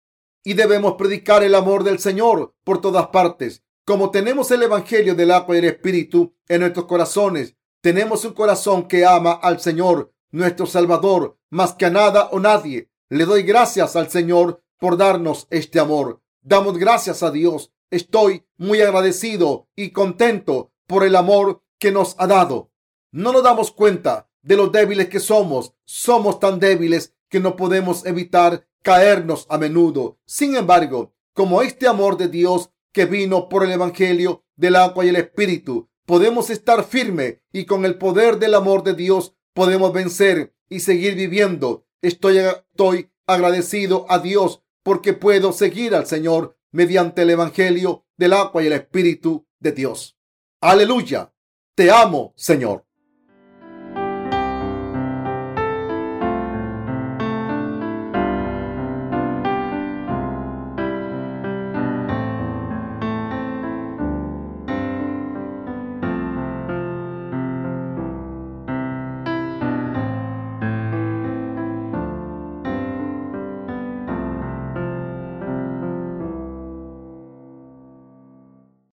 Y 0.48 0.54
debemos 0.54 0.94
predicar 0.94 1.44
el 1.44 1.56
amor 1.56 1.84
del 1.84 2.00
Señor 2.00 2.56
por 2.64 2.80
todas 2.80 3.08
partes. 3.08 3.66
Como 3.84 4.12
tenemos 4.12 4.50
el 4.52 4.64
Evangelio 4.64 5.14
del 5.14 5.32
agua 5.32 5.54
y 5.54 5.60
el 5.60 5.66
Espíritu 5.66 6.38
en 6.48 6.62
nuestros 6.62 6.86
corazones, 6.86 7.58
tenemos 7.82 8.24
un 8.24 8.32
corazón 8.32 8.88
que 8.88 9.06
ama 9.06 9.34
al 9.34 9.60
Señor, 9.60 10.14
nuestro 10.32 10.66
Salvador, 10.66 11.38
más 11.50 11.74
que 11.74 11.88
a 11.88 11.90
nada 11.90 12.30
o 12.32 12.40
nadie. 12.40 12.90
Le 13.10 13.26
doy 13.26 13.44
gracias 13.44 13.98
al 13.98 14.10
Señor 14.10 14.64
por 14.80 14.96
darnos 14.96 15.48
este 15.50 15.82
amor. 15.82 16.22
Damos 16.40 16.78
gracias 16.78 17.24
a 17.24 17.32
Dios. 17.32 17.74
Estoy 17.92 18.46
muy 18.56 18.80
agradecido 18.80 19.68
y 19.76 19.90
contento 19.90 20.72
por 20.86 21.04
el 21.04 21.18
amor 21.18 21.62
que 21.78 21.92
nos 21.92 22.16
ha 22.20 22.26
dado. 22.26 22.72
No 23.12 23.34
nos 23.34 23.44
damos 23.44 23.72
cuenta 23.72 24.30
de 24.44 24.56
lo 24.56 24.68
débiles 24.68 25.10
que 25.10 25.20
somos. 25.20 25.74
Somos 25.84 26.40
tan 26.40 26.58
débiles 26.62 27.17
que 27.30 27.40
no 27.40 27.56
podemos 27.56 28.06
evitar 28.06 28.68
caernos 28.84 29.46
a 29.50 29.58
menudo. 29.58 30.20
Sin 30.26 30.56
embargo, 30.56 31.14
como 31.34 31.62
este 31.62 31.88
amor 31.88 32.18
de 32.18 32.28
Dios 32.28 32.72
que 32.92 33.06
vino 33.06 33.50
por 33.50 33.64
el 33.64 33.72
Evangelio 33.72 34.44
del 34.56 34.76
agua 34.76 35.06
y 35.06 35.10
el 35.10 35.18
Espíritu, 35.18 35.90
podemos 36.06 36.50
estar 36.50 36.84
firme 36.84 37.44
y 37.52 37.66
con 37.66 37.86
el 37.86 37.98
poder 37.98 38.40
del 38.40 38.56
amor 38.56 38.84
de 38.84 38.94
Dios 38.96 39.36
podemos 39.54 39.92
vencer 39.94 40.56
y 40.70 40.80
seguir 40.80 41.16
viviendo. 41.16 41.86
Estoy, 42.02 42.38
estoy 42.38 43.12
agradecido 43.26 44.06
a 44.10 44.20
Dios 44.20 44.64
porque 44.84 45.14
puedo 45.14 45.52
seguir 45.52 45.94
al 45.94 46.08
Señor 46.08 46.58
mediante 46.72 47.24
el 47.24 47.32
Evangelio 47.32 48.06
del 48.18 48.34
agua 48.34 48.64
y 48.64 48.68
el 48.68 48.74
Espíritu 48.74 49.46
de 49.60 49.74
Dios. 49.74 50.18
Aleluya. 50.62 51.34
Te 51.76 51.92
amo, 51.92 52.34
Señor. 52.36 52.87